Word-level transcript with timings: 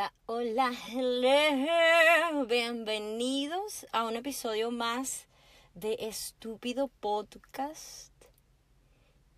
Hola, 0.00 0.72
hola. 0.94 2.46
Bienvenidos 2.48 3.86
a 3.92 4.04
un 4.04 4.16
episodio 4.16 4.70
más 4.70 5.26
de 5.74 5.98
Estúpido 6.00 6.88
Podcast. 6.88 8.10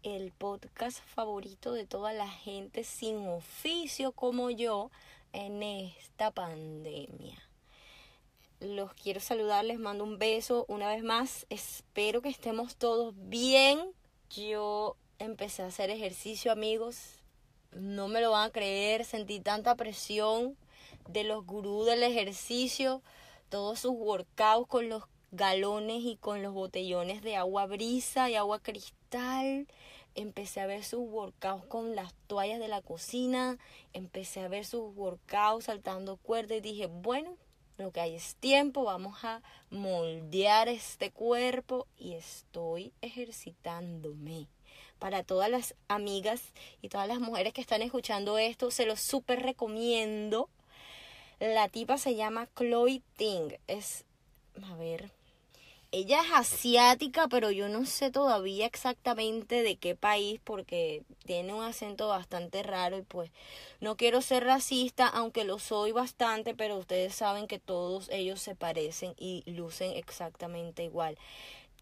El 0.04 0.30
podcast 0.30 1.00
favorito 1.02 1.72
de 1.72 1.84
toda 1.84 2.12
la 2.12 2.28
gente 2.28 2.84
sin 2.84 3.26
oficio 3.26 4.12
como 4.12 4.50
yo 4.50 4.92
en 5.32 5.64
esta 5.64 6.30
pandemia. 6.30 7.42
Los 8.60 8.94
quiero 8.94 9.18
saludar, 9.18 9.64
les 9.64 9.80
mando 9.80 10.04
un 10.04 10.20
beso 10.20 10.64
una 10.68 10.86
vez 10.86 11.02
más. 11.02 11.44
Espero 11.50 12.22
que 12.22 12.28
estemos 12.28 12.76
todos 12.76 13.14
bien. 13.16 13.80
Yo 14.30 14.96
empecé 15.18 15.64
a 15.64 15.66
hacer 15.66 15.90
ejercicio, 15.90 16.52
amigos 16.52 17.21
no 17.72 18.08
me 18.08 18.20
lo 18.20 18.30
van 18.30 18.48
a 18.48 18.52
creer, 18.52 19.04
sentí 19.04 19.40
tanta 19.40 19.74
presión 19.76 20.56
de 21.08 21.24
los 21.24 21.44
gurús 21.44 21.86
del 21.86 22.02
ejercicio, 22.02 23.02
todos 23.48 23.80
sus 23.80 23.92
workouts 23.92 24.68
con 24.68 24.88
los 24.88 25.04
galones 25.30 26.02
y 26.04 26.16
con 26.16 26.42
los 26.42 26.52
botellones 26.52 27.22
de 27.22 27.36
agua 27.36 27.66
brisa 27.66 28.30
y 28.30 28.34
agua 28.34 28.60
cristal. 28.60 29.66
Empecé 30.14 30.60
a 30.60 30.66
ver 30.66 30.84
sus 30.84 31.00
workouts 31.00 31.66
con 31.66 31.96
las 31.96 32.12
toallas 32.26 32.60
de 32.60 32.68
la 32.68 32.82
cocina, 32.82 33.58
empecé 33.94 34.40
a 34.40 34.48
ver 34.48 34.66
sus 34.66 34.94
workouts 34.94 35.64
saltando 35.64 36.18
cuerdas 36.18 36.58
y 36.58 36.60
dije, 36.60 36.86
bueno, 36.86 37.36
lo 37.78 37.90
que 37.90 38.00
hay 38.00 38.14
es 38.14 38.36
tiempo, 38.36 38.84
vamos 38.84 39.24
a 39.24 39.42
moldear 39.70 40.68
este 40.68 41.10
cuerpo 41.10 41.86
y 41.96 42.12
estoy 42.12 42.92
ejercitándome 43.00 44.48
para 45.02 45.24
todas 45.24 45.50
las 45.50 45.74
amigas 45.88 46.52
y 46.80 46.88
todas 46.88 47.08
las 47.08 47.18
mujeres 47.18 47.52
que 47.52 47.60
están 47.60 47.82
escuchando 47.82 48.38
esto, 48.38 48.70
se 48.70 48.86
lo 48.86 48.94
súper 48.94 49.42
recomiendo. 49.42 50.48
La 51.40 51.68
tipa 51.68 51.98
se 51.98 52.14
llama 52.14 52.48
Chloe 52.56 53.02
Ting. 53.16 53.48
Es, 53.66 54.04
a 54.62 54.76
ver, 54.76 55.10
ella 55.90 56.20
es 56.22 56.30
asiática, 56.30 57.26
pero 57.26 57.50
yo 57.50 57.68
no 57.68 57.84
sé 57.84 58.12
todavía 58.12 58.64
exactamente 58.64 59.64
de 59.64 59.74
qué 59.74 59.96
país 59.96 60.40
porque 60.44 61.02
tiene 61.26 61.52
un 61.52 61.64
acento 61.64 62.06
bastante 62.06 62.62
raro 62.62 62.96
y 62.96 63.02
pues 63.02 63.32
no 63.80 63.96
quiero 63.96 64.22
ser 64.22 64.44
racista, 64.44 65.08
aunque 65.08 65.42
lo 65.42 65.58
soy 65.58 65.90
bastante, 65.90 66.54
pero 66.54 66.78
ustedes 66.78 67.12
saben 67.12 67.48
que 67.48 67.58
todos 67.58 68.08
ellos 68.10 68.40
se 68.40 68.54
parecen 68.54 69.14
y 69.18 69.42
lucen 69.46 69.96
exactamente 69.96 70.84
igual. 70.84 71.18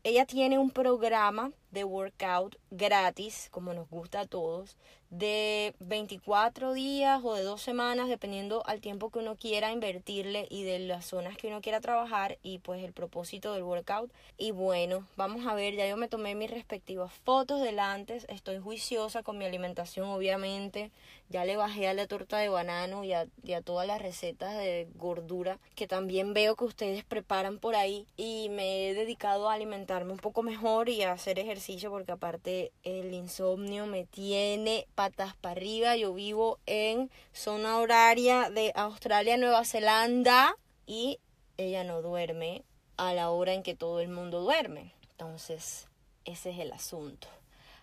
Ella 0.02 0.24
tiene 0.24 0.58
un 0.58 0.70
programa 0.70 1.52
de 1.72 1.84
workout 1.84 2.56
gratis, 2.70 3.48
como 3.50 3.74
nos 3.74 3.90
gusta 3.90 4.20
a 4.20 4.26
todos, 4.26 4.78
de 5.10 5.74
24 5.80 6.72
días 6.72 7.20
o 7.24 7.34
de 7.34 7.42
dos 7.42 7.60
semanas, 7.60 8.08
dependiendo 8.08 8.62
al 8.66 8.80
tiempo 8.80 9.10
que 9.10 9.18
uno 9.18 9.36
quiera 9.36 9.72
invertirle 9.72 10.46
y 10.48 10.62
de 10.62 10.78
las 10.78 11.04
zonas 11.04 11.36
que 11.36 11.48
uno 11.48 11.60
quiera 11.60 11.80
trabajar 11.80 12.38
y 12.42 12.60
pues 12.60 12.82
el 12.84 12.92
propósito 12.92 13.52
del 13.52 13.64
workout. 13.64 14.12
Y 14.38 14.52
bueno, 14.52 15.06
vamos 15.16 15.46
a 15.46 15.54
ver, 15.54 15.74
ya 15.74 15.88
yo 15.88 15.96
me 15.96 16.08
tomé 16.08 16.34
mis 16.34 16.50
respectivas 16.50 17.12
fotos 17.12 17.60
del 17.60 17.80
antes, 17.80 18.24
estoy 18.28 18.58
juiciosa 18.58 19.22
con 19.22 19.36
mi 19.36 19.44
alimentación 19.44 20.08
obviamente, 20.08 20.92
ya 21.28 21.44
le 21.44 21.56
bajé 21.56 21.88
a 21.88 21.94
la 21.94 22.06
torta 22.06 22.38
de 22.38 22.48
banano 22.48 23.04
y 23.04 23.12
a, 23.12 23.26
y 23.42 23.52
a 23.52 23.62
todas 23.62 23.86
las 23.86 24.02
recetas 24.02 24.56
de 24.56 24.88
gordura 24.96 25.58
que 25.76 25.86
también 25.86 26.34
veo 26.34 26.56
que 26.56 26.64
ustedes 26.64 27.04
preparan 27.04 27.58
por 27.58 27.76
ahí 27.76 28.06
y 28.16 28.48
me 28.50 28.88
he 28.88 28.94
dedicado 28.94 29.48
a 29.48 29.54
alimentarme 29.54 30.12
un 30.12 30.18
poco 30.18 30.42
mejor 30.42 30.88
y 30.88 31.02
a 31.02 31.12
hacer 31.12 31.38
ejercicio 31.38 31.90
porque 31.90 32.12
aparte 32.12 32.72
el 32.82 33.14
insomnio 33.14 33.86
me 33.86 34.04
tiene 34.04 34.86
patas 35.00 35.34
para 35.34 35.52
arriba. 35.52 35.96
Yo 35.96 36.12
vivo 36.12 36.58
en 36.66 37.10
zona 37.32 37.78
horaria 37.78 38.50
de 38.50 38.70
Australia, 38.74 39.38
Nueva 39.38 39.64
Zelanda 39.64 40.54
y 40.84 41.20
ella 41.56 41.84
no 41.84 42.02
duerme 42.02 42.64
a 42.98 43.14
la 43.14 43.30
hora 43.30 43.54
en 43.54 43.62
que 43.62 43.74
todo 43.74 44.00
el 44.00 44.10
mundo 44.10 44.42
duerme. 44.42 44.92
Entonces, 45.12 45.88
ese 46.26 46.50
es 46.50 46.58
el 46.58 46.70
asunto. 46.72 47.28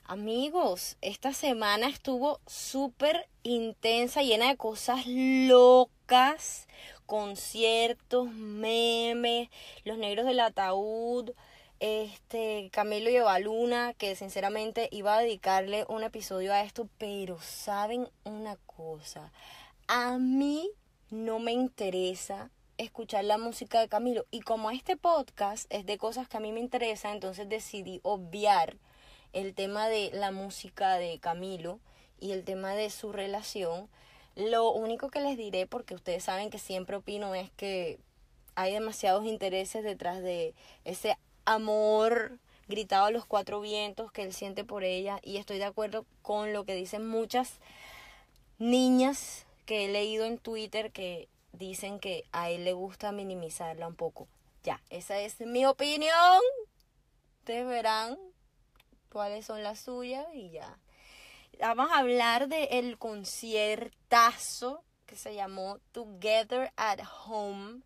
Amigos, 0.03 0.95
esta 1.01 1.33
semana 1.33 1.89
estuvo 1.89 2.39
súper 2.45 3.27
intensa, 3.41 4.21
llena 4.21 4.49
de 4.49 4.55
cosas 4.55 5.07
locas, 5.07 6.67
conciertos, 7.07 8.29
memes, 8.29 9.49
los 9.85 9.97
negros 9.97 10.27
del 10.27 10.39
ataúd, 10.41 11.31
este 11.79 12.69
Camilo 12.71 13.09
y 13.09 13.43
Luna, 13.43 13.93
que 13.93 14.15
sinceramente 14.15 14.89
iba 14.91 15.15
a 15.15 15.21
dedicarle 15.21 15.85
un 15.89 16.03
episodio 16.03 16.53
a 16.53 16.61
esto, 16.61 16.89
pero 16.97 17.39
saben 17.41 18.07
una 18.23 18.57
cosa, 18.65 19.31
a 19.87 20.17
mí 20.17 20.69
no 21.09 21.39
me 21.39 21.53
interesa 21.53 22.49
escuchar 22.77 23.25
la 23.25 23.37
música 23.37 23.79
de 23.79 23.87
Camilo 23.87 24.25
y 24.29 24.41
como 24.41 24.71
este 24.71 24.97
podcast 24.97 25.65
es 25.73 25.85
de 25.85 25.97
cosas 25.97 26.27
que 26.27 26.37
a 26.37 26.41
mí 26.41 26.51
me 26.51 26.59
interesan, 26.59 27.13
entonces 27.13 27.49
decidí 27.49 27.99
obviar 28.03 28.77
el 29.33 29.53
tema 29.53 29.87
de 29.87 30.11
la 30.13 30.31
música 30.31 30.97
de 30.97 31.19
Camilo 31.19 31.79
y 32.19 32.31
el 32.31 32.43
tema 32.43 32.73
de 32.73 32.89
su 32.89 33.11
relación. 33.11 33.89
Lo 34.35 34.71
único 34.71 35.09
que 35.09 35.21
les 35.21 35.37
diré, 35.37 35.67
porque 35.67 35.95
ustedes 35.95 36.23
saben 36.23 36.49
que 36.49 36.59
siempre 36.59 36.95
opino, 36.95 37.33
es 37.35 37.49
que 37.51 37.99
hay 38.55 38.73
demasiados 38.73 39.25
intereses 39.25 39.83
detrás 39.83 40.21
de 40.21 40.53
ese 40.83 41.15
amor 41.47 42.37
gritado 42.67 43.05
a 43.05 43.11
los 43.11 43.25
cuatro 43.25 43.61
vientos 43.61 44.11
que 44.11 44.23
él 44.23 44.33
siente 44.33 44.63
por 44.63 44.83
ella 44.83 45.19
y 45.23 45.37
estoy 45.37 45.57
de 45.57 45.63
acuerdo 45.63 46.05
con 46.21 46.51
lo 46.53 46.65
que 46.65 46.75
dicen 46.75 47.07
muchas 47.07 47.53
niñas 48.59 49.45
que 49.65 49.85
he 49.85 49.87
leído 49.87 50.25
en 50.25 50.37
Twitter 50.37 50.91
que 50.91 51.29
dicen 51.53 51.99
que 51.99 52.25
a 52.33 52.49
él 52.49 52.65
le 52.65 52.73
gusta 52.73 53.11
minimizarla 53.11 53.87
un 53.87 53.95
poco. 53.95 54.27
Ya, 54.63 54.81
esa 54.89 55.19
es 55.19 55.39
mi 55.39 55.65
opinión. 55.65 56.41
Ustedes 57.39 57.65
verán 57.65 58.17
cuáles 59.09 59.45
son 59.45 59.63
las 59.63 59.79
suyas 59.79 60.25
y 60.33 60.49
ya. 60.51 60.77
Vamos 61.59 61.89
a 61.91 61.99
hablar 61.99 62.49
del 62.49 62.67
el 62.71 62.97
conciertazo 62.97 64.83
que 65.05 65.15
se 65.15 65.33
llamó 65.33 65.79
Together 65.93 66.71
at 66.75 66.99
Home 67.25 67.81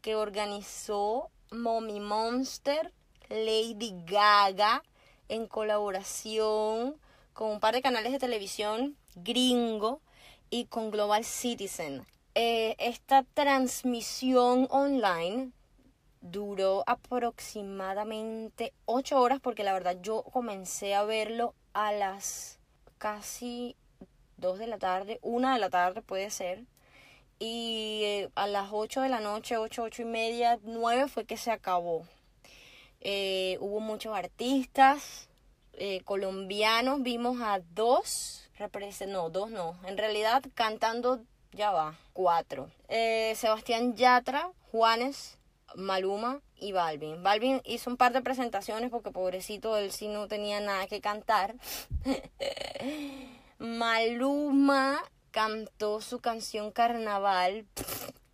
que 0.00 0.14
organizó 0.14 1.30
Mommy 1.50 2.00
Monster, 2.00 2.92
Lady 3.28 3.94
Gaga, 4.06 4.82
en 5.28 5.46
colaboración 5.46 6.96
con 7.32 7.50
un 7.50 7.60
par 7.60 7.74
de 7.74 7.82
canales 7.82 8.12
de 8.12 8.18
televisión 8.18 8.96
gringo 9.14 10.00
y 10.50 10.66
con 10.66 10.90
Global 10.90 11.24
Citizen. 11.24 12.06
Eh, 12.34 12.76
esta 12.78 13.24
transmisión 13.34 14.68
online 14.70 15.52
duró 16.20 16.84
aproximadamente 16.86 18.72
8 18.84 19.20
horas 19.20 19.40
porque 19.40 19.64
la 19.64 19.72
verdad 19.72 19.96
yo 20.02 20.22
comencé 20.22 20.94
a 20.94 21.04
verlo 21.04 21.54
a 21.72 21.92
las 21.92 22.58
casi 22.98 23.76
2 24.36 24.58
de 24.58 24.66
la 24.66 24.78
tarde, 24.78 25.18
1 25.22 25.52
de 25.52 25.58
la 25.58 25.70
tarde 25.70 26.02
puede 26.02 26.30
ser 26.30 26.64
y 27.38 28.00
eh, 28.04 28.30
a 28.34 28.46
las 28.46 28.68
8 28.72 29.02
de 29.02 29.08
la 29.08 29.20
noche, 29.20 29.56
8, 29.56 29.82
8 29.82 30.02
y 30.02 30.04
media, 30.04 30.58
9 30.62 31.08
fue 31.08 31.24
que 31.24 31.36
se 31.36 31.50
acabó. 31.50 32.06
Eh, 33.00 33.58
hubo 33.60 33.80
muchos 33.80 34.16
artistas 34.16 35.28
eh, 35.74 36.00
colombianos, 36.04 37.02
vimos 37.02 37.40
a 37.42 37.60
dos, 37.74 38.48
no, 39.06 39.28
dos 39.28 39.50
no, 39.50 39.78
en 39.84 39.98
realidad 39.98 40.42
cantando 40.54 41.20
ya 41.52 41.70
va, 41.70 41.98
cuatro. 42.14 42.70
Sebastián 42.88 43.94
Yatra, 43.96 44.50
Juanes, 44.72 45.38
Maluma 45.74 46.40
y 46.56 46.72
Balvin. 46.72 47.22
Balvin 47.22 47.60
hizo 47.64 47.90
un 47.90 47.98
par 47.98 48.12
de 48.12 48.22
presentaciones 48.22 48.90
porque 48.90 49.10
pobrecito 49.10 49.76
él 49.76 49.92
sí 49.92 50.08
no 50.08 50.26
tenía 50.26 50.60
nada 50.60 50.86
que 50.86 51.02
cantar. 51.02 51.54
Maluma 53.58 55.02
cantó 55.36 56.00
su 56.00 56.20
canción 56.20 56.70
Carnaval. 56.70 57.66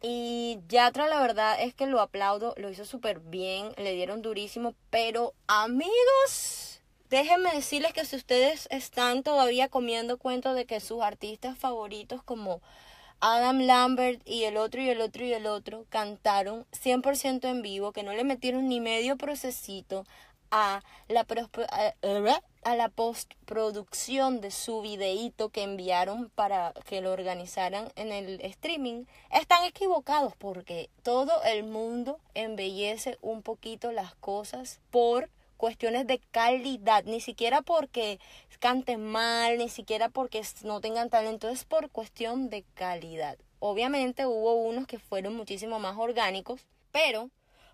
Y 0.01 0.61
Yatra, 0.69 1.09
la 1.09 1.21
verdad 1.21 1.61
es 1.61 1.75
que 1.75 1.89
lo 1.89 2.01
aplaudo, 2.01 2.55
lo 2.57 2.71
hizo 2.71 2.85
súper 2.85 3.19
bien, 3.19 3.73
le 3.77 3.93
dieron 3.95 4.23
durísimo, 4.23 4.77
pero 4.89 5.35
amigos, 5.49 6.81
déjenme 7.11 7.53
decirles 7.53 7.93
que 7.93 8.05
si 8.05 8.15
ustedes 8.15 8.69
están 8.71 9.25
todavía 9.25 9.69
comiendo 9.69 10.17
cuentos 10.17 10.55
de 10.55 10.65
que 10.65 10.79
sus 10.79 11.03
artistas 11.03 11.59
favoritos 11.59 12.23
como 12.23 12.63
Adam 13.19 13.63
Lambert 13.63 14.23
y 14.25 14.45
el 14.45 14.57
otro 14.57 14.81
y 14.81 14.89
el 14.89 15.01
otro 15.01 15.25
y 15.25 15.33
el 15.33 15.47
otro 15.47 15.87
cantaron 15.89 16.67
100% 16.71 17.49
en 17.51 17.63
vivo, 17.63 17.91
que 17.91 18.05
no 18.05 18.13
le 18.13 18.23
metieron 18.23 18.69
ni 18.69 18.79
medio 18.79 19.17
procesito 19.17 20.05
a 20.53 20.85
la, 21.09 21.25
la 22.65 22.89
postproducción 22.89 24.41
de 24.41 24.51
su 24.51 24.81
videíto 24.83 25.51
que 25.51 25.63
enviaron 25.65 26.31
para 26.31 26.73
que 26.87 27.01
lo 27.01 27.13
organizaran 27.13 27.91
en 27.97 28.13
el 28.13 28.41
streaming, 28.41 29.05
están 29.31 29.65
equivocados 29.65 30.35
porque 30.37 30.89
todo 31.03 31.43
el 31.45 31.65
mundo 31.65 32.21
embellece 32.35 33.19
un 33.21 33.43
poquito 33.43 33.91
las 33.93 34.15
cosas 34.15 34.81
por 34.91 35.29
cuestiones 35.57 36.07
de 36.07 36.19
calidad, 36.31 37.05
ni 37.05 37.21
siquiera 37.21 37.63
porque 37.63 38.19
canten 38.59 39.05
mal, 39.05 39.59
ni 39.59 39.69
siquiera 39.69 40.09
porque 40.09 40.43
no 40.65 40.81
tengan 40.81 41.11
talento, 41.11 41.49
es 41.49 41.65
por 41.65 41.91
cuestión 41.91 42.49
de 42.49 42.65
calidad. 42.75 43.39
obviamente 43.59 44.27
hubo 44.27 44.55
unos 44.55 44.87
que 44.87 44.99
fueron 44.99 45.37
muchísimo 45.37 45.79
más 45.79 45.97
orgánicos, 45.97 46.67
pero 46.91 47.31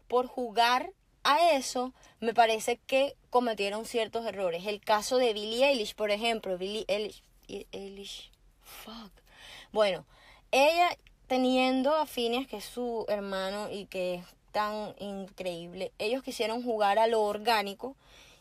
por 0.06 0.26
jugar 0.26 0.92
a 1.24 1.52
eso, 1.52 1.92
me 2.20 2.34
parece 2.34 2.78
que 2.86 3.16
cometieron 3.30 3.84
ciertos 3.84 4.26
errores. 4.26 4.66
El 4.66 4.80
caso 4.80 5.18
de 5.18 5.32
Billie 5.32 5.66
Eilish, 5.66 5.94
por 5.94 6.10
ejemplo, 6.10 6.58
Billie 6.58 6.84
Eilish, 6.88 7.22
Eilish, 7.72 8.30
fuck. 8.62 9.12
Bueno, 9.72 10.04
ella 10.50 10.96
teniendo 11.26 11.94
a 11.94 12.06
Phineas, 12.06 12.46
que 12.46 12.56
es 12.56 12.64
su 12.64 13.04
hermano 13.08 13.70
y 13.70 13.86
que 13.86 14.16
es 14.16 14.24
tan 14.52 14.94
increíble, 14.98 15.92
ellos 15.98 16.22
quisieron 16.22 16.62
jugar 16.62 16.98
a 16.98 17.06
lo 17.06 17.22
orgánico 17.22 17.96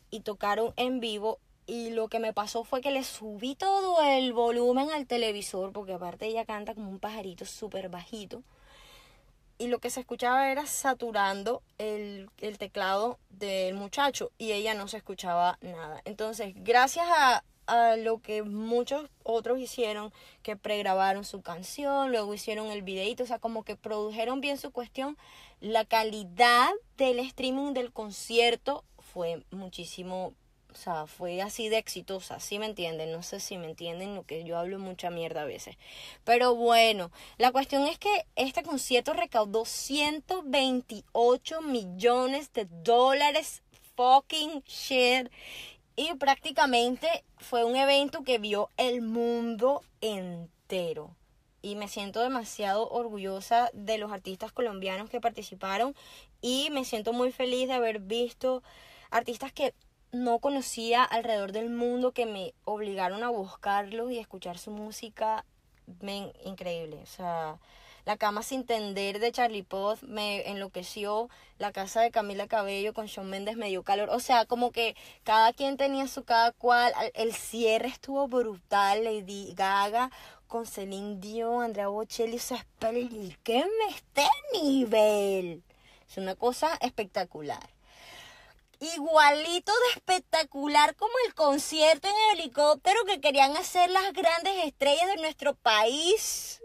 y 0.10 0.22
tocaron 0.22 0.74
en 0.78 1.00
vivo 1.00 1.40
y 1.66 1.90
lo 1.90 2.08
que 2.08 2.20
me 2.20 2.32
pasó 2.32 2.64
fue 2.64 2.80
que 2.80 2.92
le 2.92 3.04
subí 3.04 3.56
todo 3.56 4.02
el 4.02 4.32
volumen 4.32 4.90
al 4.90 5.06
televisor, 5.06 5.74
porque 5.74 5.94
aparte 5.94 6.26
ella 6.26 6.46
canta 6.46 6.74
como 6.74 6.90
un 6.90 7.00
pajarito 7.00 7.44
súper 7.44 7.90
bajito 7.90 8.42
y 9.58 9.68
lo 9.68 9.80
que 9.80 9.90
se 9.90 10.02
escuchaba 10.02 10.52
era 10.52 10.66
saturando 10.66 11.64
el, 11.78 12.30
teclado 12.58 13.20
del 13.30 13.76
muchacho 13.76 14.32
y 14.38 14.52
ella 14.52 14.74
no 14.74 14.88
se 14.88 14.98
escuchaba 14.98 15.58
nada. 15.62 16.02
Entonces, 16.06 16.54
gracias 16.58 17.08
a, 17.10 17.44
a 17.66 17.96
lo 17.96 18.20
que 18.20 18.44
muchos 18.44 19.10
otros 19.24 19.60
hicieron, 19.60 20.14
que 20.44 20.56
pregrabaron 20.56 21.26
su 21.26 21.42
canción, 21.42 22.12
luego 22.12 22.34
hicieron 22.34 22.68
el 22.68 22.82
videito, 22.82 23.24
o 23.24 23.28
sea, 23.28 23.40
como 23.40 23.64
que 23.64 23.76
produjeron 23.76 24.42
bien 24.42 24.58
su 24.58 24.72
cuestión, 24.72 25.18
la 25.60 25.86
calidad 25.86 26.70
del 26.98 27.20
streaming 27.20 27.74
del 27.74 27.92
concierto 27.92 28.84
fue 29.00 29.44
muchísimo 29.52 30.34
o 30.78 30.80
sea, 30.80 31.08
fue 31.08 31.42
así 31.42 31.70
de 31.70 31.80
exitosa, 31.80 32.40
¿sí 32.40 32.60
me 32.60 32.68
entienden? 32.68 33.12
No 33.12 33.24
sé 33.24 33.40
si 33.40 33.58
me 33.58 33.66
entienden 33.66 34.14
lo 34.14 34.22
que 34.24 34.44
yo 34.44 34.60
hablo 34.60 34.78
mucha 34.78 35.10
mierda 35.10 35.42
a 35.42 35.46
veces. 35.46 35.76
Pero 36.24 36.54
bueno, 36.54 37.10
la 37.40 37.52
cuestión 37.52 37.88
es 37.88 37.98
que 37.98 38.28
este 38.36 38.62
concierto 38.62 39.14
recaudó 39.14 39.66
128 39.66 41.62
millones 41.64 42.54
de 42.54 42.68
dólares 42.84 43.64
fucking 43.96 44.62
shit. 44.68 45.32
Y 45.96 46.14
prácticamente 46.14 47.24
fue 47.38 47.64
un 47.64 47.76
evento 47.76 48.24
que 48.24 48.38
vio 48.38 48.70
el 48.78 49.02
mundo 49.02 49.82
entero. 50.02 51.16
Y 51.64 51.76
me 51.76 51.88
siento 51.88 52.22
demasiado 52.22 52.88
orgullosa 52.90 53.72
de 53.74 53.98
los 53.98 54.12
artistas 54.12 54.52
colombianos 54.52 55.10
que 55.10 55.20
participaron. 55.20 55.96
Y 56.40 56.70
me 56.70 56.86
siento 56.86 57.14
muy 57.14 57.32
feliz 57.32 57.68
de 57.68 57.74
haber 57.74 57.98
visto 57.98 58.62
artistas 59.10 59.52
que 59.52 59.74
no 60.12 60.40
conocía 60.40 61.04
alrededor 61.04 61.52
del 61.52 61.70
mundo 61.70 62.12
que 62.12 62.26
me 62.26 62.54
obligaron 62.66 63.24
a 63.24 63.30
buscarlos 63.30 64.12
y 64.12 64.20
escuchar 64.20 64.58
su 64.58 64.72
música. 64.72 65.46
Men, 66.02 66.32
increíble. 66.44 67.00
O 67.02 67.06
sea, 67.06 67.60
La 68.06 68.16
cama 68.16 68.42
sin 68.42 68.66
tender 68.66 69.20
de 69.20 69.34
Charlie 69.34 69.64
Puth 69.64 70.02
me 70.04 70.50
enloqueció. 70.50 71.30
La 71.58 71.74
casa 71.74 72.02
de 72.02 72.12
Camila 72.12 72.48
Cabello 72.48 72.94
con 72.94 73.08
Shawn 73.08 73.30
Mendes 73.30 73.58
me 73.58 73.68
dio 73.68 73.84
calor. 73.84 74.10
O 74.10 74.22
sea, 74.22 74.46
como 74.46 74.72
que 74.72 74.96
cada 75.24 75.52
quien 75.54 75.76
tenía 75.76 76.08
su 76.08 76.24
cada 76.24 76.54
cual. 76.54 76.94
El 77.14 77.34
cierre 77.34 77.90
estuvo 77.90 78.28
brutal. 78.30 79.04
Lady 79.04 79.54
Gaga 79.56 80.10
con 80.48 80.66
Celine 80.66 81.18
Dion, 81.20 81.64
Andrea 81.64 81.90
Bocelli. 81.90 82.38
O 82.38 82.40
sea, 82.40 82.66
¿qué 82.80 83.66
me 83.66 83.96
este 83.96 84.26
nivel? 84.54 85.64
Es 86.10 86.18
una 86.18 86.36
cosa 86.36 86.78
espectacular 86.82 87.77
igualito 88.80 89.72
de 89.72 89.94
espectacular 89.96 90.96
como 90.96 91.14
el 91.26 91.34
concierto 91.34 92.08
en 92.08 92.16
el 92.16 92.40
helicóptero 92.40 93.00
que 93.06 93.22
querían 93.22 93.56
hacer 93.58 93.90
las 93.90 94.14
grandes 94.14 94.66
estrellas 94.66 95.08
de 95.08 95.18
nuestro 95.18 95.56
país. 95.56 96.62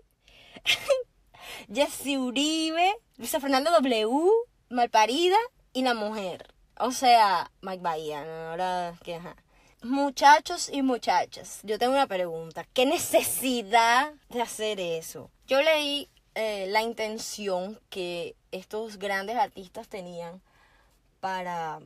Jessy 1.73 2.17
Uribe, 2.17 2.95
Luisa 3.17 3.41
Fernanda 3.41 3.71
W, 3.71 4.31
Malparida 4.69 5.39
y 5.73 5.83
la 5.83 5.95
mujer. 5.95 6.53
O 6.79 6.91
sea, 6.91 7.51
Mike 7.61 7.83
Bahía, 7.83 8.51
ahora 8.51 8.95
que 9.05 9.21
Muchachos 9.83 10.71
y 10.73 10.83
muchachas, 10.83 11.59
yo 11.65 11.77
tengo 11.77 11.95
una 11.95 12.07
pregunta. 12.07 12.65
¿Qué 12.73 12.87
necesidad 12.87 14.13
de 14.29 14.41
hacer 14.41 14.79
eso? 14.79 15.29
Yo 15.49 15.61
leí 15.61 16.09
eh, 16.37 16.67
la 16.69 16.83
intención 16.83 17.81
que 17.91 18.37
estos 18.53 18.99
grandes 18.99 19.37
artistas 19.37 19.89
tenían 19.89 20.41
para 21.19 21.81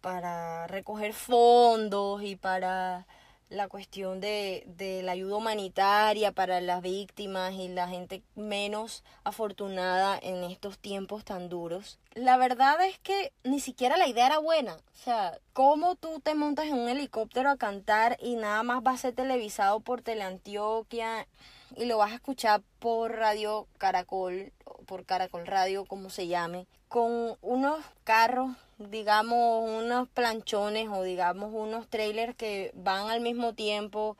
para 0.00 0.66
recoger 0.66 1.12
fondos 1.12 2.22
y 2.22 2.36
para 2.36 3.06
la 3.48 3.68
cuestión 3.68 4.20
de, 4.20 4.64
de, 4.66 5.02
la 5.02 5.12
ayuda 5.12 5.36
humanitaria 5.36 6.32
para 6.32 6.60
las 6.60 6.82
víctimas 6.82 7.52
y 7.54 7.68
la 7.68 7.88
gente 7.88 8.22
menos 8.34 9.04
afortunada 9.22 10.18
en 10.20 10.42
estos 10.44 10.78
tiempos 10.78 11.24
tan 11.24 11.48
duros. 11.48 11.98
La 12.14 12.36
verdad 12.38 12.84
es 12.84 12.98
que 12.98 13.32
ni 13.44 13.60
siquiera 13.60 13.96
la 13.96 14.08
idea 14.08 14.26
era 14.26 14.38
buena. 14.38 14.74
O 14.74 15.04
sea, 15.04 15.38
¿cómo 15.52 15.94
tú 15.94 16.20
te 16.20 16.34
montas 16.34 16.66
en 16.66 16.74
un 16.74 16.88
helicóptero 16.88 17.50
a 17.50 17.56
cantar 17.56 18.16
y 18.20 18.34
nada 18.34 18.62
más 18.64 18.82
va 18.84 18.92
a 18.92 18.98
ser 18.98 19.14
televisado 19.14 19.78
por 19.80 20.02
Teleantioquia 20.02 21.28
y 21.76 21.84
lo 21.84 21.98
vas 21.98 22.12
a 22.12 22.16
escuchar 22.16 22.62
por 22.80 23.12
Radio 23.12 23.68
Caracol, 23.78 24.52
por 24.86 25.04
Caracol 25.04 25.46
Radio, 25.46 25.84
como 25.84 26.10
se 26.10 26.26
llame, 26.26 26.66
con 26.88 27.36
unos 27.42 27.84
carros 28.04 28.56
digamos, 28.78 29.68
unos 29.68 30.08
planchones 30.08 30.88
o 30.90 31.02
digamos 31.02 31.52
unos 31.52 31.88
trailers 31.88 32.36
que 32.36 32.72
van 32.74 33.10
al 33.10 33.20
mismo 33.20 33.54
tiempo 33.54 34.16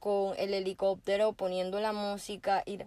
con 0.00 0.34
el 0.38 0.54
helicóptero 0.54 1.32
poniendo 1.32 1.80
la 1.80 1.92
música. 1.92 2.62
Y... 2.66 2.78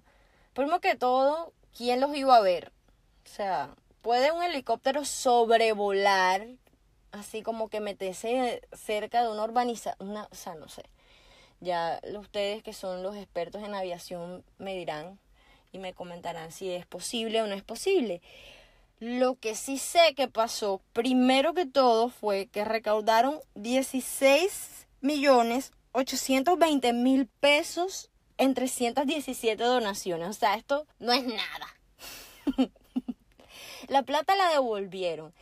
Primero 0.54 0.82
que 0.82 0.96
todo, 0.96 1.54
¿quién 1.76 2.02
los 2.02 2.16
iba 2.16 2.36
a 2.36 2.42
ver? 2.42 2.72
O 3.26 3.30
sea, 3.30 3.76
puede 4.02 4.32
un 4.32 4.44
helicóptero 4.44 5.06
sobrevolar, 5.06 6.46
así 7.12 7.42
como 7.42 7.70
que 7.70 7.80
meterse 7.80 8.62
cerca 8.74 9.22
de 9.22 9.30
una 9.30 9.44
urbanización, 9.44 10.18
o 10.18 10.36
sea, 10.36 10.56
no 10.56 10.68
sé. 10.68 10.84
Ya 11.62 12.02
ustedes 12.18 12.64
que 12.64 12.74
son 12.74 13.04
los 13.04 13.16
expertos 13.16 13.64
en 13.64 13.76
aviación 13.76 14.44
me 14.58 14.76
dirán 14.76 15.20
y 15.72 15.78
me 15.78 15.94
comentarán 15.94 16.52
si 16.52 16.72
es 16.72 16.86
posible 16.86 17.42
o 17.42 17.48
no 17.48 17.54
es 17.54 17.64
posible. 17.64 18.22
Lo 19.02 19.34
que 19.34 19.56
sí 19.56 19.80
sé 19.80 20.14
que 20.16 20.28
pasó, 20.28 20.80
primero 20.94 21.56
que 21.56 21.66
todo, 21.66 22.10
fue 22.10 22.46
que 22.46 22.64
recaudaron 22.64 23.40
16 23.56 24.86
millones 25.02 25.72
820 25.94 26.94
mil 26.94 27.26
pesos 27.40 28.12
en 28.38 28.54
317 28.54 29.64
donaciones. 29.64 30.30
O 30.30 30.34
sea, 30.34 30.54
esto 30.54 30.86
no 31.00 31.14
es 31.14 31.26
nada. 31.26 31.68
la 33.88 34.04
plata 34.04 34.36
la 34.36 34.50
devolvieron. 34.50 35.34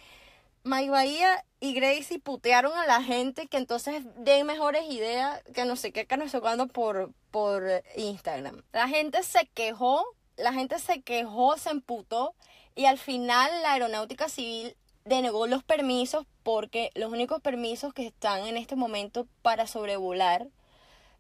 Mike 0.64 0.90
Bahía 0.90 1.44
y 1.60 1.74
Gracie 1.74 2.18
putearon 2.20 2.72
a 2.78 2.88
la 2.88 3.04
gente 3.04 3.48
que 3.48 3.58
entonces 3.58 4.06
den 4.16 4.48
mejores 4.48 4.86
ideas 4.90 5.44
que 5.54 5.66
no 5.66 5.76
sé 5.76 5.92
qué, 5.92 6.06
que 6.08 6.16
no 6.16 6.68
por, 6.70 7.12
por 7.30 7.84
Instagram. 7.98 8.64
La 8.72 8.88
gente 8.88 9.22
se 9.24 9.48
quejó, 9.54 10.06
la 10.38 10.54
gente 10.54 10.80
se 10.80 11.02
quejó, 11.02 11.58
se 11.58 11.72
emputó 11.72 12.36
y 12.80 12.86
al 12.86 12.98
final 12.98 13.52
la 13.62 13.74
aeronáutica 13.74 14.30
civil 14.30 14.74
denegó 15.04 15.48
los 15.48 15.66
permisos 15.66 16.26
porque 16.44 16.92
los 16.96 17.12
únicos 17.12 17.42
permisos 17.42 17.94
que 17.94 18.08
están 18.08 18.48
en 18.48 18.56
este 18.56 18.78
momento 18.78 19.28
para 19.42 19.68
sobrevolar 19.68 20.48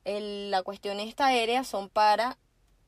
la 0.06 0.63
cuestión 0.63 1.01
esta 1.01 1.25
aérea 1.25 1.66
son 1.66 1.89
para 1.89 2.38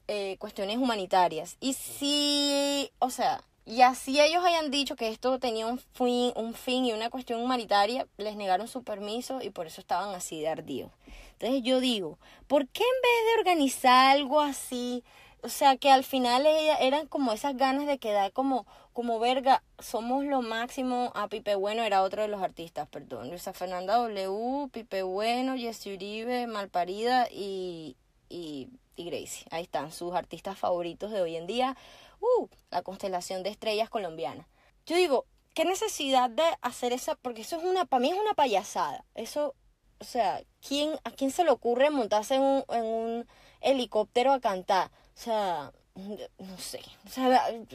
eh, 0.07 0.37
cuestiones 0.39 0.77
humanitarias. 0.77 1.57
Y 1.59 1.73
si, 1.73 2.89
o 2.99 3.09
sea, 3.09 3.43
y 3.65 3.81
así 3.81 4.21
ellos 4.21 4.45
hayan 4.45 4.71
dicho 4.71 4.95
que 4.95 5.09
esto 5.09 5.37
tenía 5.37 5.67
un 5.67 5.77
fin, 5.77 6.31
un 6.37 6.53
fin 6.53 6.85
y 6.85 6.93
una 6.93 7.09
cuestión 7.09 7.41
humanitaria, 7.41 8.07
les 8.15 8.37
negaron 8.37 8.69
su 8.69 8.83
permiso 8.83 9.41
y 9.41 9.49
por 9.49 9.67
eso 9.67 9.81
estaban 9.81 10.15
así 10.15 10.39
de 10.39 10.47
ardidos. 10.47 10.93
Entonces 11.33 11.61
yo 11.61 11.81
digo, 11.81 12.19
¿por 12.47 12.69
qué 12.69 12.83
en 12.83 13.01
vez 13.01 13.25
de 13.25 13.39
organizar 13.39 14.15
algo 14.15 14.39
así, 14.39 15.03
o 15.43 15.49
sea, 15.49 15.77
que 15.77 15.89
al 15.89 16.03
final 16.03 16.45
ella, 16.45 16.77
eran 16.77 17.07
como 17.07 17.33
esas 17.33 17.57
ganas 17.57 17.87
de 17.87 17.97
quedar 17.97 18.31
como, 18.31 18.65
como 18.93 19.19
verga, 19.19 19.63
somos 19.79 20.23
lo 20.25 20.41
máximo. 20.41 21.11
A 21.15 21.27
Pipe 21.27 21.55
Bueno 21.55 21.83
era 21.83 22.03
otro 22.03 22.21
de 22.21 22.27
los 22.27 22.41
artistas, 22.41 22.87
perdón. 22.87 23.29
Luisa 23.29 23.53
Fernanda 23.53 23.95
W, 23.95 24.69
Pipe 24.71 25.03
Bueno, 25.03 25.57
Jessy 25.57 25.93
Uribe, 25.93 26.47
Malparida 26.47 27.27
y, 27.31 27.97
y, 28.29 28.69
y 28.95 29.05
Gracie. 29.05 29.47
Ahí 29.49 29.63
están 29.63 29.91
sus 29.91 30.13
artistas 30.13 30.57
favoritos 30.57 31.11
de 31.11 31.21
hoy 31.21 31.35
en 31.35 31.47
día. 31.47 31.75
Uh, 32.19 32.47
la 32.69 32.83
constelación 32.83 33.41
de 33.41 33.49
estrellas 33.49 33.89
colombianas. 33.89 34.45
Yo 34.85 34.95
digo, 34.95 35.25
¿qué 35.55 35.65
necesidad 35.65 36.29
de 36.29 36.43
hacer 36.61 36.93
esa? 36.93 37.15
Porque 37.15 37.41
eso 37.41 37.57
es 37.57 37.63
una, 37.63 37.85
para 37.85 38.01
mí 38.01 38.11
es 38.11 38.17
una 38.19 38.35
payasada. 38.35 39.05
Eso, 39.15 39.55
o 39.99 40.03
sea, 40.03 40.43
¿quién, 40.65 40.91
¿a 41.03 41.11
quién 41.11 41.31
se 41.31 41.43
le 41.43 41.49
ocurre 41.49 41.89
montarse 41.89 42.35
en 42.35 42.41
un, 42.41 42.63
en 42.69 42.83
un 42.83 43.27
helicóptero 43.61 44.33
a 44.33 44.39
cantar? 44.39 44.91
O 45.15 45.19
sea, 45.19 45.71
no 45.95 46.57
sé. 46.57 46.81
O 47.05 47.09
sea, 47.09 47.49
es 47.49 47.67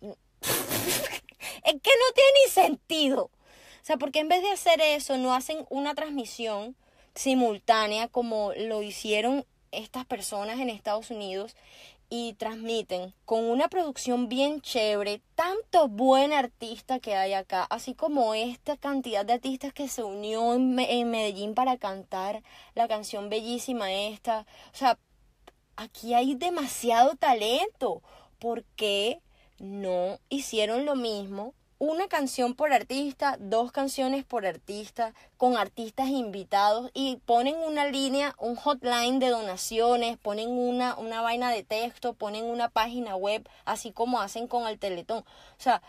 que 0.00 1.70
no 1.72 2.12
tiene 2.14 2.30
ni 2.44 2.50
sentido. 2.50 3.24
O 3.24 3.86
sea, 3.86 3.96
porque 3.96 4.20
en 4.20 4.28
vez 4.28 4.42
de 4.42 4.50
hacer 4.50 4.80
eso, 4.80 5.16
no 5.18 5.34
hacen 5.34 5.66
una 5.68 5.94
transmisión 5.94 6.76
simultánea 7.14 8.08
como 8.08 8.52
lo 8.54 8.82
hicieron 8.82 9.44
estas 9.70 10.04
personas 10.04 10.58
en 10.58 10.70
Estados 10.70 11.10
Unidos 11.10 11.54
y 12.08 12.34
transmiten 12.34 13.12
con 13.24 13.44
una 13.44 13.68
producción 13.68 14.28
bien 14.28 14.60
chévere, 14.60 15.20
tanto 15.34 15.88
buen 15.88 16.32
artista 16.32 17.00
que 17.00 17.16
hay 17.16 17.32
acá, 17.32 17.66
así 17.70 17.94
como 17.94 18.34
esta 18.34 18.76
cantidad 18.76 19.24
de 19.24 19.32
artistas 19.32 19.72
que 19.72 19.88
se 19.88 20.04
unió 20.04 20.54
en, 20.54 20.74
Medellín 21.10 21.54
para 21.54 21.76
cantar 21.76 22.42
la 22.74 22.88
canción 22.88 23.30
bellísima 23.30 23.92
esta. 23.92 24.46
O 24.72 24.76
sea, 24.76 24.98
aquí 25.76 26.14
hay 26.14 26.34
demasiado 26.34 27.16
talento. 27.16 28.02
¿Por 28.38 28.64
qué 28.76 29.20
no 29.58 30.18
hicieron 30.28 30.84
lo 30.84 30.96
mismo 30.96 31.54
una 31.78 32.08
canción 32.08 32.54
por 32.54 32.72
artista, 32.72 33.36
dos 33.40 33.72
canciones 33.72 34.24
por 34.24 34.46
artista, 34.46 35.12
con 35.36 35.56
artistas 35.56 36.08
invitados 36.08 36.90
y 36.94 37.16
ponen 37.26 37.56
una 37.56 37.86
línea, 37.86 38.34
un 38.38 38.56
hotline 38.56 39.18
de 39.18 39.28
donaciones, 39.28 40.16
ponen 40.16 40.50
una, 40.50 40.96
una 40.96 41.20
vaina 41.20 41.50
de 41.50 41.62
texto, 41.62 42.14
ponen 42.14 42.44
una 42.44 42.68
página 42.68 43.16
web, 43.16 43.46
así 43.64 43.92
como 43.92 44.20
hacen 44.20 44.46
con 44.46 44.66
el 44.66 44.78
Teletón. 44.78 45.18
O 45.18 45.62
sea, 45.62 45.82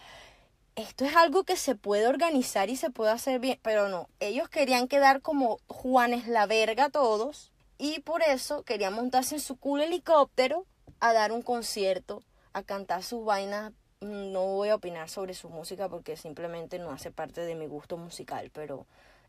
esto 0.75 1.05
es 1.05 1.15
algo 1.15 1.43
que 1.43 1.55
se 1.55 1.75
puede 1.75 2.07
organizar 2.07 2.69
y 2.69 2.75
se 2.75 2.89
puede 2.89 3.11
hacer 3.11 3.39
bien, 3.39 3.59
pero 3.61 3.87
no, 3.87 4.09
ellos 4.19 4.49
querían 4.49 4.87
quedar 4.87 5.21
como 5.21 5.59
Juanes 5.67 6.27
la 6.27 6.45
verga 6.45 6.89
todos 6.89 7.51
y 7.77 7.99
por 7.99 8.21
eso 8.21 8.63
querían 8.63 8.93
montarse 8.93 9.35
en 9.35 9.41
su 9.41 9.57
cool 9.57 9.81
helicóptero 9.81 10.65
a 10.99 11.13
dar 11.13 11.31
un 11.31 11.41
concierto, 11.41 12.23
a 12.53 12.63
cantar 12.63 13.03
sus 13.03 13.25
vainas 13.25 13.73
no 14.01 14.45
voy 14.45 14.69
a 14.69 14.75
opinar 14.75 15.09
sobre 15.09 15.33
su 15.33 15.49
música 15.49 15.89
porque 15.89 16.17
simplemente 16.17 16.79
no 16.79 16.91
hace 16.91 17.11
parte 17.11 17.41
de 17.41 17.55
mi 17.55 17.67
gusto 17.67 17.97
musical, 17.97 18.51
pero 18.53 18.85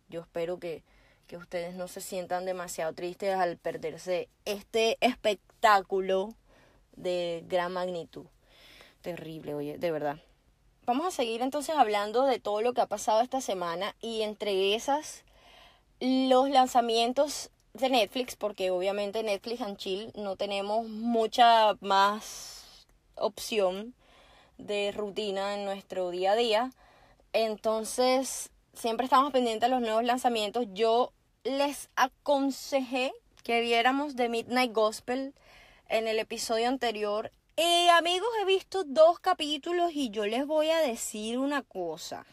yo 0.09 0.21
espero 0.21 0.59
que, 0.59 0.83
que 1.27 1.37
ustedes 1.37 1.75
no 1.75 1.89
se 1.89 2.01
sientan 2.01 2.45
demasiado 2.45 2.93
tristes 2.93 3.35
al 3.35 3.57
perderse 3.57 4.29
este 4.45 4.99
espectáculo 5.01 6.35
de 6.97 7.45
gran 7.49 7.73
magnitud. 7.73 8.27
Terrible, 9.03 9.55
oye, 9.55 9.79
de 9.79 9.91
verdad. 9.91 10.19
Vamos 10.85 11.07
a 11.07 11.11
seguir 11.11 11.43
entonces 11.43 11.77
hablando 11.77 12.27
de 12.27 12.39
todo 12.39 12.63
lo 12.63 12.73
que 12.73 12.81
ha 12.81 12.87
pasado 12.87 13.21
esta 13.21 13.41
semana 13.41 13.97
y 14.01 14.23
entre 14.23 14.75
esas 14.75 15.25
los 15.99 16.51
lanzamientos 16.51 17.51
de 17.81 17.91
Netflix, 17.91 18.37
porque 18.37 18.71
obviamente 18.71 19.23
Netflix 19.23 19.61
and 19.61 19.77
Chill 19.77 20.13
no 20.15 20.37
tenemos 20.37 20.89
mucha 20.89 21.75
más 21.81 22.87
opción 23.15 23.95
de 24.59 24.93
rutina 24.93 25.55
en 25.55 25.65
nuestro 25.65 26.11
día 26.11 26.33
a 26.33 26.37
día. 26.37 26.73
Entonces, 27.33 28.51
siempre 28.73 29.05
estamos 29.05 29.33
pendientes 29.33 29.69
de 29.69 29.75
los 29.75 29.83
nuevos 29.83 30.05
lanzamientos. 30.05 30.67
Yo 30.73 31.13
les 31.45 31.89
aconsejé 31.97 33.13
que 33.43 33.61
viéramos 33.61 34.17
The 34.17 34.29
Midnight 34.29 34.73
Gospel 34.73 35.35
en 35.89 36.09
el 36.09 36.19
episodio 36.19 36.69
anterior. 36.69 37.31
Eh, 37.57 37.89
amigos, 37.91 38.29
he 38.41 38.45
visto 38.45 38.85
dos 38.85 39.19
capítulos 39.19 39.93
y 39.95 40.11
yo 40.11 40.27
les 40.27 40.47
voy 40.47 40.71
a 40.71 40.81
decir 40.81 41.39
una 41.39 41.63
cosa. 41.63 42.27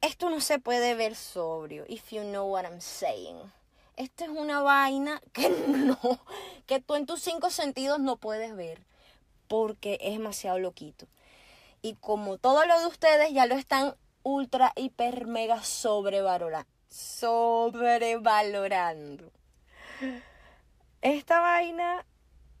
Esto 0.00 0.30
no 0.30 0.40
se 0.40 0.58
puede 0.58 0.94
ver 0.94 1.14
sobrio, 1.14 1.84
if 1.88 2.10
you 2.10 2.22
know 2.22 2.46
what 2.46 2.64
I'm 2.64 2.80
saying. 2.80 3.38
Esta 3.96 4.24
es 4.24 4.30
una 4.30 4.62
vaina 4.62 5.20
que 5.32 5.50
no, 5.50 5.98
que 6.66 6.80
tú 6.80 6.94
en 6.94 7.04
tus 7.06 7.20
cinco 7.20 7.50
sentidos 7.50 8.00
no 8.00 8.16
puedes 8.16 8.56
ver 8.56 8.80
porque 9.48 9.98
es 10.00 10.12
demasiado 10.12 10.58
loquito. 10.58 11.06
Y 11.82 11.96
como 11.96 12.38
todo 12.38 12.64
lo 12.64 12.80
de 12.80 12.86
ustedes 12.86 13.32
ya 13.32 13.44
lo 13.46 13.54
están 13.54 13.94
ultra, 14.22 14.72
hiper, 14.76 15.26
mega 15.26 15.62
sobrevalorando. 15.62 16.70
Sobrevalorando. 16.88 19.30
Esta 21.02 21.40
vaina 21.40 22.06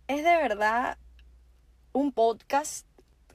es 0.08 0.24
de 0.24 0.36
verdad 0.36 0.98
un 1.92 2.12
podcast 2.12 2.86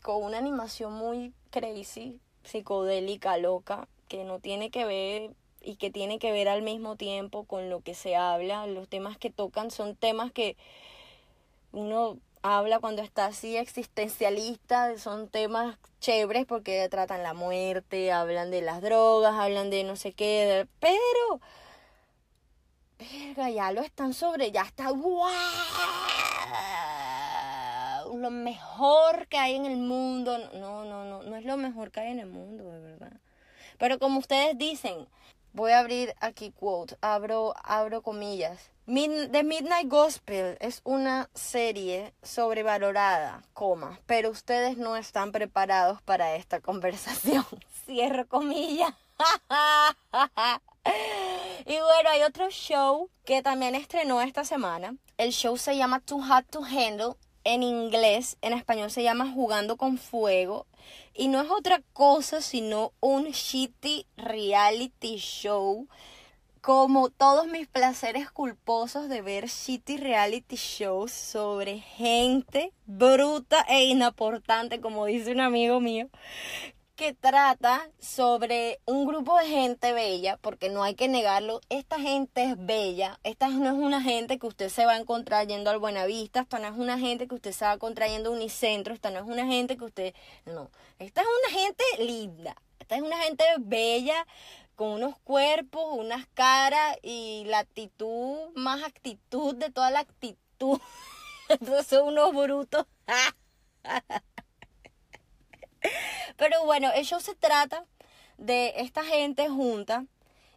con 0.01 0.23
una 0.23 0.37
animación 0.37 0.93
muy 0.93 1.33
crazy, 1.49 2.19
psicodélica, 2.43 3.37
loca, 3.37 3.87
que 4.07 4.23
no 4.23 4.39
tiene 4.39 4.69
que 4.69 4.85
ver 4.85 5.35
y 5.67 5.75
que 5.75 5.91
tiene 5.91 6.17
que 6.17 6.31
ver 6.31 6.47
al 6.47 6.61
mismo 6.61 6.95
tiempo 6.95 7.43
con 7.43 7.69
lo 7.69 7.81
que 7.81 7.93
se 7.93 8.15
habla. 8.15 8.65
Los 8.67 8.87
temas 8.87 9.17
que 9.17 9.29
tocan 9.29 9.69
son 9.69 9.97
temas 9.97 10.31
que 10.31 10.55
uno 11.73 12.17
habla 12.41 12.79
cuando 12.79 13.01
está 13.01 13.25
así 13.25 13.57
existencialista, 13.57 14.97
son 14.97 15.27
temas 15.27 15.77
chéveres 15.99 16.45
porque 16.45 16.87
tratan 16.87 17.21
la 17.21 17.33
muerte, 17.33 18.13
hablan 18.13 18.49
de 18.49 18.61
las 18.61 18.81
drogas, 18.81 19.33
hablan 19.35 19.69
de 19.69 19.83
no 19.83 19.97
sé 19.97 20.13
qué, 20.13 20.67
pero 20.79 21.41
verga, 22.97 23.49
ya 23.49 23.73
lo 23.73 23.81
están 23.81 24.13
sobre, 24.13 24.51
ya 24.51 24.61
está 24.61 24.89
wow, 24.91 25.27
lo 28.17 28.31
mejor 28.31 29.27
que 29.27 29.37
hay 29.37 29.55
en 29.55 29.65
el 29.65 29.77
mundo. 29.77 30.37
No, 30.53 30.85
no, 30.85 31.03
no, 31.03 31.23
no 31.23 31.35
es 31.35 31.43
lo 31.43 31.57
mejor 31.57 31.91
que 31.91 31.99
hay 31.99 32.11
en 32.11 32.19
el 32.19 32.27
mundo, 32.27 32.63
de 32.71 32.79
verdad. 32.79 33.19
Pero 33.77 33.99
como 33.99 34.19
ustedes 34.19 34.57
dicen, 34.57 35.07
voy 35.57 35.71
a 35.71 35.79
abrir 35.79 36.13
aquí 36.21 36.51
quote, 36.51 36.95
abro, 37.01 37.55
abro 37.63 38.03
comillas 38.03 38.69
The 38.85 39.43
Midnight 39.43 39.89
Gospel 39.89 40.55
es 40.61 40.79
una 40.85 41.29
serie 41.33 42.13
sobrevalorada, 42.23 43.43
coma, 43.53 43.99
pero 44.05 44.29
ustedes 44.29 44.77
no 44.77 44.95
están 44.95 45.33
preparados 45.33 46.01
para 46.03 46.35
esta 46.35 46.61
conversación. 46.61 47.45
Cierro 47.85 48.25
comillas. 48.29 48.93
y 51.65 51.79
bueno, 51.79 52.09
hay 52.11 52.21
otro 52.21 52.49
show 52.49 53.09
que 53.25 53.41
también 53.41 53.75
estrenó 53.75 54.21
esta 54.21 54.45
semana. 54.45 54.95
El 55.17 55.33
show 55.33 55.57
se 55.57 55.75
llama 55.75 55.99
Too 55.99 56.21
Hot 56.21 56.45
to 56.49 56.63
Handle. 56.63 57.15
En 57.49 57.63
inglés, 57.63 58.35
en 58.41 58.51
español 58.51 58.91
se 58.91 59.03
llama 59.03 59.31
Jugando 59.31 59.77
con 59.77 59.97
Fuego. 59.97 60.67
Y 61.13 61.29
no 61.29 61.41
es 61.41 61.49
otra 61.49 61.81
cosa 61.93 62.41
sino 62.41 62.91
un 62.99 63.27
shitty 63.27 64.05
reality 64.17 65.15
show 65.15 65.87
como 66.59 67.09
todos 67.09 67.47
mis 67.47 67.65
placeres 67.65 68.29
culposos 68.29 69.07
de 69.07 69.21
ver 69.21 69.47
shitty 69.47 69.95
reality 69.95 70.57
shows 70.57 71.13
sobre 71.13 71.79
gente 71.79 72.73
bruta 72.85 73.65
e 73.69 73.85
inaportante, 73.85 74.81
como 74.81 75.05
dice 75.05 75.31
un 75.31 75.39
amigo 75.39 75.79
mío, 75.79 76.09
que 76.97 77.13
trata 77.13 77.89
sobre 77.99 78.81
un 78.85 79.05
grupo 79.05 79.37
de 79.37 79.45
gente 79.45 79.93
bella, 79.93 80.37
porque 80.37 80.69
no 80.69 80.83
hay 80.83 80.95
que 80.95 81.07
negarlo, 81.07 81.61
esta 81.69 81.99
gente 81.99 82.43
es 82.43 82.55
bella, 82.57 83.19
esta 83.23 83.47
no 83.49 83.67
es 83.67 83.73
una 83.73 84.01
gente 84.01 84.39
que 84.39 84.47
usted 84.47 84.69
se 84.69 84.85
va 84.87 84.93
a 84.93 84.97
encontrar 84.97 85.47
yendo 85.47 85.69
al 85.69 85.77
Buenavista, 85.77 86.41
esta 86.41 86.57
no 86.57 86.67
es 86.67 86.73
una 86.73 86.97
gente 86.97 87.27
que 87.27 87.35
usted 87.35 87.51
se 87.51 87.65
va 87.65 87.73
a 87.73 88.07
yendo 88.07 88.31
a 88.31 88.33
Unicentro, 88.33 88.95
esta 88.95 89.11
no 89.11 89.19
es 89.19 89.25
una 89.25 89.45
gente 89.45 89.77
que 89.77 89.85
usted, 89.85 90.15
no, 90.45 90.71
esta 90.97 91.21
es 91.21 91.27
una 91.27 91.59
gente 91.59 91.83
linda, 91.99 92.55
esta 92.79 92.95
es 92.95 93.03
una 93.03 93.17
gente 93.19 93.43
bella, 93.59 94.25
con 94.75 94.89
unos 94.89 95.19
cuerpos, 95.19 95.83
unas 95.91 96.25
caras 96.33 96.97
y 97.03 97.43
la 97.45 97.59
actitud, 97.59 98.49
más 98.55 98.83
actitud 98.83 99.55
de 99.55 99.69
toda 99.69 99.91
la 99.91 99.99
actitud. 99.99 100.79
Entonces 101.49 101.99
unos 101.99 102.33
brutos. 102.33 102.85
Pero 106.37 106.65
bueno, 106.65 106.91
eso 106.93 107.19
se 107.19 107.35
trata 107.35 107.85
de 108.37 108.73
esta 108.77 109.03
gente 109.03 109.49
junta 109.49 110.05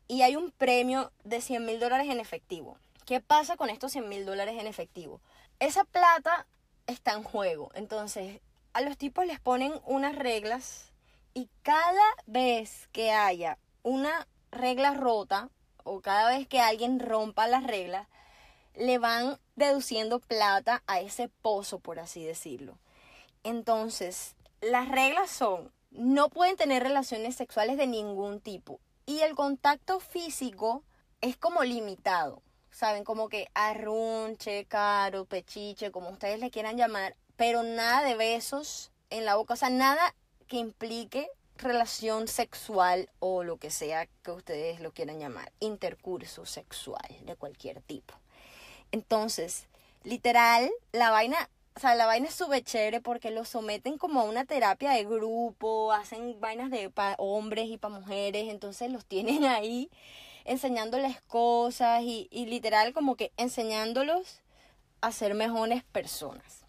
y 0.08 0.22
hay 0.22 0.36
un 0.36 0.50
premio 0.50 1.12
de 1.24 1.40
100 1.40 1.64
mil 1.64 1.80
dólares 1.80 2.08
en 2.10 2.20
efectivo. 2.20 2.78
¿Qué 3.06 3.20
pasa 3.20 3.56
con 3.56 3.70
estos 3.70 3.92
100 3.92 4.08
mil 4.08 4.26
dólares 4.26 4.56
en 4.58 4.66
efectivo? 4.66 5.20
Esa 5.58 5.84
plata 5.84 6.46
está 6.86 7.12
en 7.12 7.22
juego. 7.22 7.70
Entonces, 7.74 8.40
a 8.72 8.80
los 8.82 8.96
tipos 8.96 9.26
les 9.26 9.40
ponen 9.40 9.72
unas 9.84 10.14
reglas 10.14 10.92
y 11.34 11.48
cada 11.62 12.14
vez 12.26 12.88
que 12.92 13.12
haya 13.12 13.58
una 13.82 14.26
regla 14.50 14.94
rota 14.94 15.48
o 15.84 16.00
cada 16.00 16.28
vez 16.28 16.46
que 16.46 16.60
alguien 16.60 17.00
rompa 17.00 17.46
las 17.46 17.64
reglas, 17.64 18.06
le 18.74 18.98
van 18.98 19.38
deduciendo 19.56 20.20
plata 20.20 20.82
a 20.86 21.00
ese 21.00 21.28
pozo, 21.28 21.78
por 21.78 21.98
así 21.98 22.24
decirlo. 22.24 22.78
Entonces, 23.42 24.34
las 24.60 24.88
reglas 24.88 25.30
son, 25.30 25.72
no 25.90 26.28
pueden 26.28 26.56
tener 26.56 26.82
relaciones 26.82 27.36
sexuales 27.36 27.76
de 27.76 27.86
ningún 27.86 28.40
tipo. 28.40 28.80
Y 29.06 29.20
el 29.20 29.34
contacto 29.34 30.00
físico 30.00 30.84
es 31.20 31.36
como 31.36 31.64
limitado. 31.64 32.42
Saben, 32.70 33.04
como 33.04 33.28
que 33.28 33.48
arrunche, 33.54 34.64
caro, 34.66 35.24
pechiche, 35.24 35.90
como 35.90 36.10
ustedes 36.10 36.38
le 36.38 36.50
quieran 36.50 36.76
llamar, 36.76 37.16
pero 37.36 37.62
nada 37.62 38.02
de 38.02 38.14
besos 38.14 38.92
en 39.10 39.24
la 39.24 39.34
boca, 39.34 39.54
o 39.54 39.56
sea, 39.56 39.70
nada 39.70 40.14
que 40.46 40.56
implique 40.56 41.28
relación 41.56 42.28
sexual 42.28 43.10
o 43.18 43.42
lo 43.42 43.56
que 43.56 43.70
sea 43.70 44.06
que 44.22 44.30
ustedes 44.30 44.80
lo 44.80 44.92
quieran 44.92 45.18
llamar, 45.18 45.52
intercurso 45.58 46.46
sexual 46.46 47.08
de 47.22 47.36
cualquier 47.36 47.82
tipo. 47.82 48.14
Entonces, 48.92 49.66
literal, 50.04 50.70
la 50.92 51.10
vaina, 51.10 51.50
o 51.76 51.80
sea, 51.80 51.94
la 51.94 52.06
vaina 52.06 52.28
es 52.28 52.34
súper 52.34 52.62
chévere 52.64 53.00
porque 53.00 53.30
lo 53.30 53.44
someten 53.44 53.96
como 53.98 54.20
a 54.20 54.24
una 54.24 54.44
terapia 54.44 54.90
de 54.90 55.04
grupo, 55.04 55.92
hacen 55.92 56.40
vainas 56.40 56.70
de 56.70 56.90
para 56.90 57.14
hombres 57.18 57.68
y 57.68 57.78
para 57.78 57.94
mujeres, 57.94 58.48
entonces 58.48 58.90
los 58.90 59.04
tienen 59.06 59.44
ahí 59.46 59.90
enseñándoles 60.44 61.20
cosas 61.22 62.02
y, 62.02 62.28
y 62.30 62.46
literal 62.46 62.92
como 62.92 63.16
que 63.16 63.32
enseñándolos 63.36 64.40
a 65.00 65.12
ser 65.12 65.34
mejores 65.34 65.84
personas. 65.84 66.64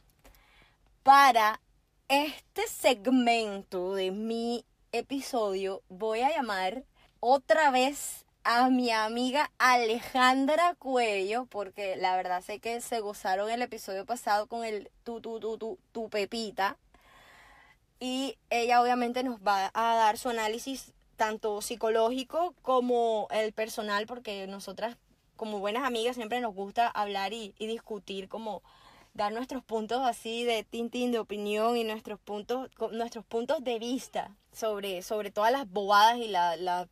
para 1.04 1.60
este 2.08 2.68
segmento 2.68 3.96
de 3.96 4.12
mi 4.12 4.66
episodio 4.92 5.82
voy 5.88 6.22
a 6.22 6.30
llamar 6.30 6.84
otra 7.22 7.72
vez 7.72 8.26
a 8.44 8.70
mi 8.70 8.92
amiga 8.92 9.52
Alejandra 9.60 10.76
Cuello, 10.76 11.46
porque 11.46 11.96
la 11.96 12.16
verdad 12.16 12.42
sé 12.42 12.60
que 12.60 12.82
se 12.82 13.00
gozaron 13.00 13.50
el 13.50 13.62
episodio 13.62 14.06
pasado 14.06 14.48
con 14.48 14.66
el 14.66 14.90
tu, 15.04 15.22
tu, 15.22 15.40
tu, 15.40 15.58
tu, 15.58 15.78
tu 15.92 16.10
pepita. 16.10 16.78
Y 18.00 18.38
ella 18.50 18.82
obviamente 18.82 19.24
nos 19.24 19.40
va 19.40 19.70
a 19.74 19.96
dar 19.96 20.18
su 20.18 20.30
análisis 20.30 20.94
tanto 21.18 21.62
psicológico 21.62 22.56
como 22.64 23.28
el 23.30 23.54
personal, 23.54 24.08
porque 24.08 24.48
nosotras 24.48 24.98
como 25.36 25.60
buenas 25.60 25.84
amigas 25.84 26.16
siempre 26.16 26.42
nos 26.42 26.56
gusta 26.56 26.88
hablar 26.88 27.34
y, 27.34 27.54
y 27.60 27.68
discutir 27.68 28.28
como 28.28 28.64
dar 29.14 29.32
nuestros 29.34 29.64
puntos 29.64 30.02
así 30.04 30.44
de 30.44 30.64
tintín 30.64 31.12
de 31.12 31.20
opinión 31.20 31.78
y 31.78 31.84
nuestros 31.84 32.20
puntos, 32.20 32.70
nuestros 32.92 33.26
puntos 33.26 33.64
de 33.64 33.80
vista 33.80 34.36
sobre, 34.54 35.02
sobre 35.02 35.32
todas 35.32 35.52
las 35.52 35.70
bobadas 35.70 36.18
y 36.18 36.28
la, 36.28 36.56
las 36.58 36.88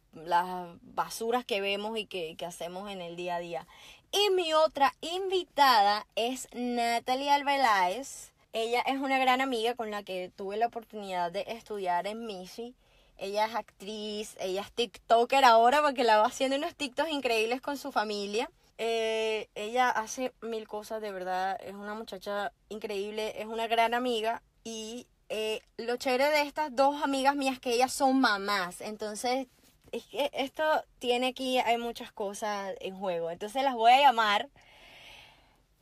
basuras 0.81 1.45
que 1.45 1.61
vemos 1.61 1.97
y 1.97 2.05
que, 2.05 2.35
que 2.37 2.45
hacemos 2.45 2.91
en 2.91 3.01
el 3.01 3.15
día 3.15 3.35
a 3.35 3.39
día. 3.39 3.67
Y 4.11 4.31
mi 4.31 4.53
otra 4.53 4.95
invitada 5.01 6.07
es 6.15 6.47
Natalie 6.53 7.29
Albeláez. 7.29 8.31
Ella 8.53 8.81
es 8.81 8.97
una 8.97 9.19
gran 9.19 9.41
amiga 9.41 9.75
con 9.75 9.91
la 9.91 10.01
que 10.03 10.31
tuve 10.35 10.57
la 10.57 10.67
oportunidad 10.67 11.31
de 11.31 11.45
estudiar 11.47 12.07
en 12.07 12.25
MISI. 12.25 12.73
Ella 13.17 13.45
es 13.45 13.53
actriz, 13.53 14.35
ella 14.39 14.61
es 14.61 14.71
TikToker 14.71 15.45
ahora 15.45 15.81
porque 15.81 16.03
la 16.03 16.17
va 16.17 16.25
haciendo 16.25 16.55
unos 16.55 16.73
TikToks 16.73 17.11
increíbles 17.11 17.61
con 17.61 17.77
su 17.77 17.91
familia. 17.91 18.49
Eh, 18.81 19.49
ella 19.55 19.89
hace 19.89 20.33
mil 20.41 20.65
cosas, 20.67 21.01
de 21.01 21.11
verdad. 21.11 21.59
Es 21.61 21.75
una 21.75 21.93
muchacha 21.93 22.53
increíble, 22.69 23.39
es 23.41 23.45
una 23.45 23.67
gran 23.67 23.93
amiga. 23.93 24.41
Y 24.63 25.05
eh, 25.27 25.61
lo 25.77 25.97
chévere 25.97 26.29
de 26.29 26.43
estas 26.43 26.73
dos 26.73 27.03
amigas 27.03 27.35
mías 27.35 27.59
que 27.59 27.73
ellas 27.73 27.91
son 27.91 28.21
mamás. 28.21 28.79
Entonces, 28.79 29.47
es 29.91 30.05
que 30.05 30.31
esto 30.33 30.63
tiene 30.99 31.27
aquí, 31.27 31.57
hay 31.59 31.77
muchas 31.77 32.11
cosas 32.13 32.73
en 32.79 32.97
juego. 32.97 33.29
Entonces 33.29 33.63
las 33.63 33.75
voy 33.75 33.91
a 33.91 33.99
llamar 33.99 34.49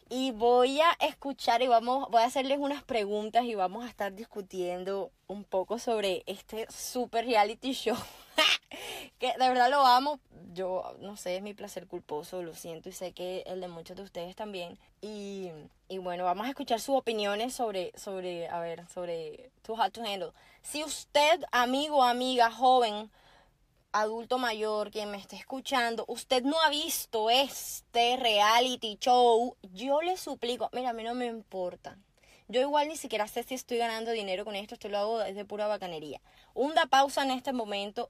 y 0.09 0.31
voy 0.31 0.81
a 0.81 0.91
escuchar 0.99 1.61
y 1.61 1.67
vamos, 1.67 2.09
voy 2.09 2.21
a 2.21 2.25
hacerles 2.25 2.57
unas 2.57 2.83
preguntas 2.83 3.45
y 3.45 3.55
vamos 3.55 3.85
a 3.85 3.89
estar 3.89 4.13
discutiendo 4.13 5.11
un 5.27 5.43
poco 5.43 5.77
sobre 5.79 6.23
este 6.25 6.65
super 6.71 7.25
reality 7.25 7.73
show. 7.73 7.97
que 9.19 9.27
de 9.27 9.49
verdad 9.49 9.69
lo 9.69 9.85
amo. 9.85 10.19
Yo 10.53 10.95
no 10.99 11.17
sé, 11.17 11.35
es 11.35 11.41
mi 11.41 11.53
placer 11.53 11.87
culposo, 11.87 12.41
lo 12.41 12.55
siento 12.55 12.89
y 12.89 12.91
sé 12.91 13.11
que 13.11 13.43
el 13.45 13.61
de 13.61 13.67
muchos 13.67 13.95
de 13.95 14.03
ustedes 14.03 14.35
también. 14.35 14.79
Y, 15.01 15.51
y 15.87 15.99
bueno, 15.99 16.23
vamos 16.23 16.47
a 16.47 16.49
escuchar 16.49 16.79
sus 16.79 16.95
opiniones 16.95 17.53
sobre, 17.53 17.91
sobre, 17.95 18.47
a 18.47 18.59
ver, 18.59 18.87
sobre 18.89 19.51
Too 19.61 19.75
Hot 19.75 19.93
to 19.93 20.01
Handle. 20.01 20.31
Si 20.61 20.83
usted, 20.83 21.43
amigo, 21.51 22.03
amiga, 22.03 22.51
joven, 22.51 23.11
adulto 23.91 24.37
mayor, 24.37 24.91
quien 24.91 25.11
me 25.11 25.17
esté 25.17 25.35
escuchando, 25.35 26.05
usted 26.07 26.43
no 26.43 26.59
ha 26.61 26.69
visto 26.69 27.29
este 27.29 28.17
reality 28.17 28.97
show, 28.99 29.55
yo 29.73 30.01
le 30.01 30.17
suplico, 30.17 30.69
mira, 30.73 30.89
a 30.89 30.93
mí 30.93 31.03
no 31.03 31.13
me 31.13 31.25
importa. 31.25 31.97
Yo 32.49 32.61
igual 32.61 32.87
ni 32.87 32.95
siquiera 32.95 33.27
sé 33.27 33.43
si 33.43 33.55
estoy 33.55 33.77
ganando 33.77 34.11
dinero 34.11 34.45
con 34.45 34.55
esto, 34.55 34.75
esto 34.75 34.87
lo 34.87 34.97
hago 34.97 35.19
desde 35.19 35.43
pura 35.43 35.67
bacanería. 35.67 36.21
Hunda 36.53 36.85
pausa 36.85 37.23
en 37.23 37.31
este 37.31 37.51
momento, 37.51 38.09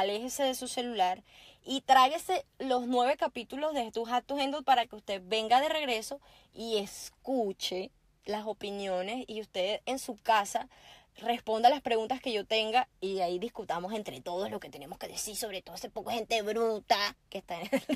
aléjese 0.00 0.42
de 0.44 0.54
su 0.54 0.68
celular 0.68 1.22
y 1.64 1.82
tráguese 1.82 2.46
los 2.58 2.86
nueve 2.86 3.16
capítulos 3.16 3.74
de 3.74 3.90
Tu 3.90 4.06
Hat 4.06 4.24
to 4.24 4.36
para 4.64 4.86
que 4.86 4.96
usted 4.96 5.22
venga 5.24 5.60
de 5.60 5.68
regreso 5.68 6.20
y 6.54 6.78
escuche 6.78 7.90
las 8.24 8.46
opiniones 8.46 9.24
y 9.26 9.40
usted 9.40 9.80
en 9.86 9.98
su 9.98 10.16
casa 10.16 10.68
responda 11.16 11.68
las 11.68 11.82
preguntas 11.82 12.20
que 12.20 12.32
yo 12.32 12.46
tenga 12.46 12.88
y 13.00 13.20
ahí 13.20 13.38
discutamos 13.38 13.92
entre 13.92 14.20
todos 14.20 14.50
lo 14.50 14.60
que 14.60 14.70
tenemos 14.70 14.98
que 14.98 15.08
decir 15.08 15.36
sobre 15.36 15.62
todo 15.62 15.76
ese 15.76 15.90
poco 15.90 16.10
gente 16.10 16.40
bruta 16.42 17.16
que 17.28 17.38
está 17.38 17.60
en 17.60 17.68
el 17.72 17.80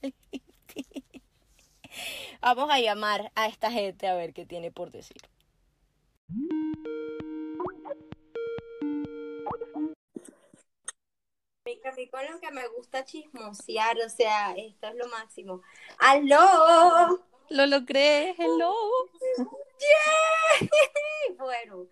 reality. 0.00 1.04
Vamos 2.40 2.70
a 2.70 2.80
llamar 2.80 3.30
a 3.34 3.46
esta 3.46 3.70
gente 3.70 4.08
a 4.08 4.14
ver 4.14 4.32
qué 4.32 4.46
tiene 4.46 4.70
por 4.70 4.90
decir. 4.90 5.22
Lo 11.80 12.40
que 12.40 12.50
me 12.50 12.66
gusta 12.68 13.04
chismosear, 13.04 13.96
o 14.04 14.08
sea, 14.08 14.52
esto 14.52 14.88
es 14.88 14.94
lo 14.94 15.08
máximo. 15.08 15.62
¡Aló! 15.98 17.18
Lo 17.48 17.66
logré, 17.66 18.34
hello. 18.38 18.74
¡Yeah! 19.82 20.68
Bueno, 21.38 21.86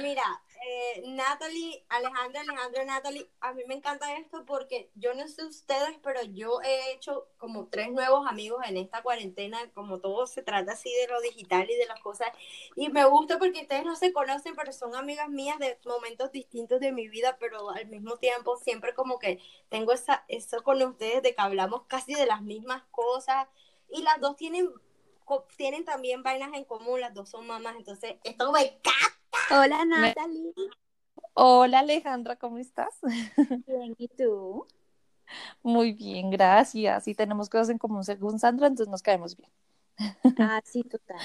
mira, 0.00 0.22
eh, 0.66 1.02
Natalie, 1.06 1.84
Alejandra, 1.88 2.42
Alejandra, 2.42 2.84
Natalie, 2.84 3.28
a 3.40 3.52
mí 3.52 3.62
me 3.66 3.74
encanta 3.74 4.16
esto 4.16 4.44
porque 4.46 4.90
yo 4.94 5.14
no 5.14 5.26
sé 5.28 5.44
ustedes, 5.44 5.96
pero 6.02 6.22
yo 6.22 6.60
he 6.62 6.92
hecho 6.92 7.28
como 7.38 7.68
tres 7.68 7.90
nuevos 7.90 8.26
amigos 8.26 8.62
en 8.66 8.76
esta 8.76 9.02
cuarentena, 9.02 9.58
como 9.74 10.00
todo 10.00 10.26
se 10.26 10.42
trata 10.42 10.72
así 10.72 10.90
de 11.00 11.08
lo 11.08 11.20
digital 11.20 11.68
y 11.70 11.76
de 11.76 11.86
las 11.86 12.00
cosas, 12.00 12.28
y 12.74 12.88
me 12.90 13.04
gusta 13.04 13.38
porque 13.38 13.62
ustedes 13.62 13.84
no 13.84 13.96
se 13.96 14.12
conocen, 14.12 14.54
pero 14.56 14.72
son 14.72 14.94
amigas 14.94 15.28
mías 15.28 15.58
de 15.58 15.78
momentos 15.84 16.32
distintos 16.32 16.80
de 16.80 16.92
mi 16.92 17.08
vida, 17.08 17.36
pero 17.38 17.70
al 17.70 17.86
mismo 17.86 18.16
tiempo 18.18 18.56
siempre 18.56 18.94
como 18.94 19.18
que 19.18 19.40
tengo 19.68 19.92
esa, 19.92 20.24
eso 20.28 20.62
con 20.62 20.82
ustedes 20.82 21.22
de 21.22 21.34
que 21.34 21.42
hablamos 21.42 21.82
casi 21.86 22.14
de 22.14 22.26
las 22.26 22.42
mismas 22.42 22.82
cosas, 22.90 23.48
y 23.90 24.02
las 24.02 24.20
dos 24.20 24.36
tienen 24.36 24.68
tienen 25.56 25.84
también 25.84 26.22
vainas 26.22 26.52
en 26.54 26.64
común, 26.64 27.00
las 27.00 27.14
dos 27.14 27.28
son 27.28 27.46
mamás, 27.46 27.76
entonces 27.76 28.16
esto 28.24 28.52
me 28.52 28.60
encanta. 28.62 28.90
Hola 29.50 29.84
Natalie. 29.84 30.52
Hola 31.34 31.80
Alejandra, 31.80 32.36
¿cómo 32.36 32.58
estás? 32.58 32.98
Bien, 33.66 33.94
¿y 33.98 34.08
tú? 34.08 34.66
Muy 35.62 35.92
bien, 35.92 36.30
gracias. 36.30 37.08
Y 37.08 37.14
tenemos 37.14 37.50
cosas 37.50 37.70
en 37.70 37.78
común 37.78 38.04
según 38.04 38.38
Sandra, 38.38 38.68
entonces 38.68 38.90
nos 38.90 39.02
caemos 39.02 39.36
bien. 39.36 39.50
Ah, 40.38 40.60
sí, 40.64 40.82
total. 40.84 41.20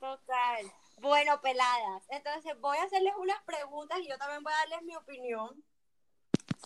Total. 0.00 0.72
Bueno, 1.00 1.40
peladas. 1.40 2.04
Entonces 2.08 2.58
voy 2.60 2.78
a 2.78 2.84
hacerles 2.84 3.12
unas 3.18 3.42
preguntas 3.42 3.98
y 4.00 4.08
yo 4.08 4.16
también 4.16 4.42
voy 4.42 4.52
a 4.52 4.56
darles 4.56 4.82
mi 4.82 4.96
opinión 4.96 5.62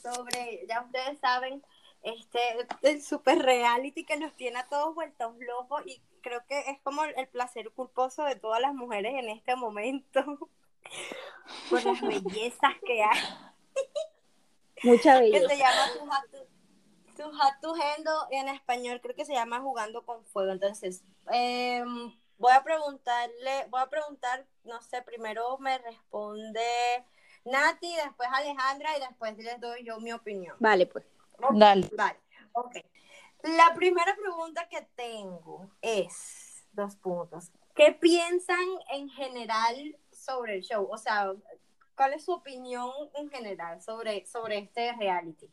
sobre, 0.03 0.65
ya 0.69 0.83
ustedes 0.83 1.19
saben, 1.19 1.63
este, 2.03 2.39
el 2.83 3.03
super 3.03 3.39
reality 3.39 4.05
que 4.05 4.17
nos 4.17 4.35
tiene 4.37 4.59
a 4.59 4.69
todos 4.69 4.95
vueltos 4.95 5.35
locos 5.39 5.83
y 5.87 6.01
creo 6.21 6.45
que 6.47 6.59
es 6.71 6.81
como 6.83 7.05
el 7.05 7.29
placer 7.29 7.71
culposo 7.71 8.25
de 8.25 8.37
todas 8.37 8.61
las 8.61 8.75
mujeres 8.75 9.15
en 9.15 9.29
este 9.29 9.57
momento 9.57 10.23
por 11.71 11.85
las 11.85 12.01
bellezas 12.01 12.75
que 12.87 13.03
hay. 13.03 13.21
Mucha 14.83 15.19
belleza. 15.19 15.49
Que 15.49 15.55
se 15.55 15.59
llama 15.59 16.25
Tu 17.61 17.75
en 18.31 18.49
español 18.49 19.01
creo 19.03 19.17
que 19.17 19.25
se 19.25 19.35
llama 19.35 19.61
Jugando 19.61 20.05
con 20.05 20.25
Fuego. 20.27 20.53
Entonces, 20.53 21.03
em, 21.31 22.15
voy 22.39 22.53
a 22.53 22.63
preguntarle, 22.63 23.67
voy 23.71 23.81
a 23.81 23.89
preguntar, 23.89 24.47
no 24.65 24.81
sé, 24.83 25.03
primero 25.03 25.59
me 25.59 25.79
responde 25.79 26.61
Nati, 27.45 27.95
después 27.97 28.29
Alejandra 28.33 28.97
y 28.97 29.01
después 29.01 29.37
les 29.39 29.61
doy 29.61 29.85
yo 29.85 29.99
mi 30.01 30.13
opinión. 30.13 30.57
Vale, 30.61 30.87
pues. 30.87 31.05
Dale. 31.53 31.89
Vale, 31.97 32.19
ok. 32.53 32.77
La 33.43 33.73
primera 33.75 34.17
pregunta 34.17 34.69
que 34.69 34.83
tengo 34.97 35.71
es, 35.81 36.67
dos 36.73 36.97
puntos, 36.97 37.51
¿qué 37.75 37.93
piensan 37.93 38.67
en 38.91 39.09
general 39.11 39.97
sobre 40.11 40.57
el 40.57 40.63
show? 40.63 40.89
O 40.91 40.99
sea, 40.99 41.33
¿cuál 41.95 42.15
es 42.15 42.25
su 42.25 42.33
opinión 42.33 42.91
en 43.15 43.31
general 43.31 43.81
sobre, 43.81 44.27
sobre 44.27 44.59
este 44.59 44.93
reality? 44.95 45.51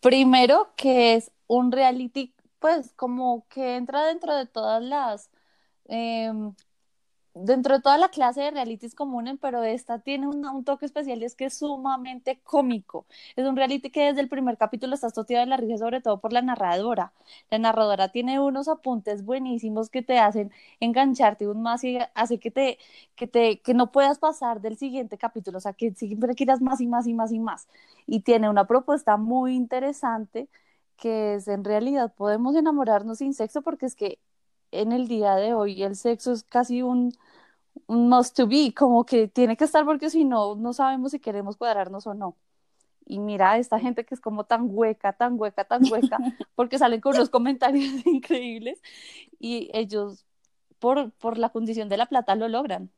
Primero 0.00 0.72
que 0.76 1.14
es 1.14 1.30
un 1.46 1.70
reality, 1.72 2.34
pues 2.58 2.92
como 2.94 3.46
que 3.48 3.76
entra 3.76 4.06
dentro 4.06 4.34
de 4.34 4.46
todas 4.46 4.82
las 4.82 5.30
em, 5.86 6.54
dentro 7.34 7.76
de 7.76 7.80
toda 7.82 7.98
la 7.98 8.08
clase 8.08 8.40
de 8.42 8.50
realities 8.50 8.94
comunes, 8.94 9.38
pero 9.40 9.62
esta 9.62 10.00
tiene 10.00 10.26
un, 10.26 10.64
toque 10.64 10.86
especial 10.86 11.22
y 11.22 11.24
es 11.24 11.34
que 11.34 11.46
es 11.46 11.58
sumamente 11.58 12.40
cómico. 12.44 13.06
Es 13.36 13.46
un 13.46 13.56
reality 13.56 13.90
que 13.90 14.06
desde 14.06 14.20
el 14.20 14.28
primer 14.28 14.56
capítulo 14.58 14.94
está 14.94 15.08
asociado 15.08 15.44
de 15.44 15.50
la 15.50 15.56
risa, 15.56 15.78
sobre 15.78 16.00
todo 16.00 16.20
por 16.20 16.32
la 16.32 16.42
narradora. 16.42 17.12
La 17.50 17.58
narradora 17.58 18.10
tiene 18.10 18.40
unos 18.40 18.68
apuntes 18.68 19.24
buenísimos 19.24 19.90
que 19.90 20.02
te 20.02 20.18
hacen 20.18 20.52
engancharte 20.80 21.44
aún 21.44 21.62
más 21.62 21.84
y 21.84 21.98
hace 22.14 22.38
que 22.38 22.50
te, 22.50 22.78
que 23.16 23.26
te, 23.26 23.60
que 23.60 23.74
no 23.74 23.92
puedas 23.92 24.18
pasar 24.18 24.60
del 24.60 24.76
siguiente 24.78 25.18
capítulo, 25.18 25.58
o 25.58 25.60
sea, 25.60 25.72
que 25.72 25.92
siempre 25.94 26.34
quieras 26.34 26.60
más 26.60 26.80
y 26.80 26.86
más 26.86 27.06
y 27.06 27.14
más 27.14 27.32
y 27.32 27.38
más. 27.38 27.68
Y 28.06 28.20
tiene 28.20 28.48
una 28.50 28.66
propuesta 28.66 29.16
muy 29.16 29.54
interesante 29.54 30.48
que 30.96 31.34
es 31.34 31.48
en 31.48 31.64
realidad 31.64 32.12
podemos 32.14 32.54
enamorarnos 32.54 33.18
sin 33.18 33.34
sexo 33.34 33.62
porque 33.62 33.86
es 33.86 33.96
que 33.96 34.18
en 34.72 34.92
el 34.92 35.08
día 35.08 35.36
de 35.36 35.54
hoy 35.54 35.82
el 35.82 35.96
sexo 35.96 36.32
es 36.32 36.44
casi 36.44 36.82
un, 36.82 37.12
un 37.86 38.08
must 38.08 38.36
to 38.36 38.46
be, 38.48 38.74
como 38.74 39.04
que 39.06 39.28
tiene 39.28 39.56
que 39.56 39.64
estar 39.64 39.84
porque 39.84 40.10
si 40.10 40.24
no, 40.24 40.56
no 40.56 40.72
sabemos 40.72 41.12
si 41.12 41.20
queremos 41.20 41.56
cuadrarnos 41.56 42.06
o 42.06 42.14
no. 42.14 42.36
Y 43.06 43.18
mira 43.20 43.58
esta 43.58 43.80
gente 43.80 44.04
que 44.04 44.14
es 44.14 44.20
como 44.20 44.44
tan 44.44 44.68
hueca, 44.70 45.12
tan 45.14 45.38
hueca, 45.40 45.64
tan 45.64 45.90
hueca, 45.90 46.18
porque 46.54 46.78
salen 46.78 47.00
con 47.00 47.14
unos 47.14 47.30
comentarios 47.30 47.84
increíbles 48.06 48.82
y 49.40 49.70
ellos 49.74 50.26
por, 50.78 51.12
por 51.12 51.38
la 51.38 51.50
condición 51.50 51.88
de 51.88 51.98
la 51.98 52.06
plata 52.06 52.34
lo 52.36 52.48
logran. 52.48 52.90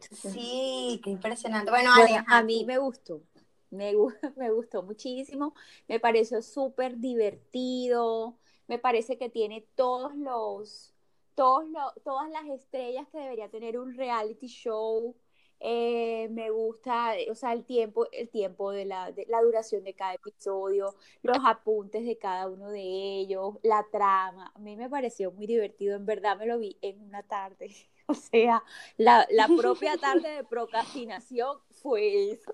Sí, 0.00 1.00
qué 1.04 1.10
impresionante. 1.10 1.70
Bueno, 1.70 1.92
Ale, 1.92 2.22
a 2.26 2.42
mí 2.42 2.64
me 2.64 2.78
gustó. 2.78 3.22
Me, 3.70 3.94
me 4.36 4.50
gustó 4.50 4.82
muchísimo. 4.82 5.54
Me 5.88 6.00
pareció 6.00 6.42
súper 6.42 6.98
divertido. 6.98 8.36
Me 8.70 8.78
parece 8.78 9.18
que 9.18 9.28
tiene 9.30 9.66
todos 9.74 10.14
los, 10.16 10.94
todos 11.34 11.68
lo- 11.68 11.92
todas 12.04 12.30
las 12.30 12.46
estrellas 12.48 13.06
que 13.10 13.18
debería 13.18 13.50
tener 13.50 13.78
un 13.78 13.94
reality 13.96 14.46
show. 14.46 15.16
Eh, 15.62 16.28
me 16.30 16.50
gusta, 16.50 17.14
o 17.30 17.34
sea, 17.34 17.52
el 17.52 17.64
tiempo, 17.64 18.06
el 18.12 18.30
tiempo 18.30 18.70
de 18.72 18.86
la, 18.86 19.12
la 19.28 19.42
duración 19.42 19.84
de 19.84 19.94
cada 19.94 20.14
episodio, 20.14 20.94
los 21.22 21.38
apuntes 21.44 22.04
de 22.06 22.16
cada 22.18 22.48
uno 22.48 22.70
de 22.70 22.80
ellos, 23.20 23.56
la 23.62 23.84
trama. 23.92 24.52
A 24.54 24.58
mí 24.60 24.76
me 24.76 24.88
pareció 24.88 25.32
muy 25.32 25.46
divertido. 25.46 25.96
En 25.96 26.06
verdad 26.06 26.38
me 26.38 26.46
lo 26.46 26.58
vi 26.58 26.78
en 26.82 27.00
una 27.02 27.22
tarde. 27.22 27.70
O 28.10 28.14
sea, 28.14 28.64
la, 28.96 29.24
la 29.30 29.54
propia 29.54 29.96
tarde 29.98 30.30
de 30.30 30.42
procrastinación 30.44 31.58
fue 31.70 32.32
esa. 32.32 32.50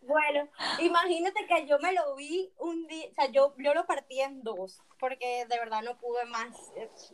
Bueno, 0.02 0.48
imagínate 0.80 1.46
que 1.46 1.66
yo 1.66 1.78
me 1.78 1.92
lo 1.92 2.14
vi 2.16 2.52
un 2.58 2.86
día, 2.86 3.06
o 3.10 3.14
sea, 3.14 3.26
yo, 3.30 3.54
yo 3.58 3.74
lo 3.74 3.86
partí 3.86 4.20
en 4.20 4.42
dos, 4.42 4.80
porque 4.98 5.46
de 5.48 5.58
verdad 5.58 5.82
no 5.82 5.98
pude 5.98 6.24
más. 6.26 6.56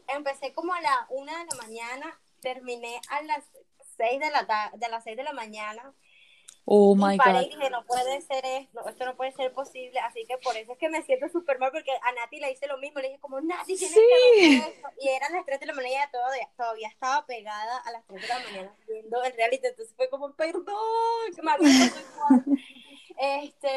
Empecé 0.08 0.52
como 0.52 0.74
a 0.74 0.80
la 0.80 1.06
una 1.10 1.38
de 1.38 1.46
la 1.50 1.62
mañana, 1.62 2.20
terminé 2.40 3.00
a 3.08 3.22
las 3.22 3.44
seis 3.96 4.20
de 4.20 4.30
la 4.30 4.70
de 4.74 4.88
las 4.88 5.04
seis 5.04 5.16
de 5.16 5.22
la 5.22 5.32
mañana 5.32 5.94
Oh 6.64 6.94
my 6.94 7.18
God. 7.18 7.42
y 7.42 7.48
dije, 7.48 7.70
no 7.70 7.84
puede 7.84 8.20
ser 8.22 8.44
esto, 8.44 8.88
esto 8.88 9.04
no 9.04 9.16
puede 9.16 9.32
ser 9.32 9.52
posible, 9.52 9.98
así 10.00 10.24
que 10.26 10.38
por 10.38 10.56
eso 10.56 10.72
es 10.72 10.78
que 10.78 10.88
me 10.88 11.02
siento 11.02 11.28
súper 11.28 11.58
mal, 11.58 11.72
porque 11.72 11.90
a 11.90 12.12
Nati 12.12 12.38
le 12.38 12.52
hice 12.52 12.66
lo 12.68 12.78
mismo, 12.78 13.00
le 13.00 13.08
dije 13.08 13.20
como, 13.20 13.40
Nati, 13.40 13.76
tienes 13.76 13.94
Sí. 13.96 14.00
que 14.08 14.60
ver 14.60 14.68
esto", 14.68 14.88
y 15.00 15.08
eran 15.08 15.32
las 15.32 15.44
3 15.44 15.58
de 15.58 15.66
la 15.66 15.72
mañana 15.74 16.08
todavía, 16.12 16.48
todavía 16.56 16.88
estaba 16.88 17.26
pegada 17.26 17.78
a 17.78 17.90
las 17.90 18.06
3 18.06 18.22
de 18.22 18.28
la 18.28 18.38
mañana 18.38 18.76
viendo 18.86 19.22
el 19.24 19.32
reality, 19.32 19.66
entonces 19.66 19.94
fue 19.96 20.08
como, 20.08 20.32
perdón, 20.34 20.64
que 21.34 21.42
me 21.42 21.50
igual". 21.58 22.44
Este, 23.18 23.68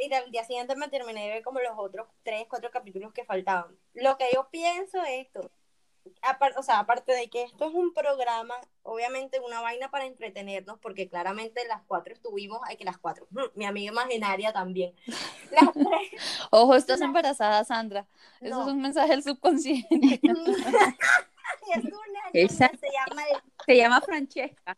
y 0.00 0.14
al 0.14 0.30
día 0.30 0.44
siguiente 0.44 0.74
me 0.76 0.88
terminé 0.88 1.24
de 1.26 1.32
ver 1.34 1.42
como 1.42 1.60
los 1.60 1.72
otros 1.76 2.08
3, 2.22 2.46
4 2.48 2.70
capítulos 2.70 3.12
que 3.12 3.24
faltaban. 3.24 3.76
Lo 3.92 4.16
que 4.16 4.28
yo 4.32 4.48
pienso 4.50 5.02
es 5.02 5.26
esto, 5.26 5.50
o 6.56 6.62
sea, 6.62 6.80
aparte 6.80 7.12
de 7.12 7.28
que 7.28 7.42
esto 7.42 7.66
es 7.68 7.74
un 7.74 7.92
programa, 7.92 8.54
obviamente 8.82 9.40
una 9.40 9.60
vaina 9.60 9.90
para 9.90 10.04
entretenernos, 10.06 10.78
porque 10.78 11.08
claramente 11.08 11.66
las 11.68 11.82
cuatro 11.86 12.12
estuvimos, 12.12 12.60
hay 12.64 12.76
que 12.76 12.84
las 12.84 12.98
cuatro, 12.98 13.26
mm, 13.30 13.40
mi 13.54 13.64
amiga 13.66 13.92
imaginaria 13.92 14.52
también. 14.52 14.94
Las 15.50 15.72
tres, 15.72 15.86
Ojo, 16.50 16.74
estás 16.74 17.00
embarazada, 17.00 17.62
Sandra. 17.64 18.06
Eso 18.40 18.56
no. 18.56 18.62
es 18.62 18.68
un 18.74 18.80
mensaje 18.82 19.10
del 19.10 19.22
subconsciente. 19.22 20.20
es 21.74 21.84
una 21.84 22.20
Esa- 22.32 22.70
se 22.80 22.88
llama 22.90 23.22
el- 23.24 23.42
Se 23.66 23.76
llama 23.76 24.00
Francesca. 24.00 24.76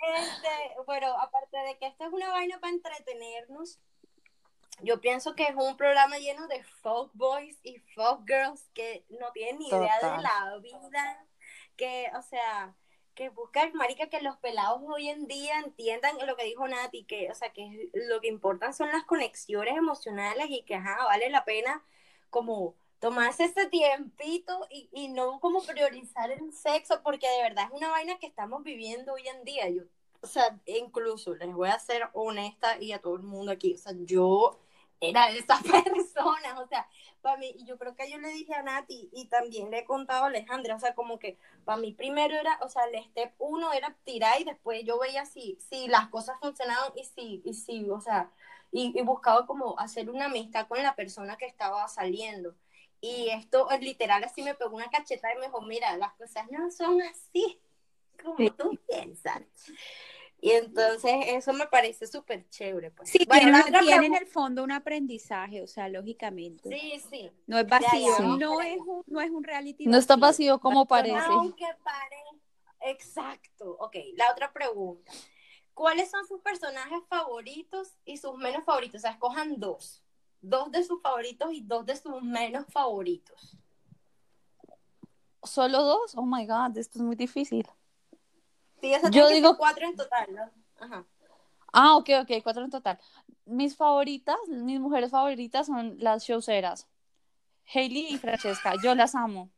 Este, 0.00 0.48
bueno, 0.86 1.08
aparte 1.20 1.56
de 1.58 1.78
que 1.78 1.86
esto 1.86 2.04
es 2.06 2.12
una 2.12 2.30
vaina 2.30 2.58
para 2.60 2.72
entretenernos, 2.72 3.78
yo 4.82 5.00
pienso 5.00 5.34
que 5.34 5.44
es 5.44 5.54
un 5.56 5.76
programa 5.76 6.18
lleno 6.18 6.46
de 6.48 6.62
folk 6.82 7.10
boys 7.14 7.58
y 7.62 7.78
folk 7.94 8.26
girls 8.26 8.68
que 8.74 9.04
no 9.08 9.30
tienen 9.32 9.58
ni 9.58 9.68
idea 9.68 9.96
de 9.96 10.00
Total. 10.00 10.22
la 10.22 10.58
vida, 10.58 11.26
que, 11.76 12.10
o 12.16 12.22
sea, 12.22 12.74
que 13.14 13.28
buscan, 13.30 13.72
marica, 13.74 14.08
que 14.08 14.22
los 14.22 14.36
pelados 14.38 14.82
hoy 14.86 15.08
en 15.08 15.26
día 15.26 15.58
entiendan 15.58 16.16
lo 16.26 16.36
que 16.36 16.44
dijo 16.44 16.66
Nati, 16.66 17.04
que, 17.04 17.30
o 17.30 17.34
sea, 17.34 17.52
que 17.52 17.90
lo 17.92 18.20
que 18.20 18.28
importan 18.28 18.72
son 18.72 18.88
las 18.90 19.04
conexiones 19.04 19.76
emocionales 19.76 20.46
y 20.48 20.62
que, 20.62 20.76
ajá, 20.76 21.04
vale 21.04 21.28
la 21.30 21.44
pena 21.44 21.84
como 22.30 22.74
tomarse 22.98 23.44
ese 23.44 23.66
tiempito 23.66 24.66
y, 24.70 24.88
y 24.92 25.08
no 25.08 25.40
como 25.40 25.62
priorizar 25.62 26.30
el 26.30 26.52
sexo, 26.52 27.02
porque 27.02 27.28
de 27.28 27.42
verdad 27.42 27.66
es 27.66 27.72
una 27.72 27.90
vaina 27.90 28.18
que 28.18 28.26
estamos 28.26 28.62
viviendo 28.62 29.14
hoy 29.14 29.26
en 29.26 29.44
día. 29.44 29.68
Yo, 29.70 29.82
o 30.22 30.26
sea, 30.26 30.58
incluso 30.66 31.34
les 31.34 31.52
voy 31.54 31.68
a 31.70 31.78
ser 31.78 32.08
honesta 32.12 32.80
y 32.80 32.92
a 32.92 33.00
todo 33.00 33.16
el 33.16 33.22
mundo 33.22 33.52
aquí, 33.52 33.74
o 33.74 33.78
sea, 33.78 33.92
yo 33.96 34.58
era 35.00 35.30
de 35.30 35.38
esas 35.38 35.62
personas, 35.62 36.58
o 36.58 36.66
sea, 36.68 36.86
para 37.22 37.36
mí, 37.36 37.54
y 37.58 37.64
yo 37.64 37.78
creo 37.78 37.94
que 37.94 38.10
yo 38.10 38.18
le 38.18 38.28
dije 38.28 38.54
a 38.54 38.62
Nati 38.62 39.10
y 39.12 39.26
también 39.26 39.70
le 39.70 39.80
he 39.80 39.84
contado 39.84 40.24
a 40.24 40.26
Alejandra, 40.28 40.76
o 40.76 40.80
sea, 40.80 40.94
como 40.94 41.18
que 41.18 41.38
para 41.64 41.78
mí 41.80 41.92
primero 41.92 42.36
era, 42.36 42.58
o 42.62 42.68
sea, 42.68 42.84
el 42.84 43.02
step 43.04 43.34
uno 43.38 43.72
era 43.72 43.96
tirar 44.04 44.40
y 44.40 44.44
después 44.44 44.84
yo 44.84 44.98
veía 44.98 45.24
si, 45.26 45.58
si 45.68 45.88
las 45.88 46.08
cosas 46.08 46.38
funcionaban 46.40 46.92
y 46.96 47.04
si, 47.04 47.42
y 47.44 47.54
si, 47.54 47.90
o 47.90 48.00
sea, 48.00 48.30
y, 48.72 48.98
y 48.98 49.02
buscaba 49.02 49.46
como 49.46 49.78
hacer 49.78 50.10
una 50.10 50.26
amistad 50.26 50.68
con 50.68 50.82
la 50.82 50.94
persona 50.94 51.36
que 51.36 51.46
estaba 51.46 51.86
saliendo. 51.88 52.54
Y 53.00 53.30
esto 53.30 53.70
es 53.70 53.80
literal 53.80 54.22
así 54.24 54.42
me 54.42 54.54
pegó 54.54 54.76
una 54.76 54.90
cachetada 54.90 55.34
y 55.34 55.38
me 55.38 55.46
dijo, 55.46 55.62
mira, 55.62 55.96
las 55.96 56.12
cosas 56.14 56.50
no 56.50 56.70
son 56.70 57.00
así 57.02 57.58
como 58.22 58.52
tú 58.52 58.78
piensas. 58.86 59.42
Y 60.42 60.52
entonces 60.52 61.12
eso 61.26 61.52
me 61.52 61.66
parece 61.66 62.06
súper 62.06 62.48
chévere. 62.48 62.90
Pues. 62.90 63.10
Sí, 63.10 63.18
Bueno, 63.28 63.62
tiene, 63.62 63.78
tiene 63.80 64.06
en 64.06 64.14
el 64.14 64.26
fondo 64.26 64.64
un 64.64 64.72
aprendizaje, 64.72 65.62
o 65.62 65.66
sea, 65.66 65.88
lógicamente. 65.88 66.70
Sí, 66.70 67.00
sí. 67.10 67.30
No 67.46 67.58
es 67.58 67.68
vacío, 67.68 68.18
no, 68.38 68.60
es 68.62 68.78
un, 68.78 69.02
no 69.06 69.20
es 69.20 69.30
un 69.30 69.44
reality 69.44 69.86
No 69.86 69.98
está 69.98 70.16
vacío. 70.16 70.52
vacío 70.54 70.60
como 70.60 70.86
parece. 70.86 71.18
Aunque 71.18 71.66
pare. 71.84 72.16
Exacto. 72.80 73.76
Ok, 73.80 73.96
la 74.16 74.30
otra 74.32 74.50
pregunta. 74.52 75.12
¿Cuáles 75.74 76.10
son 76.10 76.26
sus 76.26 76.40
personajes 76.40 77.00
favoritos 77.08 77.98
y 78.06 78.16
sus 78.16 78.34
menos 78.36 78.64
favoritos? 78.64 79.00
O 79.00 79.02
sea, 79.02 79.10
escojan 79.12 79.60
dos. 79.60 80.02
Dos 80.40 80.70
de 80.72 80.82
sus 80.84 81.02
favoritos 81.02 81.52
y 81.52 81.60
dos 81.60 81.84
de 81.84 81.96
sus 81.96 82.22
menos 82.22 82.64
favoritos. 82.70 83.58
¿Solo 85.42 85.82
dos? 85.82 86.14
Oh 86.16 86.24
my 86.24 86.46
God, 86.46 86.76
esto 86.78 86.98
es 86.98 87.04
muy 87.04 87.16
difícil. 87.16 87.66
Sí, 88.80 88.92
eso 88.94 89.10
Yo 89.10 89.28
digo- 89.28 89.56
cuatro 89.56 89.86
en 89.86 89.96
total, 89.96 90.34
¿no? 90.34 90.50
Ajá. 90.78 91.04
Ah, 91.72 91.96
ok, 91.96 92.08
ok, 92.22 92.30
cuatro 92.42 92.64
en 92.64 92.70
total. 92.70 92.98
Mis 93.44 93.76
favoritas, 93.76 94.36
mis 94.48 94.80
mujeres 94.80 95.10
favoritas 95.10 95.66
son 95.66 95.96
las 95.98 96.24
showceras. 96.24 96.88
Hailey 97.72 98.14
y 98.14 98.18
Francesca, 98.18 98.74
yo 98.82 98.94
las 98.94 99.14
amo. 99.14 99.50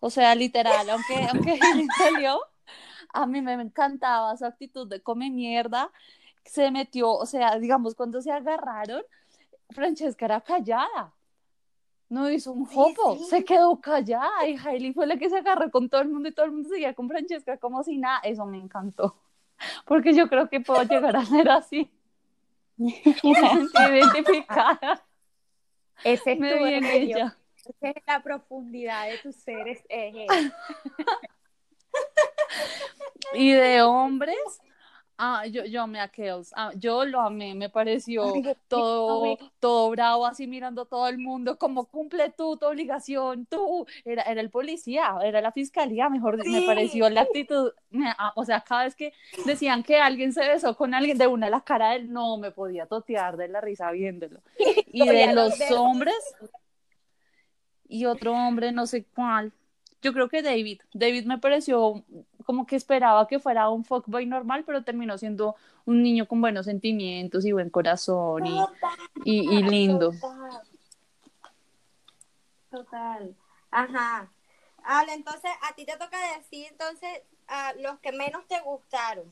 O 0.00 0.08
sea, 0.10 0.34
literal, 0.34 0.88
aunque, 0.90 1.14
aunque 1.32 1.52
Hailey 1.60 1.86
salió, 1.98 2.40
a 3.12 3.26
mí 3.26 3.42
me 3.42 3.52
encantaba 3.52 4.36
su 4.36 4.46
actitud 4.46 4.88
de 4.88 5.02
come 5.02 5.30
mierda. 5.30 5.90
Se 6.44 6.70
metió, 6.70 7.12
o 7.12 7.26
sea, 7.26 7.58
digamos, 7.58 7.94
cuando 7.94 8.20
se 8.22 8.32
agarraron, 8.32 9.02
Francesca 9.70 10.24
era 10.24 10.40
callada. 10.40 11.12
No 12.12 12.30
hizo 12.30 12.52
un 12.52 12.66
jopo, 12.66 13.16
sí. 13.16 13.24
se 13.24 13.42
quedó 13.42 13.80
callada 13.80 14.46
y 14.46 14.54
Hailey 14.58 14.92
fue 14.92 15.06
la 15.06 15.16
que 15.16 15.30
se 15.30 15.38
agarró 15.38 15.70
con 15.70 15.88
todo 15.88 16.02
el 16.02 16.08
mundo 16.10 16.28
y 16.28 16.32
todo 16.32 16.44
el 16.44 16.52
mundo 16.52 16.68
seguía 16.68 16.92
con 16.92 17.08
Francesca 17.08 17.56
como 17.56 17.82
si 17.82 17.96
nada. 17.96 18.20
Eso 18.22 18.44
me 18.44 18.58
encantó. 18.58 19.16
Porque 19.86 20.12
yo 20.12 20.28
creo 20.28 20.50
que 20.50 20.60
puedo 20.60 20.82
llegar 20.82 21.16
a 21.16 21.24
ser 21.24 21.48
así. 21.48 21.90
Me 22.76 22.90
identificada. 23.98 25.02
Ese 26.04 26.32
es 26.32 26.38
Me 26.38 26.58
tu 26.58 26.66
ella. 26.66 27.38
Esa 27.64 27.88
es 27.88 28.02
la 28.06 28.22
profundidad 28.22 29.08
de 29.08 29.16
tus 29.18 29.36
seres. 29.36 29.82
eh, 29.88 30.26
Y 33.32 33.52
de 33.52 33.82
hombres, 33.82 34.36
ah, 35.24 35.46
yo, 35.46 35.64
yo 35.64 35.82
amé 35.82 36.00
a 36.00 36.08
Kels. 36.08 36.52
Ah, 36.56 36.72
yo 36.74 37.04
lo 37.04 37.20
amé, 37.20 37.54
me 37.54 37.68
pareció 37.70 38.32
todo, 38.68 39.38
todo 39.60 39.90
bravo, 39.90 40.26
así 40.26 40.46
mirando 40.48 40.82
a 40.82 40.86
todo 40.86 41.06
el 41.06 41.18
mundo, 41.18 41.56
como 41.58 41.84
cumple 41.86 42.30
tú 42.36 42.56
tu 42.56 42.66
obligación, 42.66 43.46
tú. 43.46 43.86
Era, 44.04 44.22
era 44.24 44.40
el 44.40 44.50
policía, 44.50 45.14
era 45.22 45.40
la 45.40 45.52
fiscalía, 45.52 46.08
mejor 46.08 46.38
me 46.38 46.60
Sí. 46.60 46.66
pareció 46.66 47.08
la 47.08 47.20
actitud. 47.22 47.72
me- 47.90 48.12
ah, 48.18 48.32
o 48.34 48.44
sea, 48.44 48.60
cada 48.62 48.84
vez 48.84 48.96
que 48.96 49.12
decían 49.44 49.82
que 49.82 49.98
alguien 50.00 50.32
se 50.32 50.40
besó 50.48 50.76
con 50.76 50.92
alguien, 50.94 51.18
de 51.18 51.26
una 51.26 51.48
la 51.50 51.60
cara 51.60 51.90
de 51.90 51.96
él, 51.96 52.12
no 52.12 52.36
me 52.38 52.50
podía 52.50 52.86
totear 52.86 53.36
de 53.36 53.48
la 53.48 53.60
risa 53.60 53.90
viéndolo. 53.92 54.40
Y 54.92 55.06
de 55.06 55.32
los 55.34 55.58
hombres, 55.70 56.14
y 57.88 58.06
otro 58.06 58.32
hombre, 58.32 58.72
no 58.72 58.86
sé 58.86 59.04
cuál. 59.04 59.52
Yo 60.02 60.12
creo 60.12 60.28
que 60.28 60.42
David. 60.42 60.80
David 60.94 61.26
me 61.26 61.38
pareció 61.38 62.02
como 62.44 62.66
que 62.66 62.76
esperaba 62.76 63.26
que 63.26 63.38
fuera 63.38 63.68
un 63.68 63.84
fuckboy 63.84 64.26
normal, 64.26 64.64
pero 64.64 64.84
terminó 64.84 65.18
siendo 65.18 65.56
un 65.84 66.02
niño 66.02 66.26
con 66.26 66.40
buenos 66.40 66.66
sentimientos 66.66 67.44
y 67.44 67.52
buen 67.52 67.70
corazón 67.70 68.46
y, 68.46 68.60
y, 69.24 69.62
lindo. 69.62 70.12
Total. 70.12 70.62
Total. 72.70 73.36
Ajá. 73.70 74.28
Ale, 74.84 75.14
entonces 75.14 75.50
a 75.62 75.74
ti 75.74 75.84
te 75.84 75.96
toca 75.96 76.18
decir 76.36 76.66
entonces 76.70 77.22
a 77.48 77.72
los 77.74 77.98
que 78.00 78.12
menos 78.12 78.46
te 78.46 78.60
gustaron. 78.60 79.24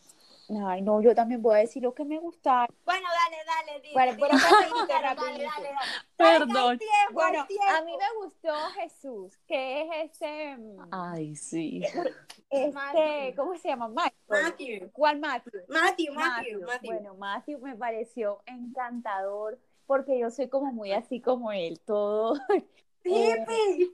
Ay, 0.66 0.82
no, 0.82 1.00
yo 1.00 1.14
también 1.14 1.40
voy 1.42 1.56
a 1.56 1.58
decir 1.60 1.82
lo 1.82 1.94
que 1.94 2.04
me 2.04 2.18
gusta. 2.18 2.66
Bueno, 2.84 3.06
dale, 3.08 3.36
dale. 3.46 3.80
Dile, 3.80 3.94
Bueno, 3.94 4.36
dale, 4.86 5.14
dale, 5.14 5.44
dale. 5.44 5.70
Perdón. 6.16 6.78
Tiempo, 6.78 7.12
Bueno, 7.12 7.40
a 7.40 7.82
mí 7.82 7.92
me 7.96 8.24
gustó 8.24 8.52
Jesús, 8.74 9.38
que 9.46 9.82
es 9.82 10.10
ese, 10.12 10.56
mm, 10.56 10.88
Ay, 10.90 11.36
sí. 11.36 11.82
este, 12.50 12.72
Matthew. 12.72 13.36
¿cómo 13.36 13.56
se 13.56 13.68
llama? 13.68 13.88
Michael. 13.88 14.12
Matthew. 14.28 14.90
¿Cuál 14.92 15.20
Matthew? 15.20 15.52
Matthew, 15.68 16.14
Matthew, 16.14 16.14
Matthew. 16.14 16.60
Matthew. 16.66 16.92
Bueno, 16.92 17.14
Matthew 17.14 17.58
me 17.60 17.76
pareció 17.76 18.42
encantador 18.46 19.58
porque 19.86 20.18
yo 20.18 20.30
soy 20.30 20.48
como 20.48 20.72
muy 20.72 20.92
así 20.92 21.20
como 21.20 21.52
él, 21.52 21.80
todo 21.80 22.34
Hippie. 23.04 23.90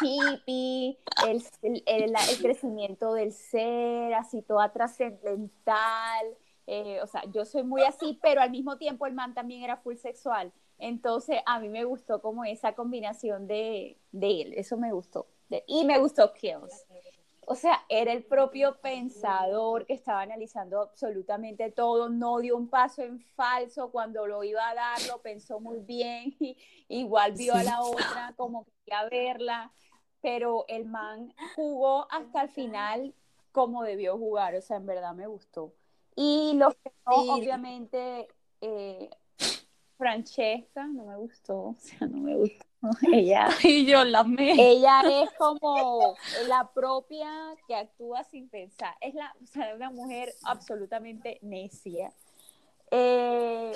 hippie, 0.00 0.98
el, 1.26 1.42
el, 1.62 1.82
el- 1.86 2.14
el 2.30 2.38
crecimiento 2.40 3.14
del 3.14 3.32
ser, 3.32 4.14
así 4.14 4.42
toda 4.42 4.72
trascendental. 4.72 6.26
eh, 6.66 7.00
o 7.02 7.06
sea, 7.06 7.22
yo 7.32 7.44
soy 7.44 7.64
muy 7.64 7.82
así, 7.82 8.18
pero 8.22 8.40
al 8.40 8.50
mismo 8.50 8.78
tiempo 8.78 9.06
el 9.06 9.14
man 9.14 9.34
también 9.34 9.62
era 9.62 9.76
full 9.76 9.96
sexual. 9.96 10.52
Entonces, 10.78 11.38
a 11.46 11.58
mí 11.60 11.68
me 11.68 11.84
gustó 11.84 12.20
como 12.20 12.44
esa 12.44 12.74
combinación 12.74 13.46
de, 13.46 13.98
de 14.12 14.42
él, 14.42 14.52
eso 14.56 14.76
me 14.76 14.92
gustó. 14.92 15.26
De- 15.48 15.64
y 15.66 15.84
me 15.84 15.98
gustó 15.98 16.32
Kills. 16.32 16.86
O 17.46 17.54
sea, 17.56 17.84
era 17.88 18.12
el 18.12 18.24
propio 18.24 18.80
pensador 18.80 19.84
que 19.86 19.94
estaba 19.94 20.22
analizando 20.22 20.80
absolutamente 20.80 21.70
todo, 21.72 22.08
no 22.08 22.38
dio 22.38 22.56
un 22.56 22.68
paso 22.68 23.02
en 23.02 23.20
falso, 23.34 23.90
cuando 23.90 24.26
lo 24.26 24.44
iba 24.44 24.68
a 24.68 24.74
dar 24.74 24.98
lo 25.08 25.20
pensó 25.22 25.60
muy 25.60 25.80
bien, 25.80 26.36
y, 26.40 26.56
igual 26.88 27.32
vio 27.32 27.54
a 27.54 27.62
la 27.64 27.80
otra 27.82 28.34
como 28.36 28.64
quería 28.84 29.04
verla, 29.10 29.72
pero 30.20 30.64
el 30.68 30.86
man 30.86 31.34
jugó 31.56 32.06
hasta 32.12 32.42
el 32.42 32.48
final 32.48 33.14
como 33.50 33.82
debió 33.82 34.16
jugar, 34.16 34.54
o 34.54 34.62
sea, 34.62 34.76
en 34.78 34.86
verdad 34.86 35.14
me 35.14 35.26
gustó. 35.26 35.74
Y 36.14 36.54
los 36.56 36.74
que 36.76 36.92
no, 37.06 37.22
Sí. 37.22 37.28
obviamente, 37.30 38.28
eh, 38.60 39.10
Francesca, 40.02 40.84
no 40.88 41.04
me 41.04 41.16
gustó, 41.16 41.56
o 41.58 41.76
sea, 41.78 42.08
no 42.08 42.18
me 42.18 42.34
gustó. 42.34 42.66
Ella, 43.12 43.46
Y 43.62 43.86
yo 43.86 44.02
la 44.02 44.20
amé. 44.20 44.54
ella 44.58 45.00
es 45.22 45.30
como 45.38 46.16
la 46.48 46.68
propia 46.72 47.30
que 47.68 47.76
actúa 47.76 48.24
sin 48.24 48.48
pensar. 48.48 48.96
Es 49.00 49.14
la, 49.14 49.32
o 49.40 49.46
sea, 49.46 49.76
una 49.76 49.90
mujer 49.90 50.34
absolutamente 50.42 51.38
necia. 51.42 52.12
Eh, 52.90 53.72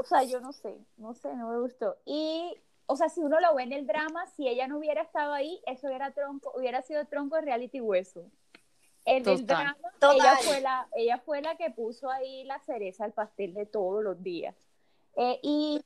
o 0.00 0.04
sea, 0.06 0.22
yo 0.22 0.40
no 0.40 0.54
sé, 0.54 0.78
no 0.96 1.12
sé, 1.12 1.36
no 1.36 1.50
me 1.50 1.60
gustó. 1.60 1.98
Y, 2.06 2.56
o 2.86 2.96
sea, 2.96 3.10
si 3.10 3.20
uno 3.20 3.38
lo 3.38 3.54
ve 3.54 3.64
en 3.64 3.74
el 3.74 3.86
drama, 3.86 4.26
si 4.28 4.48
ella 4.48 4.66
no 4.66 4.78
hubiera 4.78 5.02
estado 5.02 5.34
ahí, 5.34 5.60
eso 5.66 5.88
era 5.88 6.12
tronco, 6.12 6.54
hubiera 6.56 6.80
sido 6.80 7.04
tronco 7.04 7.36
de 7.36 7.42
reality 7.42 7.82
hueso. 7.82 8.24
En 9.04 9.16
el 9.16 9.24
Total. 9.24 9.44
drama, 9.44 9.76
Total. 9.98 10.16
ella 10.16 10.36
fue 10.42 10.60
la, 10.62 10.88
ella 10.96 11.18
fue 11.18 11.42
la 11.42 11.56
que 11.58 11.68
puso 11.70 12.08
ahí 12.08 12.44
la 12.44 12.58
cereza 12.60 13.04
al 13.04 13.12
pastel 13.12 13.52
de 13.52 13.66
todos 13.66 14.02
los 14.02 14.22
días. 14.22 14.56
Eh, 15.16 15.38
y 15.42 15.80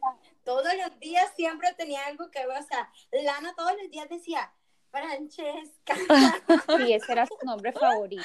Todos 0.45 0.75
los 0.77 0.99
días 1.01 1.33
siempre 1.35 1.73
tenía 1.77 2.07
algo 2.07 2.31
que 2.31 2.47
ver. 2.47 2.59
O 2.59 2.63
sea, 2.63 2.91
Lana 3.13 3.55
todos 3.57 3.73
los 3.81 3.91
días 3.91 4.09
decía, 4.09 4.53
Francesca. 4.91 5.95
Sí, 6.79 6.93
ese 6.93 7.13
era 7.13 7.27
su 7.27 7.37
nombre 7.45 7.73
favorito. 7.73 8.23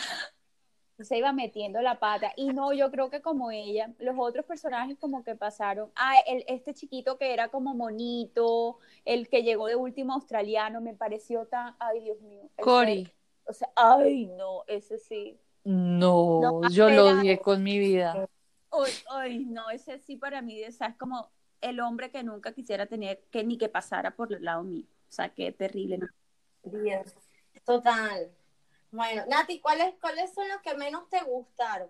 Y 0.97 1.05
se 1.05 1.17
iba 1.17 1.31
metiendo 1.31 1.81
la 1.81 1.97
pata. 1.99 2.33
Y 2.35 2.49
no, 2.49 2.73
yo 2.73 2.91
creo 2.91 3.09
que 3.09 3.21
como 3.21 3.51
ella, 3.51 3.93
los 3.99 4.15
otros 4.19 4.45
personajes 4.45 4.97
como 4.99 5.23
que 5.23 5.33
pasaron. 5.35 5.91
Ah, 5.95 6.15
el, 6.27 6.43
este 6.47 6.73
chiquito 6.73 7.17
que 7.17 7.33
era 7.33 7.47
como 7.47 7.73
monito, 7.73 8.79
el 9.05 9.29
que 9.29 9.43
llegó 9.43 9.67
de 9.67 9.75
último 9.77 10.13
australiano, 10.13 10.81
me 10.81 10.93
pareció 10.93 11.45
tan. 11.47 11.75
Ay, 11.79 12.01
Dios 12.01 12.19
mío. 12.21 12.41
ese- 12.57 12.62
Cory. 12.63 13.13
O 13.45 13.53
sea, 13.53 13.69
ay, 13.75 14.27
no, 14.27 14.63
ese 14.67 14.97
sí. 14.99 15.39
No, 15.63 16.59
más 16.62 16.73
yo 16.73 16.89
lo 16.89 17.07
odié 17.12 17.39
con 17.39 17.63
mi 17.63 17.79
vida. 17.79 18.27
Ay, 18.71 18.93
ay, 19.10 19.45
no, 19.45 19.69
ese 19.69 19.99
sí 19.99 20.15
para 20.15 20.41
mí, 20.41 20.63
o 20.63 20.71
sea, 20.71 20.88
es 20.88 20.95
como 20.97 21.32
el 21.62 21.79
hombre 21.79 22.12
que 22.12 22.23
nunca 22.23 22.53
quisiera 22.53 22.86
tener 22.86 23.21
que 23.32 23.43
ni 23.43 23.58
que 23.58 23.69
pasara 23.69 24.15
por 24.15 24.32
el 24.34 24.43
lado 24.43 24.63
mío. 24.63 24.86
O 25.10 25.12
sea, 25.12 25.29
qué 25.29 25.51
terrible. 25.51 25.97
¿no? 25.97 26.08
Dios. 26.63 27.13
Total. 27.65 28.32
Bueno, 28.91 29.23
Nati, 29.27 29.60
¿cuáles, 29.60 29.95
¿cuáles 29.99 30.34
son 30.34 30.47
los 30.47 30.62
que 30.62 30.75
menos 30.75 31.10
te 31.10 31.21
gustaron? 31.23 31.89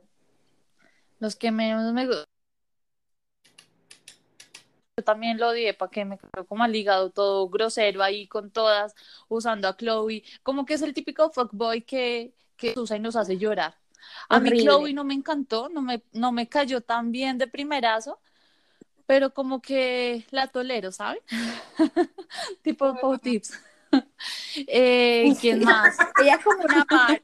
Los 1.20 1.36
que 1.36 1.52
menos 1.52 1.94
me 1.94 2.08
gu- 2.08 2.26
Yo 4.98 5.04
también 5.04 5.38
lo 5.38 5.50
odié, 5.50 5.74
para 5.74 5.92
que 5.92 6.04
me 6.04 6.18
quedó 6.18 6.46
como 6.46 6.64
al 6.64 6.76
hígado 6.76 7.10
todo 7.10 7.48
grosero 7.50 8.04
ahí 8.04 8.28
con 8.28 8.52
todas, 8.52 8.96
usando 9.30 9.68
a 9.68 9.78
Chloe. 9.78 10.24
Como 10.44 10.66
que 10.66 10.74
es 10.74 10.82
el 10.82 10.94
típico 10.94 11.30
fuckboy 11.30 11.84
que, 11.84 12.34
que 12.58 12.74
usa 12.78 12.98
y 12.98 13.00
nos 13.00 13.16
hace 13.16 13.38
llorar. 13.38 13.76
A 14.28 14.40
mí. 14.40 14.64
Chloe 14.64 14.94
no 14.94 15.04
me 15.04 15.14
encantó, 15.14 15.70
no 15.70 15.82
me, 15.82 16.04
no 16.14 16.32
me 16.32 16.48
cayó 16.48 16.82
tan 16.82 17.12
bien 17.12 17.38
de 17.38 17.48
primerazo, 17.48 18.20
pero 19.06 19.34
como 19.34 19.62
que 19.62 20.26
la 20.32 20.48
tolero, 20.48 20.92
¿sabes? 20.92 21.22
tipo 22.62 22.96
Pau 23.00 23.18
Tips. 23.18 23.60
eh, 24.68 25.34
¿Quién 25.40 25.64
más? 25.64 25.98
Ella 26.22 26.36
es 26.36 26.44
como 26.44 26.64
una 26.64 26.86
par. 26.86 27.22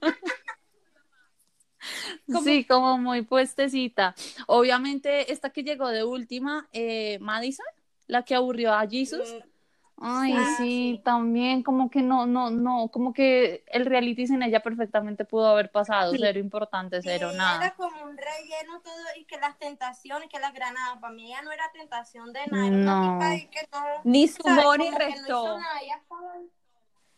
Sí, 2.44 2.66
como 2.66 2.98
muy 2.98 3.22
puestecita. 3.22 4.16
Obviamente, 4.48 5.32
esta 5.32 5.52
que 5.52 5.64
llegó 5.64 5.90
de 5.90 6.04
última, 6.04 6.68
eh, 6.74 7.20
Madison, 7.20 7.66
la 8.08 8.24
que 8.24 8.36
aburrió 8.36 8.74
a 8.74 8.88
Jesus. 8.88 9.34
Mm, 9.34 9.55
Ay, 9.98 10.34
Ah, 10.36 10.56
sí, 10.58 10.96
sí. 10.98 11.02
también 11.06 11.64
como 11.64 11.90
que 11.90 12.02
no, 12.02 12.26
no, 12.26 12.50
no, 12.50 12.90
como 12.90 13.14
que 13.14 13.64
el 13.68 13.86
reality 13.86 14.28
sin 14.28 14.44
ella 14.44 14.62
perfectamente 14.62 15.24
pudo 15.24 15.48
haber 15.48 15.72
pasado, 15.72 16.12
Sí. 16.12 16.18
cero 16.20 16.38
importante, 16.38 17.02
sí, 17.02 17.08
cero, 17.10 17.30
Era 17.30 17.38
nada. 17.38 17.74
como 17.76 18.04
un 18.04 18.18
relleno 18.18 18.82
todo 18.82 18.94
y 19.18 19.24
que 19.24 19.38
las 19.40 19.58
tentaciones, 19.58 20.28
que 20.30 20.40
las 20.40 20.54
granadas, 20.54 21.00
para 21.00 21.14
mí 21.14 21.28
ella 21.32 21.42
no 21.44 21.52
era 21.54 21.72
tentación 21.72 22.34
de 22.34 22.46
nada, 22.48 22.68
era 22.68 22.76
una 22.76 23.20
No. 23.20 23.20
que 23.50 23.68
no, 23.72 23.80
Ni 24.04 24.28
sumó 24.28 24.76
ni 24.78 24.90
no 24.90 24.98
restó. 24.98 25.58
ella 25.82 25.96
estaba- 25.96 26.34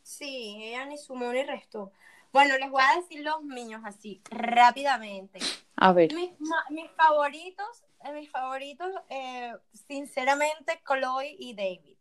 Sí, 0.04 0.58
ella 0.62 0.86
ni 0.86 0.98
sumó 0.98 1.34
ni 1.34 1.44
restó. 1.44 1.92
Bueno, 2.32 2.58
les 2.58 2.70
voy 2.70 2.84
a 2.84 2.96
decir 3.02 3.22
los 3.26 3.42
míos 3.44 3.82
así, 3.86 4.22
rápidamente. 4.30 5.40
A 5.76 5.92
ver, 5.94 6.14
Mis, 6.14 6.30
mis 6.70 6.92
favoritos, 6.92 7.84
eh, 8.06 8.12
mis 8.14 8.30
favoritos, 8.30 8.92
eh, 9.10 9.52
sinceramente, 9.88 10.80
Chloe 10.86 11.36
y 11.40 11.56
David. 11.56 11.97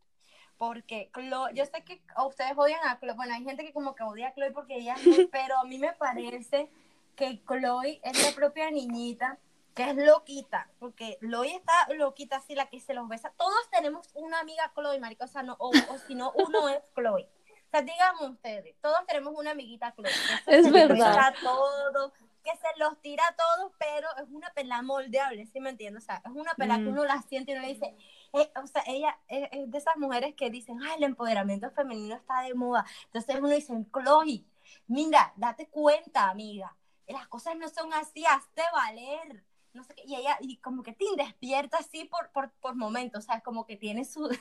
Porque 0.58 1.10
Chloe, 1.12 1.50
yo 1.54 1.64
sé 1.66 1.84
que 1.84 2.00
ustedes 2.26 2.52
odian 2.56 2.80
a 2.86 2.98
Chloe, 2.98 3.12
bueno, 3.14 3.34
hay 3.34 3.44
gente 3.44 3.64
que 3.64 3.72
como 3.72 3.94
que 3.94 4.02
odia 4.04 4.28
a 4.28 4.34
Chloe 4.34 4.52
porque 4.52 4.76
ella 4.76 4.94
pero 5.32 5.58
a 5.58 5.64
mí 5.64 5.78
me 5.78 5.92
parece 5.92 6.70
que 7.14 7.42
Chloe 7.44 8.00
es 8.02 8.24
la 8.26 8.34
propia 8.34 8.70
niñita 8.70 9.38
que 9.74 9.90
es 9.90 9.96
loquita, 9.96 10.70
porque 10.78 11.18
Chloe 11.20 11.54
está 11.54 11.72
loquita 11.94 12.36
así, 12.36 12.54
la 12.54 12.64
que 12.70 12.80
se 12.80 12.94
los 12.94 13.06
besa. 13.08 13.34
Todos 13.36 13.68
tenemos 13.70 14.08
una 14.14 14.40
amiga 14.40 14.72
Chloe, 14.74 14.98
marica, 14.98 15.26
o 15.26 15.28
sea, 15.28 15.42
no, 15.42 15.54
o, 15.58 15.68
o 15.68 15.98
si 15.98 16.14
no, 16.14 16.32
uno 16.34 16.70
es 16.70 16.80
Chloe. 16.94 17.28
O 17.66 17.70
sea, 17.70 17.82
díganme 17.82 18.28
ustedes, 18.28 18.74
todos 18.80 19.04
tenemos 19.06 19.34
una 19.36 19.50
amiguita 19.50 19.92
Chloe. 19.94 20.10
que 20.46 20.56
Es 20.56 20.72
verdad. 20.72 21.34
todo, 21.42 22.10
que 22.42 22.52
se 22.52 22.78
los 22.78 22.98
tira 23.02 23.22
a 23.28 23.36
todos, 23.36 23.72
pero 23.78 24.08
es 24.22 24.30
una 24.30 24.48
pela 24.54 24.80
moldeable, 24.80 25.44
¿sí 25.44 25.60
me 25.60 25.68
entiendes? 25.70 26.04
O 26.04 26.06
sea, 26.06 26.22
es 26.24 26.30
una 26.32 26.54
pela 26.54 26.76
que 26.76 26.84
Mm. 26.84 26.88
uno 26.92 27.04
la 27.04 27.20
siente 27.22 27.50
y 27.52 27.54
uno 27.56 27.62
le 27.66 27.74
dice, 27.74 27.94
eh, 28.40 28.50
o 28.62 28.66
sea, 28.66 28.82
ella 28.86 29.18
es, 29.28 29.48
es 29.52 29.70
de 29.70 29.78
esas 29.78 29.96
mujeres 29.96 30.34
que 30.34 30.50
dicen, 30.50 30.78
ay, 30.82 30.96
el 30.98 31.04
empoderamiento 31.04 31.70
femenino 31.70 32.14
está 32.16 32.42
de 32.42 32.54
moda. 32.54 32.84
Entonces 33.06 33.36
uno 33.38 33.48
dice, 33.48 33.74
Chloe, 33.92 34.44
mira, 34.86 35.32
date 35.36 35.68
cuenta, 35.68 36.28
amiga, 36.30 36.76
las 37.06 37.28
cosas 37.28 37.56
no 37.56 37.68
son 37.68 37.92
así, 37.94 38.24
hazte 38.26 38.62
valer. 38.72 39.44
No 39.74 39.84
sé 39.84 39.94
qué, 39.94 40.04
y 40.06 40.14
ella, 40.16 40.38
y 40.40 40.56
como 40.58 40.82
que 40.82 40.92
te 40.94 41.04
despierta 41.16 41.78
así 41.78 42.04
por, 42.06 42.30
por, 42.30 42.50
por 42.62 42.74
momentos, 42.76 43.24
o 43.24 43.26
sea, 43.26 43.40
como 43.42 43.66
que 43.66 43.76
tiene 43.76 44.04
su... 44.06 44.24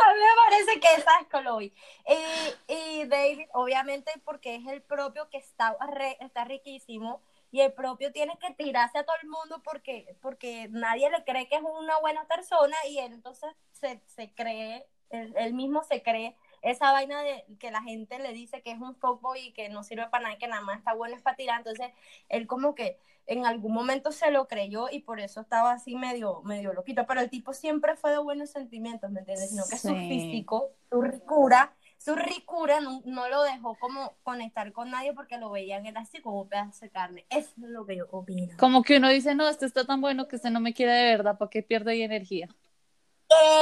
A 0.00 0.12
mí 0.14 0.20
me 0.20 0.42
parece 0.44 0.80
que 0.80 0.94
esa 1.00 1.10
es 1.20 1.28
Chloe. 1.28 1.72
Y, 2.08 2.72
y 2.72 3.04
David, 3.06 3.48
obviamente, 3.52 4.12
porque 4.24 4.54
es 4.56 4.66
el 4.66 4.82
propio 4.82 5.28
que 5.30 5.38
está, 5.38 5.76
re- 5.92 6.16
está 6.20 6.44
riquísimo 6.44 7.20
y 7.50 7.60
el 7.60 7.72
propio 7.72 8.12
tiene 8.12 8.38
que 8.38 8.52
tirarse 8.54 8.98
a 8.98 9.04
todo 9.04 9.16
el 9.22 9.28
mundo 9.28 9.62
porque, 9.64 10.16
porque 10.20 10.68
nadie 10.70 11.10
le 11.10 11.24
cree 11.24 11.48
que 11.48 11.56
es 11.56 11.62
una 11.62 11.98
buena 12.00 12.26
persona 12.26 12.76
y 12.88 12.98
él 12.98 13.12
entonces 13.12 13.50
se, 13.72 14.02
se 14.06 14.32
cree, 14.34 14.86
él, 15.10 15.34
él 15.38 15.54
mismo 15.54 15.82
se 15.84 16.02
cree 16.02 16.36
esa 16.62 16.92
vaina 16.92 17.22
de 17.22 17.44
que 17.60 17.70
la 17.70 17.82
gente 17.82 18.18
le 18.18 18.32
dice 18.32 18.62
que 18.62 18.72
es 18.72 18.80
un 18.80 18.94
fuckboy 18.96 19.38
y 19.40 19.52
que 19.52 19.68
no 19.68 19.82
sirve 19.84 20.08
para 20.08 20.24
nada, 20.24 20.38
que 20.38 20.48
nada 20.48 20.62
más 20.62 20.78
está 20.78 20.92
bueno 20.94 21.16
es 21.16 21.22
para 21.22 21.36
tirar. 21.36 21.58
Entonces, 21.58 21.92
él 22.28 22.46
como 22.46 22.74
que 22.74 22.98
en 23.26 23.46
algún 23.46 23.72
momento 23.72 24.10
se 24.10 24.30
lo 24.30 24.48
creyó 24.48 24.88
y 24.90 25.00
por 25.00 25.20
eso 25.20 25.40
estaba 25.40 25.72
así 25.72 25.94
medio, 25.96 26.42
medio 26.42 26.72
loquito. 26.72 27.06
Pero 27.06 27.20
el 27.20 27.30
tipo 27.30 27.52
siempre 27.52 27.94
fue 27.96 28.10
de 28.10 28.18
buenos 28.18 28.50
sentimientos, 28.50 29.10
¿me 29.10 29.20
entiendes? 29.20 29.50
Sino 29.50 29.68
que 29.68 29.78
su 29.78 29.88
Sí. 29.94 30.00
físico, 30.00 30.72
su 30.90 31.00
ricura, 31.02 31.76
su 31.98 32.14
ricura 32.14 32.80
no, 32.80 33.02
no 33.04 33.28
lo 33.28 33.42
dejó 33.42 33.74
como 33.76 34.16
conectar 34.22 34.72
con 34.72 34.90
nadie 34.90 35.12
porque 35.12 35.36
lo 35.36 35.50
veían 35.50 35.84
él 35.84 35.96
así 35.96 36.20
como 36.20 36.42
un 36.42 36.48
pedazo 36.48 36.84
de 36.84 36.90
carne. 36.90 37.26
Eso 37.28 37.50
es 37.50 37.68
lo 37.68 37.84
que 37.84 37.96
yo 37.96 38.06
opino. 38.10 38.56
como 38.56 38.82
que 38.82 38.98
uno 38.98 39.08
dice, 39.08 39.34
no, 39.34 39.48
este 39.48 39.66
está 39.66 39.84
tan 39.84 40.00
bueno 40.00 40.28
que 40.28 40.36
este 40.36 40.50
no 40.50 40.60
me 40.60 40.72
quiere 40.72 40.92
de 40.92 41.16
verdad, 41.16 41.36
¿para 41.36 41.50
qué 41.50 41.62
pierde 41.62 41.92
ahí 41.92 42.02
energía? 42.02 42.48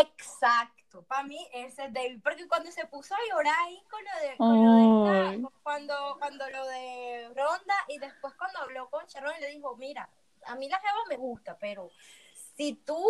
Exacto. 0.00 1.02
Para 1.08 1.24
mí 1.24 1.38
ese 1.52 1.86
es 1.86 1.92
David, 1.92 2.20
porque 2.22 2.46
cuando 2.46 2.70
se 2.70 2.86
puso 2.86 3.14
a 3.14 3.18
llorar 3.28 3.54
ahí 3.66 3.82
con 3.90 4.00
lo 4.04 4.28
de, 4.28 4.36
con 4.36 4.64
lo 4.64 5.30
de 5.30 5.48
cuando, 5.62 6.16
cuando 6.18 6.48
lo 6.48 6.66
de 6.66 7.28
Ronda 7.34 7.74
y 7.88 7.98
después 7.98 8.32
cuando 8.34 8.60
habló 8.60 8.88
con 8.88 9.04
Sharon 9.06 9.34
le 9.40 9.50
dijo, 9.50 9.76
mira, 9.76 10.08
a 10.46 10.54
mí 10.54 10.68
la 10.68 10.78
jeva 10.78 11.00
me 11.08 11.16
gusta, 11.16 11.58
pero 11.58 11.90
si 12.56 12.74
tú 12.74 13.02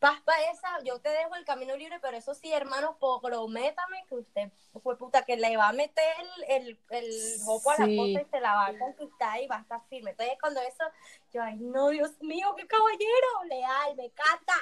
vas 0.00 0.20
para 0.22 0.50
esa, 0.50 0.68
yo 0.84 1.00
te 1.00 1.08
dejo 1.08 1.34
el 1.34 1.44
camino 1.44 1.76
libre, 1.76 1.98
pero 2.00 2.16
eso 2.16 2.34
sí, 2.34 2.52
hermano, 2.52 2.98
prométame 2.98 4.04
que 4.08 4.14
usted 4.14 4.50
fue 4.82 4.96
puta, 4.96 5.24
que 5.24 5.36
le 5.36 5.56
va 5.56 5.68
a 5.68 5.72
meter 5.72 6.04
el, 6.48 6.66
el, 6.68 6.78
el 6.90 7.40
jopo 7.44 7.70
a 7.70 7.76
la 7.78 7.86
Sí. 7.86 7.96
cosa 7.96 8.22
y 8.22 8.30
se 8.30 8.40
la 8.40 8.54
va 8.54 8.66
a 8.66 8.78
conquistar 8.78 9.40
y 9.42 9.46
va 9.46 9.56
a 9.56 9.60
estar 9.60 9.80
firme. 9.88 10.10
Entonces 10.12 10.36
cuando 10.40 10.60
eso, 10.60 10.84
yo, 11.32 11.42
ay 11.42 11.56
no, 11.56 11.88
Dios 11.88 12.20
mío, 12.22 12.54
qué 12.56 12.66
caballero, 12.66 13.44
leal, 13.48 13.96
me 13.96 14.04
encanta. 14.06 14.54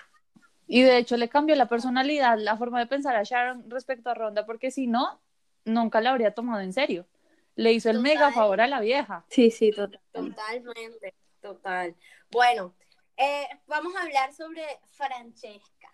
Y 0.67 0.83
de 0.83 0.99
hecho 0.99 1.17
le 1.17 1.29
cambió 1.29 1.55
la 1.55 1.67
personalidad, 1.67 2.39
la 2.39 2.57
forma 2.57 2.81
de 2.81 2.87
pensar 2.87 3.15
a 3.15 3.23
Sharon 3.23 3.71
respecto 3.71 4.11
a 4.11 4.15
Ronda, 4.15 4.47
porque 4.47 4.71
si 4.71 4.87
no, 4.87 5.21
nunca 5.65 6.01
la 6.01 6.11
habría 6.11 6.35
tomado 6.35 6.61
en 6.61 6.73
serio. 6.73 7.07
Le 7.55 7.73
hizo 7.73 7.89
el 7.89 7.97
Total. 7.97 8.03
mega 8.03 8.33
favor 8.33 8.61
a 8.61 8.67
la 8.67 8.81
vieja. 8.81 9.25
Sí, 9.29 9.51
sí, 9.51 9.71
total. 9.71 10.01
Totalmente, 10.13 11.15
total. 11.41 11.95
Bueno, 12.31 12.75
eh, 13.17 13.49
vamos 13.67 13.95
a 13.97 14.03
hablar 14.03 14.33
sobre 14.33 14.63
Francesca. 14.93 15.93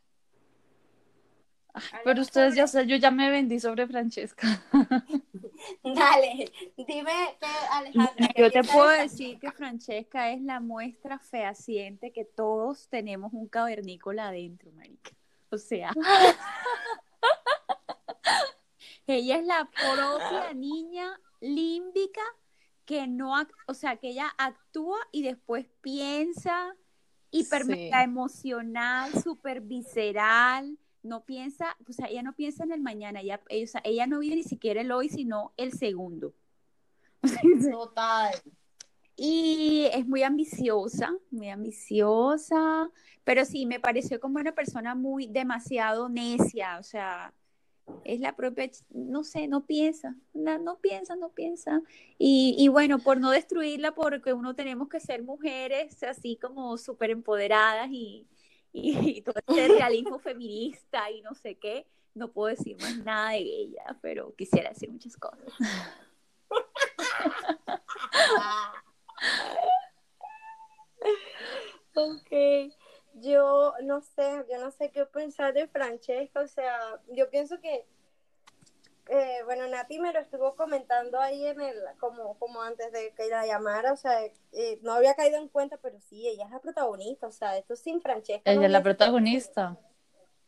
Pero 2.05 2.21
ustedes 2.21 2.55
ya 2.55 2.67
sé, 2.67 2.87
yo 2.87 2.97
ya 2.97 3.11
me 3.11 3.31
vendí 3.31 3.59
sobre 3.59 3.87
Francesca. 3.87 4.63
Dale, 5.83 6.53
dime 6.77 7.37
que 7.41 7.47
Alejandra. 7.71 8.29
¿qué 8.35 8.43
Yo 8.43 8.51
te 8.51 8.63
puedo 8.65 8.89
de 8.89 9.03
decir 9.03 9.39
que 9.39 9.51
Francesca 9.53 10.31
es 10.31 10.43
la 10.43 10.61
muestra 10.61 11.19
fehaciente 11.19 12.13
que 12.13 12.27
todos 12.27 12.89
tenemos 12.89 13.33
un 13.33 13.49
cavernícola 13.49 14.29
adentro, 14.29 14.71
marica. 14.73 15.13
O 15.51 15.57
sea, 15.57 15.93
ella 19.07 19.37
es 19.37 19.47
la 19.47 19.71
propia 19.71 20.53
niña 20.53 21.19
límbica 21.41 22.23
que 22.85 23.07
no, 23.07 23.35
o 23.67 23.75
sea, 23.75 23.97
que 23.97 24.09
ella 24.09 24.35
actúa 24.37 24.99
y 25.13 25.23
después 25.23 25.67
piensa 25.81 26.75
hiper 27.33 27.63
Sí. 27.65 27.69
mega 27.69 28.05
emocional, 28.05 29.11
súper 29.21 29.61
visceral, 29.61 30.79
no 31.03 31.25
piensa, 31.25 31.77
o 31.89 31.93
sea, 31.93 32.07
ella 32.07 32.23
no 32.23 32.35
piensa 32.35 32.63
en 32.63 32.71
el 32.73 32.81
mañana, 32.81 33.21
ella, 33.21 33.41
ella, 33.49 33.65
o 33.65 33.67
sea, 33.67 33.81
ella 33.85 34.07
no 34.07 34.21
vive 34.21 34.37
ni 34.37 34.45
siquiera 34.45 34.81
el 34.83 34.93
hoy, 34.93 35.09
sino 35.09 35.53
el 35.57 35.73
segundo. 35.73 36.33
Total. 37.73 38.35
Y 39.17 39.89
es 39.93 40.07
muy 40.07 40.23
ambiciosa, 40.23 41.13
muy 41.31 41.49
ambiciosa, 41.51 42.91
pero 43.25 43.45
sí, 43.45 43.67
me 43.67 43.81
pareció 43.81 44.21
como 44.21 44.39
una 44.39 44.53
persona 44.55 44.95
muy 44.95 45.27
demasiado 45.27 46.09
necia, 46.09 46.79
o 46.79 46.83
sea, 46.83 47.33
es 48.05 48.21
la 48.21 48.37
propia, 48.37 48.71
no 48.91 49.25
sé, 49.25 49.49
no 49.49 49.67
piensa, 49.67 50.17
no, 50.33 50.59
no 50.59 50.79
piensa, 50.79 51.17
no 51.17 51.31
piensa. 51.31 51.83
Y, 52.19 52.55
y 52.59 52.69
bueno, 52.69 52.99
por 52.99 53.19
no 53.19 53.31
destruirla, 53.31 53.95
porque 53.95 54.33
uno 54.33 54.55
tenemos 54.55 54.89
que 54.89 55.01
ser 55.01 55.23
mujeres 55.23 56.03
así 56.03 56.37
como 56.37 56.79
súper 56.79 57.11
empoderadas 57.11 57.89
y, 57.91 58.27
y, 58.73 59.23
todo 59.23 59.35
este 59.47 59.69
realismo 59.69 60.19
feminista 60.19 61.11
y 61.11 61.23
no 61.23 61.35
sé 61.35 61.57
qué, 61.57 61.87
no 62.15 62.33
puedo 62.33 62.55
decir 62.55 62.77
más 62.81 62.97
nada 62.99 63.31
de 63.31 63.39
ella, 63.39 63.99
pero 64.01 64.35
quisiera 64.37 64.71
decir 64.71 64.91
muchas 64.91 65.17
cosas. 65.17 65.53
Ok, 71.95 72.73
yo 73.15 73.75
no 73.83 74.01
sé, 74.01 74.45
yo 74.51 74.59
no 74.59 74.71
sé 74.71 74.91
qué 74.91 75.05
pensar 75.07 75.53
de 75.55 75.69
Francesca, 75.69 76.41
o 76.41 76.47
sea, 76.49 76.79
yo 77.09 77.29
pienso 77.31 77.61
que, 77.61 77.87
eh, 79.09 79.39
bueno, 79.45 79.67
Nati 79.69 79.99
me 79.99 80.13
lo 80.13 80.21
estuvo 80.21 80.55
comentando 80.55 81.21
ahí 81.21 81.45
en 81.47 81.61
el, 81.61 81.77
como, 81.99 82.39
como 82.39 82.63
antes 82.63 82.93
de 82.93 83.13
que 83.15 83.27
la 83.29 83.47
llamara, 83.47 83.93
o 83.93 83.97
sea, 83.97 84.25
eh, 84.53 84.79
no 84.83 84.93
había 84.93 85.15
caído 85.15 85.39
en 85.39 85.49
cuenta, 85.49 85.77
pero 85.77 86.01
sí, 86.01 86.27
ella 86.29 86.45
es 86.47 86.51
la 86.51 86.61
protagonista, 86.61 87.27
o 87.27 87.33
sea, 87.33 87.57
esto 87.59 87.77
sin 87.77 88.01
Francesca. 88.01 88.51
Ella 88.51 88.61
no 88.61 88.67
es 88.67 88.73
la 88.73 88.83
protagonista. 88.83 89.79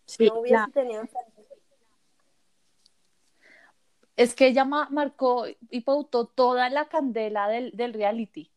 Sí, 0.06 0.26
No 0.26 0.40
hubiese 0.40 0.54
la- 0.54 0.70
tenido 0.72 1.06
Francesca. 1.06 1.54
Es 4.16 4.34
que 4.36 4.46
ella 4.46 4.64
ma- 4.64 4.88
marcó 4.90 5.46
y 5.70 5.80
pautó 5.80 6.26
toda 6.26 6.70
la 6.70 6.88
candela 6.88 7.48
del, 7.48 7.72
del 7.72 7.92
reality. 7.92 8.50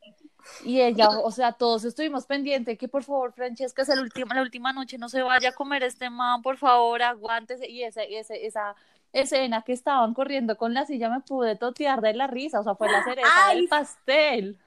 Y 0.64 0.82
ella, 0.82 1.10
o 1.10 1.32
sea, 1.32 1.52
todos 1.52 1.84
estuvimos 1.84 2.26
pendientes 2.26 2.78
que 2.78 2.88
por 2.88 3.04
favor, 3.04 3.34
Francesca, 3.34 3.82
es 3.82 3.90
el 3.90 4.00
último, 4.00 4.34
la 4.34 4.42
última 4.42 4.74
noche, 4.74 4.98
no 4.98 5.10
se 5.10 5.22
vaya 5.22 5.50
a 5.50 5.52
comer 5.52 5.84
este 5.84 6.10
man, 6.10 6.42
por 6.42 6.58
favor, 6.58 7.02
aguántese. 7.02 7.70
Y 7.70 7.84
ese, 7.84 8.18
ese, 8.18 8.46
esa 8.46 8.76
escena 9.14 9.64
que 9.64 9.74
estaban 9.74 10.14
corriendo 10.14 10.58
con 10.58 10.74
la 10.74 10.86
silla 10.86 11.10
me 11.10 11.22
pude 11.22 11.56
totear 11.56 12.02
de 12.02 12.14
la 12.14 12.28
risa, 12.28 12.60
o 12.60 12.64
sea, 12.64 12.76
fue 12.76 12.90
la 12.90 13.04
cereza 13.04 13.28
Ay, 13.48 13.62
del 13.62 13.68
pastel. 13.68 14.60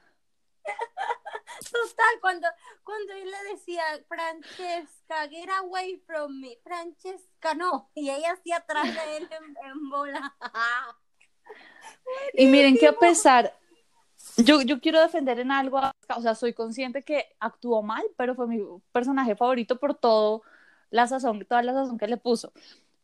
Total, 1.71 2.21
cuando, 2.21 2.49
cuando 2.85 3.13
él 3.13 3.31
le 3.31 3.53
decía, 3.53 3.83
Francesca, 4.09 5.29
get 5.29 5.51
away 5.59 5.97
from 6.07 6.41
me, 6.41 6.59
Francesca, 6.63 7.55
no, 7.55 7.91
y 7.95 8.11
ella 8.11 8.33
así 8.33 8.53
atrás 8.53 8.85
de 8.85 9.17
él 9.17 9.29
en, 9.31 9.71
en 9.71 9.91
bola. 9.91 10.37
Y 12.35 12.47
miren 12.47 12.77
que 12.77 12.87
a 12.87 12.93
pesar, 12.93 13.57
yo, 14.45 14.63
yo 14.63 14.81
quiero 14.81 15.01
defender 15.01 15.39
en 15.41 15.51
algo, 15.53 15.79
a- 15.79 15.95
o 16.17 16.21
sea, 16.23 16.35
soy 16.35 16.53
consciente 16.53 17.03
que 17.03 17.27
actuó 17.41 17.83
mal, 17.83 18.03
pero 18.17 18.35
fue 18.35 18.47
mi 18.47 18.61
personaje 18.93 19.37
favorito 19.37 19.77
por 19.79 19.95
todo 19.95 20.43
la 20.91 21.07
sazón, 21.07 21.45
toda 21.49 21.63
la 21.63 21.73
sazón 21.73 21.99
que 21.99 22.07
le 22.07 22.17
puso. 22.17 22.53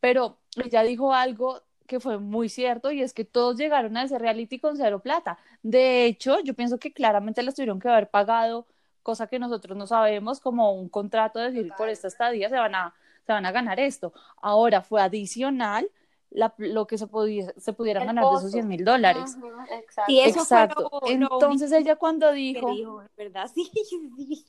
Pero 0.01 0.39
ella 0.63 0.83
dijo 0.83 1.13
algo 1.15 1.63
que 1.87 2.01
fue 2.01 2.19
muy 2.19 2.49
cierto 2.49 2.91
y 2.91 3.01
es 3.03 3.13
que 3.15 3.25
todos 3.25 3.57
llegaron 3.57 3.97
a 3.97 4.03
ese 4.03 4.19
reality 4.19 4.59
con 4.59 4.77
cero 4.77 4.99
plata. 5.01 5.39
De 5.63 6.05
hecho, 6.07 6.41
yo 6.41 6.55
pienso 6.55 6.79
que 6.79 6.93
claramente 6.93 7.43
les 7.43 7.55
tuvieron 7.55 7.79
que 7.79 7.89
haber 7.89 8.11
pagado, 8.11 8.67
cosa 9.03 9.29
que 9.29 9.39
nosotros 9.39 9.77
no 9.77 9.87
sabemos, 9.87 10.41
como 10.41 10.73
un 10.73 10.89
contrato 10.89 11.39
de 11.39 11.53
decir 11.53 11.73
por 11.77 11.89
esta 11.89 12.09
estadía 12.09 12.49
se 12.49 12.57
van 12.57 12.75
a, 12.75 12.95
se 13.25 13.33
van 13.33 13.47
a 13.47 13.53
ganar 13.53 13.79
esto. 13.79 14.13
Ahora 14.43 14.83
fue 14.83 15.01
adicional 15.01 15.89
la- 16.37 16.55
lo 16.59 16.87
que 16.87 16.99
se, 16.99 17.07
podía, 17.07 17.53
se 17.57 17.73
pudieran 17.73 18.03
El 18.03 18.07
ganar 18.09 18.25
de 18.25 18.29
esos 18.31 18.43
costo. 18.43 18.53
100 18.57 18.69
mil 18.69 18.85
dólares. 18.85 19.37
Exacto. 19.71 20.13
Y 20.13 20.21
eso 20.21 20.41
Exacto. 20.41 20.89
lo- 20.93 21.01
lo 21.01 21.09
Entonces 21.09 21.73
ella 21.73 21.97
cuando 21.97 22.31
dijo, 22.33 22.71
dijo, 22.71 23.03
¿verdad? 23.17 23.51
Sí, 23.55 23.71
sí. 23.89 24.45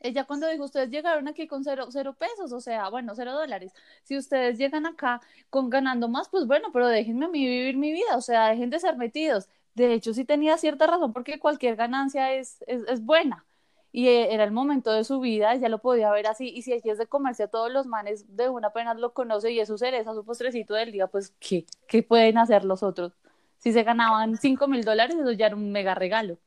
ella 0.00 0.24
cuando 0.24 0.46
dijo, 0.48 0.64
ustedes 0.64 0.90
llegaron 0.90 1.26
aquí 1.28 1.46
con 1.48 1.64
cero, 1.64 1.86
cero 1.90 2.14
pesos, 2.18 2.52
o 2.52 2.60
sea, 2.60 2.90
bueno, 2.90 3.14
cero 3.16 3.32
dólares. 3.32 3.72
Si 4.04 4.16
ustedes 4.16 4.58
llegan 4.58 4.86
acá 4.86 5.20
con 5.50 5.70
ganando 5.70 6.08
más, 6.08 6.28
pues 6.28 6.46
bueno, 6.46 6.68
pero 6.72 6.86
déjenme 6.88 7.24
a 7.26 7.28
mí 7.28 7.44
vivir 7.46 7.76
mi 7.76 7.90
vida, 7.92 8.14
o 8.16 8.20
sea, 8.20 8.48
dejen 8.48 8.70
de 8.70 8.78
ser 8.78 8.96
metidos. 8.96 9.48
De 9.74 9.92
hecho, 9.94 10.12
sí 10.14 10.24
tenía 10.24 10.58
cierta 10.58 10.86
razón 10.86 11.12
porque 11.12 11.38
cualquier 11.40 11.76
ganancia 11.76 12.32
es, 12.34 12.62
es, 12.66 12.82
es 12.86 13.04
buena. 13.04 13.44
Y 13.92 14.08
eh, 14.08 14.34
era 14.34 14.44
el 14.44 14.50
momento 14.52 14.92
de 14.92 15.04
su 15.04 15.20
vida, 15.20 15.54
ella 15.54 15.68
lo 15.68 15.78
podía 15.78 16.10
ver 16.10 16.26
así. 16.26 16.48
Y 16.48 16.62
si 16.62 16.72
aquí 16.72 16.90
es 16.90 16.98
de 16.98 17.06
comerse 17.06 17.44
a 17.44 17.48
todos 17.48 17.70
los 17.72 17.86
manes, 17.86 18.36
de 18.36 18.48
una 18.48 18.68
apenas 18.68 18.98
lo 18.98 19.14
conoce 19.14 19.52
y 19.52 19.60
es 19.60 19.68
su 19.68 19.78
cereza, 19.78 20.12
su 20.14 20.24
postrecito 20.24 20.74
del 20.74 20.92
día, 20.92 21.06
pues 21.06 21.34
¿qué? 21.40 21.64
¿Qué 21.88 22.02
pueden 22.02 22.38
hacer 22.38 22.64
los 22.64 22.82
otros? 22.82 23.12
Si 23.58 23.72
se 23.72 23.82
ganaban 23.84 24.36
cinco 24.36 24.68
mil 24.68 24.84
dólares, 24.84 25.16
eso 25.18 25.32
ya 25.32 25.46
era 25.46 25.56
un 25.56 25.72
mega 25.72 25.94
regalo. 25.94 26.38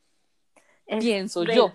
Es 0.86 1.04
Pienso 1.04 1.44
yo. 1.44 1.74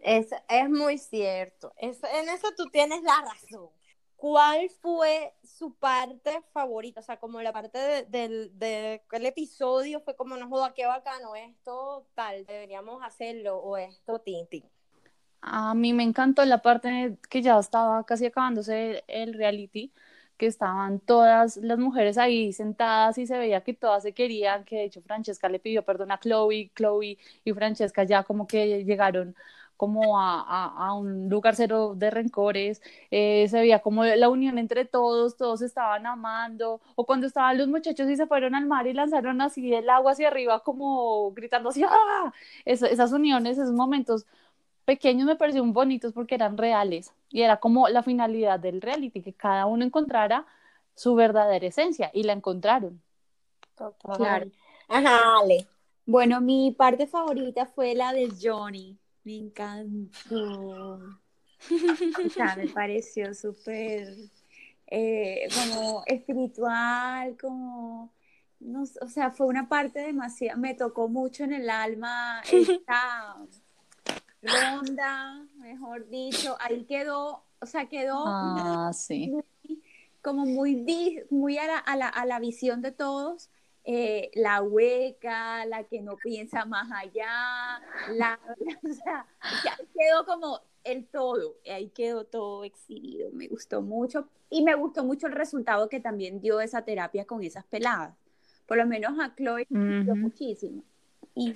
Es, 0.00 0.30
es 0.48 0.70
muy 0.70 0.98
cierto. 0.98 1.72
Es- 1.76 2.02
en 2.04 2.28
eso 2.28 2.48
tú 2.56 2.66
tienes 2.70 3.02
la 3.02 3.22
razón. 3.22 3.68
¿Cuál 4.16 4.70
fue 4.80 5.34
su 5.42 5.74
parte 5.74 6.42
favorita? 6.52 7.00
O 7.00 7.02
sea, 7.02 7.18
como 7.18 7.42
la 7.42 7.52
parte 7.52 7.78
de- 7.78 8.02
del 8.04 8.58
de, 8.58 9.02
el 9.12 9.26
episodio 9.26 10.00
fue 10.00 10.16
como, 10.16 10.36
no 10.36 10.48
joda, 10.48 10.72
qué 10.72 10.86
bacano, 10.86 11.34
esto 11.34 12.06
tal, 12.14 12.46
deberíamos 12.46 13.02
hacerlo, 13.02 13.58
o 13.58 13.76
esto, 13.76 14.18
Tintin. 14.20 14.64
A 15.46 15.74
mí 15.74 15.92
me 15.92 16.02
encantó 16.04 16.44
la 16.44 16.58
parte 16.62 17.18
que 17.30 17.42
ya 17.42 17.58
estaba 17.58 18.04
casi 18.06 18.26
acabándose 18.26 19.04
el 19.08 19.34
reality, 19.34 19.92
que 20.38 20.46
estaban 20.46 21.00
todas 21.00 21.58
las 21.58 21.78
mujeres 21.78 22.16
ahí 22.18 22.52
sentadas 22.52 23.18
y 23.18 23.26
se 23.26 23.36
veía 23.38 23.62
que 23.62 23.74
todas 23.74 24.02
se 24.02 24.14
querían, 24.14 24.64
que 24.64 24.76
de 24.76 24.84
hecho 24.84 25.02
Francesca 25.02 25.48
le 25.50 25.58
pidió 25.60 25.84
perdón 25.84 26.12
a 26.12 26.18
Chloe, 26.18 26.70
Chloe 26.74 27.18
y 27.44 27.52
Francesca 27.52 28.04
ya 28.04 28.22
como 28.24 28.46
que 28.46 28.84
llegaron 28.84 29.36
como 29.76 30.18
a, 30.20 30.40
a, 30.40 30.86
a 30.88 30.94
un 30.94 31.28
lugar 31.28 31.56
cero 31.56 31.94
de 31.96 32.10
rencores, 32.10 32.80
eh, 33.10 33.46
se 33.48 33.58
veía 33.60 33.80
como 33.80 34.04
la 34.04 34.28
unión 34.28 34.56
entre 34.58 34.84
todos, 34.84 35.36
todos 35.36 35.62
estaban 35.62 36.06
amando, 36.06 36.80
o 36.94 37.04
cuando 37.06 37.26
estaban 37.26 37.58
los 37.58 37.66
muchachos 37.68 38.08
y 38.08 38.16
se 38.16 38.26
fueron 38.26 38.54
al 38.54 38.66
mar 38.66 38.86
y 38.86 38.92
lanzaron 38.92 39.40
así 39.40 39.74
el 39.74 39.90
agua 39.90 40.12
hacia 40.12 40.28
arriba 40.28 40.60
como 40.62 41.32
gritando 41.32 41.68
así, 41.70 41.82
¡ah! 41.84 42.32
Es- 42.64 42.82
esas 42.82 43.12
uniones, 43.12 43.58
esos 43.58 43.72
momentos 43.72 44.26
pequeños 44.84 45.26
me 45.26 45.36
parecieron 45.36 45.72
bonitos 45.72 46.12
porque 46.12 46.34
eran 46.34 46.56
reales 46.56 47.12
y 47.30 47.42
era 47.42 47.58
como 47.58 47.88
la 47.88 48.02
finalidad 48.02 48.60
del 48.60 48.80
reality, 48.80 49.22
que 49.22 49.32
cada 49.32 49.66
uno 49.66 49.84
encontrara 49.84 50.46
su 50.94 51.14
verdadera 51.14 51.66
esencia 51.66 52.10
y 52.14 52.22
la 52.22 52.32
encontraron. 52.32 53.00
Claro. 54.16 54.50
Ajá, 54.88 55.40
Ale. 55.40 55.66
Bueno, 56.06 56.40
mi 56.40 56.70
parte 56.72 57.06
favorita 57.06 57.66
fue 57.66 57.94
la 57.94 58.12
de 58.12 58.30
Johnny. 58.40 58.96
Me 59.24 59.36
encantó. 59.36 61.00
O 61.00 62.30
sea, 62.30 62.56
me 62.56 62.68
pareció 62.68 63.34
súper 63.34 64.14
eh, 64.86 65.48
como 65.54 66.02
espiritual, 66.06 67.36
como, 67.40 68.12
no, 68.60 68.82
o 68.82 69.08
sea, 69.08 69.30
fue 69.30 69.46
una 69.46 69.68
parte 69.68 70.00
demasiado, 70.00 70.60
me 70.60 70.74
tocó 70.74 71.08
mucho 71.08 71.44
en 71.44 71.54
el 71.54 71.70
alma 71.70 72.42
esta 72.52 73.36
ronda, 74.44 75.46
mejor 75.56 76.08
dicho, 76.08 76.56
ahí 76.60 76.84
quedó, 76.84 77.44
o 77.60 77.66
sea, 77.66 77.88
quedó 77.88 78.22
ah, 78.26 78.90
sí. 78.92 79.34
como 80.22 80.44
muy, 80.46 81.24
muy 81.30 81.58
a 81.58 81.66
la, 81.66 81.78
a, 81.78 81.96
la, 81.96 82.08
a 82.08 82.26
la 82.26 82.38
visión 82.38 82.82
de 82.82 82.92
todos, 82.92 83.50
eh, 83.84 84.30
la 84.34 84.62
hueca, 84.62 85.66
la 85.66 85.84
que 85.84 86.00
no 86.00 86.16
piensa 86.16 86.64
más 86.64 86.90
allá, 86.92 87.80
la, 88.12 88.38
o 88.82 88.92
sea, 88.92 89.26
quedó 89.98 90.24
como 90.24 90.60
el 90.84 91.06
todo, 91.06 91.56
ahí 91.70 91.88
quedó 91.90 92.24
todo 92.24 92.64
exhibido, 92.64 93.30
me 93.32 93.48
gustó 93.48 93.82
mucho 93.82 94.28
y 94.50 94.62
me 94.62 94.74
gustó 94.74 95.04
mucho 95.04 95.26
el 95.26 95.32
resultado 95.32 95.88
que 95.88 96.00
también 96.00 96.40
dio 96.40 96.60
esa 96.60 96.82
terapia 96.82 97.26
con 97.26 97.42
esas 97.42 97.64
peladas, 97.64 98.14
por 98.66 98.76
lo 98.76 98.86
menos 98.86 99.18
a 99.18 99.34
Chloe 99.34 99.66
me 99.70 99.98
gustó 99.98 100.16
muchísimo 100.16 100.82
y 101.34 101.52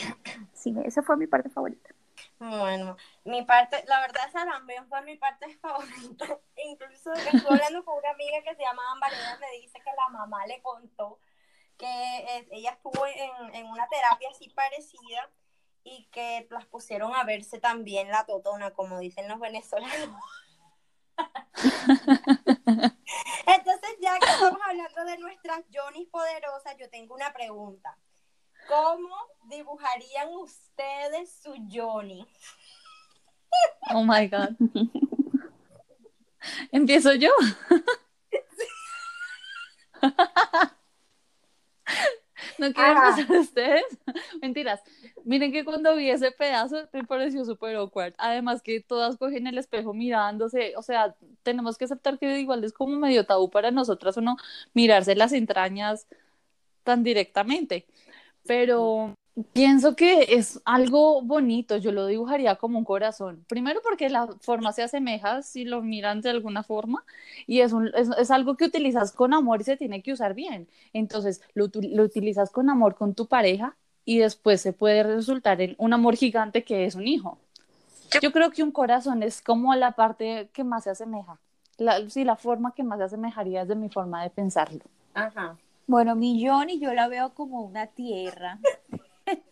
sí, 0.53 0.75
esa 0.85 1.03
fue 1.03 1.17
mi 1.17 1.27
parte 1.27 1.49
favorita. 1.49 1.91
Bueno, 2.39 2.97
mi 3.25 3.43
parte, 3.43 3.85
la 3.87 4.01
verdad 4.01 4.29
esa 4.29 4.45
también 4.45 4.89
fue 4.89 5.03
mi 5.03 5.17
parte 5.17 5.47
favorita, 5.61 6.39
incluso 6.57 7.13
estuve 7.13 7.55
hablando 7.55 7.85
con 7.85 7.99
una 7.99 8.11
amiga 8.11 8.43
que 8.43 8.55
se 8.55 8.63
llama 8.63 8.83
Ambarena, 8.93 9.39
me 9.41 9.51
dice 9.61 9.79
que 9.81 9.91
la 9.97 10.09
mamá 10.11 10.47
le 10.47 10.61
contó 10.63 11.21
que 11.77 11.87
eh, 11.87 12.49
ella 12.51 12.73
estuvo 12.73 13.07
en, 13.07 13.55
en, 13.55 13.67
una 13.67 13.89
terapia 13.89 14.29
así 14.31 14.49
parecida 14.51 15.31
y 15.85 16.07
que 16.11 16.47
las 16.51 16.67
pusieron 16.67 17.15
a 17.15 17.25
verse 17.25 17.61
también 17.61 18.09
la 18.09 18.27
totona, 18.27 18.73
como 18.73 18.99
dicen 18.99 19.29
los 19.29 19.39
venezolanos. 19.39 20.21
Entonces, 23.47 23.97
ya 24.01 24.19
que 24.19 24.27
estamos 24.27 24.61
hablando 24.65 25.05
de 25.05 25.19
nuestras 25.19 25.65
Johnny 25.73 26.07
poderosas, 26.07 26.77
yo 26.79 26.91
tengo 26.91 27.15
una 27.15 27.33
pregunta. 27.33 27.97
¿Cómo 28.69 29.17
dibujarían 29.49 30.29
ustedes 30.35 31.33
su 31.43 31.55
Johnny? 31.73 32.27
Oh 33.95 34.05
my 34.05 34.29
God. 34.29 34.55
¿Empiezo 36.73 37.15
yo? 37.15 37.31
¿No 42.59 42.73
quieren 42.73 42.95
pasar 42.97 43.31
ustedes? 43.33 43.85
Mentiras. 44.43 44.81
Miren 45.25 45.53
que 45.53 45.65
cuando 45.65 45.95
vi 45.95 46.11
ese 46.11 46.33
pedazo 46.33 46.89
me 46.93 47.05
pareció 47.05 47.45
súper 47.45 47.77
awkward. 47.77 48.15
Además 48.19 48.63
que 48.63 48.81
todas 48.81 49.17
cogen 49.17 49.47
el 49.47 49.59
espejo 49.59 49.95
mirándose. 49.95 50.75
O 50.77 50.83
sea, 50.83 51.15
tenemos 51.43 51.79
que 51.79 51.85
aceptar 51.85 52.19
que 52.19 52.39
igual 52.41 52.65
es 52.65 52.73
como 52.73 52.99
medio 52.99 53.25
tabú 53.25 53.49
para 53.51 53.71
nosotras 53.71 54.17
uno 54.17 54.37
mirarse 54.75 55.15
las 55.15 55.33
entrañas 55.33 56.07
tan 56.83 57.05
directamente. 57.05 57.87
Pero 58.49 59.15
Pienso 59.53 59.95
que 59.95 60.35
es 60.35 60.61
algo 60.65 61.23
bonito, 61.23 61.77
yo 61.77 61.93
lo 61.93 62.07
dibujaría 62.07 62.57
como 62.57 62.77
un 62.77 62.85
corazón. 62.85 63.45
Primero 63.49 63.81
porque 63.83 64.09
la 64.09 64.27
forma 64.41 64.73
se 64.73 64.83
asemeja 64.83 65.43
si 65.43 65.65
lo 65.65 65.81
miran 65.81 66.21
de 66.23 66.31
alguna 66.31 66.65
forma 66.65 67.05
y 67.47 67.61
es, 67.61 67.73
un, 67.73 67.89
es, 67.95 68.09
es 68.19 68.33
algo 68.33 68.57
que 68.57 68.65
utilizas 68.65 69.13
con 69.13 69.33
amor 69.35 69.61
y 69.61 69.65
se 69.65 69.77
tiene 69.77 70.03
que 70.03 70.13
usar 70.13 70.35
bien. 70.35 70.67
Entonces 70.93 71.41
lo, 71.55 71.71
lo, 71.73 72.03
utilizas 72.03 72.51
con 72.51 72.69
amor 72.69 72.97
con 72.97 73.15
tu 73.15 73.27
pareja 73.27 73.77
y 74.05 74.19
después 74.19 74.61
se 74.61 74.73
puede 74.73 75.05
resultar 75.05 75.61
en 75.61 75.77
un 75.79 75.93
amor 75.93 76.17
gigante 76.17 76.65
que 76.65 76.85
es 76.85 76.97
un 76.97 77.07
hijo. 77.07 77.39
Yo 78.21 78.33
creo 78.33 78.51
que 78.51 78.65
un 78.65 78.73
corazón 78.73 79.23
es 79.23 79.41
como 79.41 79.73
la 79.77 79.93
parte 79.93 80.49
que 80.53 80.65
más 80.65 80.85
se 80.85 80.91
asemeja. 80.91 81.39
La, 81.77 82.11
sí, 82.11 82.25
la 82.25 82.35
forma 82.35 82.75
que 82.75 82.83
más 82.83 82.99
se 82.99 83.05
asemejaría 83.05 83.63
es 83.63 83.69
de 83.69 83.77
mi 83.77 83.89
forma 83.89 84.25
de 84.25 84.31
pensarlo. 84.31 84.83
Ajá. 85.15 85.57
Bueno, 85.89 86.15
mi 86.15 86.47
Johnny 86.47 86.79
yo 86.79 86.93
la 86.93 87.09
veo 87.09 87.33
como 87.33 87.63
una 87.63 87.87
tierra 87.87 88.61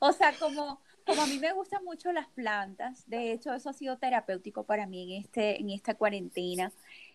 o 0.00 0.12
sea, 0.12 0.32
como, 0.36 0.80
como 1.06 1.22
a 1.22 1.26
mí 1.26 1.38
me 1.38 1.52
gustan 1.52 1.84
mucho 1.84 2.10
las 2.10 2.26
plantas, 2.26 3.08
de 3.08 3.30
hecho 3.30 3.54
eso 3.54 3.70
ha 3.70 3.72
sido 3.72 3.98
terapéutico 3.98 4.64
para 4.64 4.84
mí 4.86 5.14
en, 5.14 5.22
este, 5.22 5.60
en 5.60 5.70
esta 5.70 5.94
cuarentena, 5.94 6.72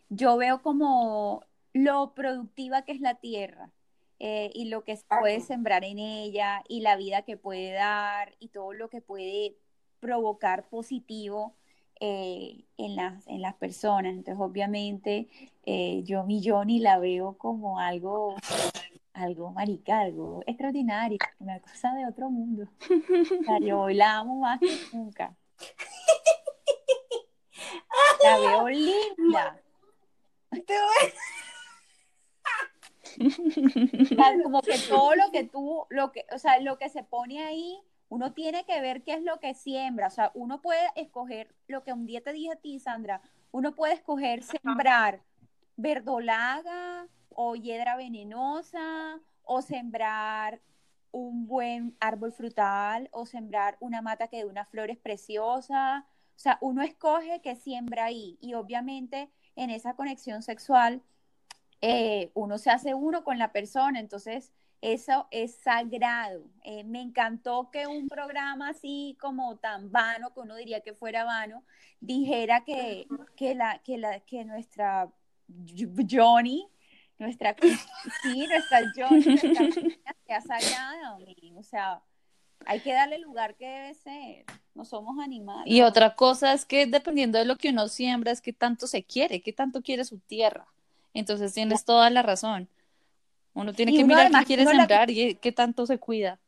yo 0.08 0.38
veo 0.38 0.62
como 0.62 1.44
lo 1.74 2.14
productiva 2.14 2.84
que 2.84 2.94
es 2.94 3.02
la 3.02 3.16
tierra. 3.16 3.72
Eh, 4.20 4.50
y 4.56 4.70
lo 4.70 4.84
que 4.84 4.98
se 4.98 5.06
puede 5.08 5.42
sembrar 5.42 5.84
en 5.84 6.00
ella 6.00 6.64
y 6.68 6.80
la 6.80 6.96
vida 6.96 7.22
que 7.22 7.38
puede 7.38 7.74
dar 7.74 8.36
y 8.40 8.48
todo 8.48 8.74
lo 8.74 8.90
que 8.90 9.00
puede 9.00 9.56
provocar 10.00 10.68
positivo 10.70 11.56
eh, 12.00 12.66
en, 12.78 12.96
las, 12.96 13.28
en 13.28 13.42
las 13.42 13.56
personas. 13.56 14.14
Entonces, 14.14 14.42
obviamente, 14.42 15.28
eh, 15.66 16.04
yo 16.04 16.24
mi 16.24 16.42
Johnny 16.48 16.80
la 16.80 17.00
veo 17.00 17.38
como 17.38 17.80
algo 17.80 18.36
algo, 19.14 19.52
marica, 19.52 20.00
algo 20.02 20.44
extraordinario, 20.46 21.18
una 21.40 21.60
cosa 21.60 21.92
de 21.94 22.06
otro 22.06 22.30
mundo. 22.30 22.68
O 23.42 23.44
sea, 23.44 23.60
yo 23.60 23.90
la 23.90 24.18
amo 24.18 24.40
más 24.40 24.60
que 24.60 24.78
nunca. 24.94 25.36
La 28.24 28.38
veo 28.38 28.70
linda. 28.70 29.60
como 34.44 34.62
que 34.62 34.78
todo 34.88 35.16
lo 35.16 35.32
que 35.32 35.44
tú, 35.46 35.86
lo 35.90 36.12
que, 36.12 36.26
o 36.32 36.38
sea, 36.38 36.60
lo 36.60 36.78
que 36.78 36.90
se 36.90 37.04
pone 37.04 37.44
ahí, 37.44 37.80
uno 38.10 38.34
tiene 38.34 38.66
que 38.66 38.80
ver 38.82 39.04
qué 39.04 39.14
es 39.14 39.24
lo 39.24 39.40
que 39.40 39.54
siembra. 39.54 40.08
O 40.08 40.12
sea, 40.12 40.32
uno 40.34 40.62
puede 40.62 40.88
escoger 40.96 41.54
lo 41.68 41.84
que 41.84 41.94
un 41.94 42.06
día 42.06 42.22
te 42.22 42.34
dije 42.34 42.52
a 42.54 42.56
ti, 42.56 42.80
Sandra, 42.80 43.22
uno 43.52 43.76
puede 43.76 43.94
escoger 43.94 44.44
sembrar 44.44 45.22
verdolaga, 45.76 47.08
o 47.30 47.56
hiedra 47.56 47.96
venenosa, 47.96 49.20
o 49.44 49.62
sembrar 49.62 50.60
un 51.12 51.48
buen 51.48 51.96
árbol 52.00 52.32
frutal, 52.32 53.10
o 53.12 53.26
sembrar 53.26 53.78
una 53.80 54.02
mata 54.02 54.28
que 54.28 54.38
dé 54.38 54.46
unas 54.46 54.68
flores 54.70 54.98
preciosas. 54.98 56.04
O 56.04 56.40
sea, 56.40 56.58
uno 56.62 56.82
escoge 56.82 57.42
qué 57.42 57.56
siembra 57.56 58.06
ahí. 58.06 58.38
Y 58.42 58.54
obviamente 58.54 59.30
en 59.56 59.70
esa 59.70 59.96
conexión 59.96 60.42
sexual, 60.44 61.02
eh, 61.82 62.32
uno 62.34 62.58
se 62.58 62.70
hace 62.70 62.94
uno 62.94 63.24
con 63.24 63.38
la 63.38 63.52
persona. 63.52 64.00
Entonces, 64.00 64.52
eso 64.82 65.28
es 65.32 65.56
sagrado. 65.56 66.44
Eh, 66.64 66.84
me 66.84 67.02
encantó 67.02 67.70
que 67.72 67.88
un 67.88 68.08
programa 68.08 68.70
así 68.70 69.18
como 69.20 69.58
tan 69.58 69.92
vano, 69.92 70.34
que 70.34 70.40
uno 70.40 70.56
diría 70.56 70.82
que 70.82 70.94
fuera 70.94 71.26
vano, 71.26 71.64
dijera 72.00 72.64
que, 72.64 73.08
que, 73.36 73.56
la, 73.56 73.80
que, 73.80 73.98
la, 73.98 74.20
que 74.22 74.46
nuestra 74.46 75.10
Johnny 76.10 76.68
nuestra, 77.20 77.56
sí, 78.22 78.48
nuestra 78.48 78.82
yo, 78.96 79.10
nuestra 79.10 79.92
sea 80.26 80.42
sagrada, 80.42 81.18
o 81.56 81.64
sea, 81.64 82.02
hay 82.66 82.80
que 82.82 82.94
darle 82.94 83.16
el 83.16 83.22
lugar 83.22 83.56
que 83.56 83.68
debe 83.68 83.94
ser, 83.94 84.46
no 84.76 84.86
somos 84.86 85.18
animales. 85.20 85.66
Y 85.66 85.82
otra 85.82 86.16
cosa 86.16 86.54
es 86.54 86.66
que 86.66 86.86
dependiendo 86.86 87.40
de 87.40 87.46
lo 87.46 87.58
que 87.58 87.70
uno 87.70 87.88
siembra, 87.88 88.32
es 88.32 88.42
que 88.42 88.54
tanto 88.54 88.88
se 88.88 89.04
quiere, 89.04 89.42
que 89.42 89.54
tanto 89.54 89.82
quiere 89.82 90.06
su 90.06 90.20
tierra. 90.20 90.68
Entonces 91.14 91.54
tienes 91.54 91.86
toda 91.86 92.10
la 92.10 92.22
razón. 92.22 92.70
Uno 93.58 93.74
tiene 93.74 93.92
que 93.92 94.04
mirar 94.04 94.32
qué 94.32 94.46
quiere 94.46 94.66
sembrar 94.66 95.10
y 95.10 95.36
qué 95.36 95.52
tanto 95.52 95.86
se 95.88 95.98
cuida. 95.98 96.40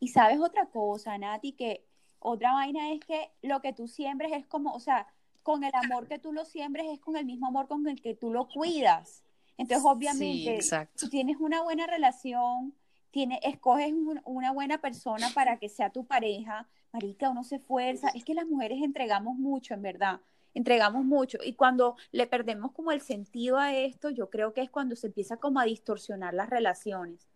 Y 0.00 0.08
sabes 0.08 0.40
otra 0.40 0.66
cosa, 0.66 1.16
Nati, 1.16 1.52
que 1.52 1.86
otra 2.18 2.52
vaina 2.52 2.92
es 2.92 3.00
que 3.00 3.30
lo 3.42 3.60
que 3.60 3.72
tú 3.72 3.86
siembres 3.86 4.32
es 4.32 4.46
como, 4.46 4.72
o 4.72 4.80
sea, 4.80 5.06
con 5.42 5.62
el 5.62 5.72
amor 5.74 6.08
que 6.08 6.18
tú 6.18 6.32
lo 6.32 6.44
siembres 6.44 6.86
es 6.90 6.98
con 6.98 7.16
el 7.16 7.24
mismo 7.24 7.46
amor 7.46 7.68
con 7.68 7.86
el 7.86 8.00
que 8.02 8.14
tú 8.14 8.32
lo 8.32 8.48
cuidas. 8.48 9.22
Entonces, 9.58 9.86
obviamente, 9.86 10.58
tú 10.98 11.08
tienes 11.08 11.36
una 11.38 11.62
buena 11.62 11.86
relación, 11.86 12.74
tiene, 13.10 13.38
escoges 13.42 13.92
una 14.24 14.52
buena 14.52 14.78
persona 14.78 15.28
para 15.34 15.58
que 15.58 15.68
sea 15.68 15.90
tu 15.90 16.04
pareja, 16.04 16.66
marica, 16.92 17.30
uno 17.30 17.44
se 17.44 17.56
esfuerza. 17.56 18.08
Es 18.08 18.24
que 18.24 18.34
las 18.34 18.46
mujeres 18.46 18.82
entregamos 18.82 19.36
mucho, 19.36 19.74
en 19.74 19.82
verdad, 19.82 20.20
entregamos 20.54 21.04
mucho. 21.04 21.38
Y 21.42 21.54
cuando 21.54 21.96
le 22.12 22.26
perdemos 22.26 22.72
como 22.72 22.92
el 22.92 23.00
sentido 23.00 23.58
a 23.58 23.74
esto, 23.76 24.10
yo 24.10 24.30
creo 24.30 24.52
que 24.52 24.62
es 24.62 24.70
cuando 24.70 24.96
se 24.96 25.08
empieza 25.08 25.36
como 25.36 25.60
a 25.60 25.64
distorsionar 25.64 26.34
las 26.34 26.50
relaciones. 26.50 27.28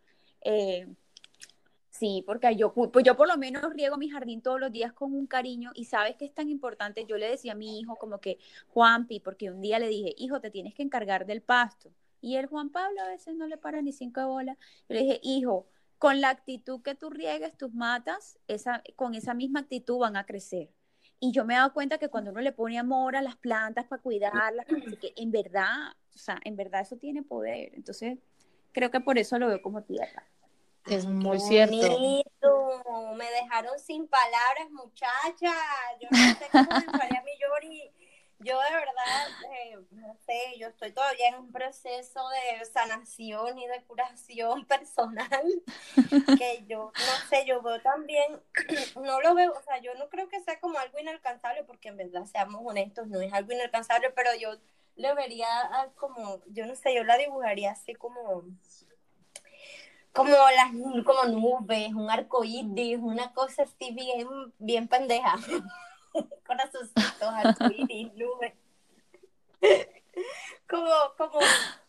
Eh, 0.43 0.87
sí, 1.91 2.23
porque 2.27 2.55
yo, 2.57 2.73
pues 2.73 3.05
yo 3.05 3.17
por 3.17 3.29
lo 3.29 3.37
menos 3.37 3.73
riego 3.73 3.97
mi 3.97 4.11
jardín 4.11 4.43
todos 4.43 4.61
los 4.61 4.73
días 4.73 4.93
con 4.93 5.15
un 5.15 5.27
cariño 5.27 5.73
y 5.75 5.87
sabes 5.87 6.17
que 6.17 6.25
es 6.27 6.35
tan 6.35 6.49
importante. 6.49 7.07
Yo 7.07 7.17
le 7.19 7.31
decía 7.31 7.53
a 7.53 7.57
mi 7.57 7.81
hijo 7.81 7.97
como 7.97 8.21
que, 8.21 8.39
Juanpi, 8.69 9.21
porque 9.21 9.51
un 9.51 9.61
día 9.61 9.79
le 9.79 9.89
dije, 9.89 10.15
hijo, 10.19 10.41
te 10.41 10.51
tienes 10.51 10.75
que 10.75 10.83
encargar 10.83 11.27
del 11.27 11.43
pasto. 11.43 11.93
Y 12.21 12.37
el 12.37 12.47
Juan 12.47 12.71
Pablo 12.71 13.03
a 13.03 13.09
veces 13.09 13.37
no 13.37 13.47
le 13.47 13.59
para 13.59 13.83
ni 13.83 13.93
cinco 13.93 14.27
bolas. 14.27 14.57
Yo 14.89 14.95
le 14.95 15.03
dije, 15.03 15.21
hijo, 15.23 15.67
con 15.99 16.21
la 16.21 16.31
actitud 16.31 16.83
que 16.83 16.95
tú 16.95 17.11
riegues 17.11 17.57
tus 17.57 17.73
matas, 17.73 18.39
esa, 18.49 18.83
con 18.97 19.15
esa 19.15 19.35
misma 19.35 19.61
actitud 19.61 19.99
van 19.99 20.17
a 20.17 20.27
crecer. 20.27 20.71
Y 21.21 21.33
yo 21.33 21.45
me 21.45 21.55
he 21.55 21.57
dado 21.57 21.73
cuenta 21.73 21.99
que 21.99 22.09
cuando 22.09 22.31
uno 22.31 22.41
le 22.41 22.53
pone 22.53 22.79
amor 22.79 23.17
a 23.17 23.23
las 23.23 23.37
plantas 23.37 23.87
para 23.87 24.03
cuidarlas, 24.03 24.67
que 25.01 25.13
en 25.17 25.31
verdad, 25.31 25.93
o 26.15 26.19
sea, 26.19 26.39
en 26.45 26.57
verdad 26.57 26.83
eso 26.83 26.97
tiene 26.97 27.23
poder. 27.23 27.73
Entonces, 27.75 28.19
creo 28.73 28.91
que 28.91 29.01
por 29.01 29.19
eso 29.19 29.39
lo 29.39 29.49
veo 29.49 29.63
como 29.63 29.83
tierra. 29.83 30.25
Es 30.87 31.07
muy 31.07 31.41
cierto. 31.41 31.77
Me 33.17 33.31
dejaron 33.31 33.79
sin 33.79 34.07
palabras, 34.07 34.71
muchacha. 34.71 35.55
Yo 36.01 36.09
no 36.11 36.19
sé 36.19 36.47
cómo 36.53 36.69
me 36.69 37.19
a 37.19 37.23
mi 37.23 37.31
Yori 37.41 37.91
yo 38.45 38.61
de 38.61 38.71
verdad, 38.71 39.29
eh, 39.51 39.79
no 39.91 40.15
sé, 40.27 40.59
yo 40.59 40.69
estoy 40.69 40.93
todavía 40.93 41.29
en 41.29 41.37
un 41.37 41.51
proceso 41.51 42.21
de 42.29 42.65
sanación 42.67 43.59
y 43.59 43.67
de 43.67 43.83
curación 43.85 44.65
personal, 44.67 45.45
que 46.39 46.65
yo, 46.69 46.93
no 46.95 47.29
sé, 47.29 47.47
yo 47.47 47.63
veo 47.63 47.81
también, 47.81 48.41
no 49.03 49.21
lo 49.21 49.35
veo, 49.35 49.53
o 49.53 49.63
sea, 49.63 49.79
yo 49.79 49.95
no 49.95 50.09
creo 50.11 50.29
que 50.29 50.41
sea 50.43 50.61
como 50.61 50.79
algo 50.79 50.99
inalcanzable, 50.99 51.65
porque 51.65 51.89
en 51.89 51.97
verdad, 51.97 52.27
seamos 52.27 52.61
honestos, 52.65 53.09
no 53.09 53.21
es 53.21 53.33
algo 53.33 53.53
inalcanzable, 53.53 54.11
pero 54.11 54.31
yo 54.39 54.51
le 54.97 55.15
vería 55.15 55.49
como, 55.97 56.43
yo 56.47 56.67
no 56.67 56.77
sé, 56.77 56.95
yo 56.95 57.03
la 57.03 57.17
dibujaría 57.17 57.73
así 57.73 57.95
como 57.95 58.45
como 60.13 60.31
las 60.31 60.71
como 61.05 61.25
nubes, 61.25 61.93
un 61.93 62.09
arco 62.09 62.45
iris, 62.45 63.01
una 63.01 63.33
cosa 63.33 63.65
así 63.65 63.93
bien, 63.93 64.29
bien 64.59 64.87
pendeja. 64.87 65.35
Corazoncitos, 66.47 67.23
arco 67.23 67.65
iris, 67.67 68.13
nubes. 68.15 68.53
como, 70.69 70.91
como, 71.17 71.39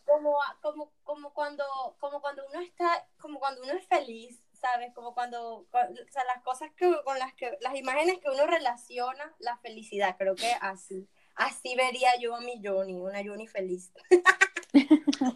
como, 0.06 0.38
como, 0.62 0.92
como 1.04 1.34
cuando, 1.34 1.64
como 2.00 2.22
cuando 2.22 2.44
uno 2.50 2.62
está, 2.62 3.08
como 3.20 3.40
cuando 3.40 3.62
uno 3.62 3.74
es 3.74 3.86
feliz, 3.88 4.42
¿sabes? 4.54 4.94
Como 4.94 5.14
cuando, 5.14 5.58
o 5.58 5.68
sea, 5.72 6.24
las 6.26 6.42
cosas 6.44 6.72
que, 6.76 6.92
con 7.04 7.20
las 7.20 7.34
que, 7.34 7.58
las 7.62 7.76
imágenes 7.76 8.20
que 8.20 8.30
uno 8.30 8.48
relaciona 8.48 9.34
la 9.40 9.58
felicidad, 9.58 10.16
creo 10.18 10.36
que 10.36 10.52
así. 10.62 11.08
Así 11.36 11.76
vería 11.76 12.18
yo 12.18 12.34
a 12.34 12.40
mi 12.40 12.62
Johnny, 12.64 12.94
una 12.94 13.22
Johnny 13.24 13.48
feliz. 13.48 13.92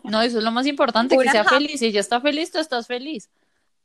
No, 0.04 0.22
eso 0.22 0.40
es 0.40 0.44
lo 0.44 0.52
más 0.52 0.68
importante, 0.68 1.18
que 1.18 1.30
sea 1.30 1.46
feliz. 1.46 1.80
Si 1.80 1.86
ella 1.86 2.02
está 2.02 2.20
feliz, 2.20 2.52
tú 2.52 2.60
estás 2.60 2.88
feliz. 2.88 3.30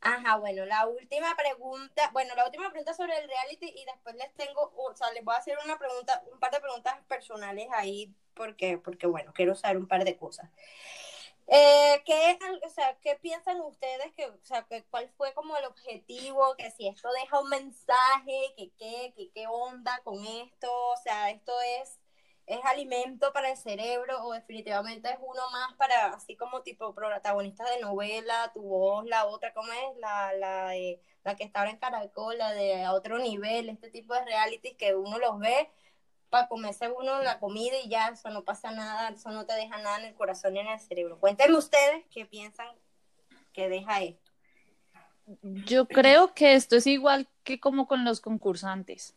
Ajá, 0.05 0.37
bueno, 0.37 0.67
la 0.67 0.87
última 0.87 1.35
pregunta, 1.35 2.11
bueno, 2.13 2.35
la 2.35 2.45
última 2.45 2.69
pregunta 2.69 2.93
sobre 2.93 3.17
el 3.17 3.27
reality 3.27 3.73
y 3.75 3.87
después 3.87 4.15
les 4.17 4.33
tengo, 4.35 4.71
o 4.77 4.95
sea, 4.95 5.11
les 5.13 5.25
voy 5.25 5.35
a 5.35 5.39
hacer 5.39 5.57
una 5.65 5.79
pregunta, 5.79 6.23
un 6.31 6.39
par 6.39 6.53
de 6.53 6.61
preguntas 6.61 6.95
personales 7.09 7.69
ahí, 7.73 8.15
porque, 8.35 8.77
porque 8.77 9.07
bueno, 9.07 9.33
quiero 9.35 9.55
saber 9.55 9.79
un 9.79 9.89
par 9.89 10.05
de 10.05 10.15
cosas. 10.19 10.51
Eh, 11.47 12.03
¿qué, 12.05 12.39
o 12.65 12.69
sea, 12.69 12.99
¿Qué 13.01 13.17
piensan 13.17 13.61
ustedes? 13.63 14.13
Que, 14.15 14.27
o 14.27 14.39
sea, 14.43 14.65
que, 14.65 14.85
¿Cuál 14.85 15.11
fue 15.17 15.33
como 15.33 15.57
el 15.57 15.65
objetivo? 15.65 16.55
Que 16.57 16.71
si 16.71 16.87
esto 16.87 17.09
deja 17.23 17.41
un 17.41 17.49
mensaje, 17.49 18.55
que 18.59 18.73
qué, 18.79 19.15
que 19.17 19.31
qué 19.31 19.47
onda 19.47 20.01
con 20.05 20.23
esto, 20.27 20.71
o 20.71 20.97
sea, 21.03 21.31
esto 21.31 21.53
es 21.81 21.99
es 22.47 22.61
alimento 22.65 23.33
para 23.33 23.51
el 23.51 23.57
cerebro 23.57 24.23
o 24.25 24.33
definitivamente 24.33 25.09
es 25.09 25.17
uno 25.19 25.51
más 25.51 25.75
para, 25.75 26.15
así 26.15 26.37
como 26.37 26.63
tipo 26.63 26.95
protagonista 26.95 27.65
de 27.71 27.81
novela, 27.81 28.51
tu 28.53 28.63
voz, 28.63 29.07
la 29.07 29.27
otra, 29.27 29.55
¿cómo 29.55 29.73
es? 29.73 29.97
La, 29.99 30.33
la, 30.35 30.73
la 31.25 31.37
que 31.37 31.45
está 31.45 31.61
ahora 31.61 31.71
en 31.71 31.79
Caracol, 31.79 32.37
la 32.37 32.53
de 32.53 32.85
a 32.85 32.93
otro 32.93 33.19
nivel, 33.19 33.71
este 33.71 33.91
tipo 33.91 34.15
de 34.15 34.25
realities 34.25 34.77
que 34.77 34.95
uno 34.95 35.19
los 35.19 35.39
ve 35.39 35.71
para 36.29 36.49
comerse 36.49 36.91
uno 36.91 37.23
la 37.23 37.39
comida 37.39 37.77
y 37.83 37.89
ya, 37.89 38.09
eso 38.09 38.29
no 38.29 38.45
pasa 38.45 38.73
nada, 38.73 39.09
eso 39.11 39.31
no 39.31 39.47
te 39.47 39.55
deja 39.55 39.79
nada 39.79 40.01
en 40.01 40.07
el 40.07 40.15
corazón 40.15 40.55
ni 40.55 40.61
en 40.61 40.69
el 40.69 40.81
cerebro. 40.81 41.19
Cuéntenme 41.19 41.57
ustedes 41.57 42.05
qué 42.11 42.27
piensan 42.27 42.69
que 43.53 43.69
deja 43.69 44.03
esto. 44.03 44.33
Yo 45.43 45.87
creo 45.87 46.35
que 46.35 46.55
esto 46.55 46.77
es 46.77 46.87
igual 46.87 47.29
que 47.45 47.59
como 47.59 47.87
con 47.87 48.05
los 48.05 48.21
concursantes 48.21 49.15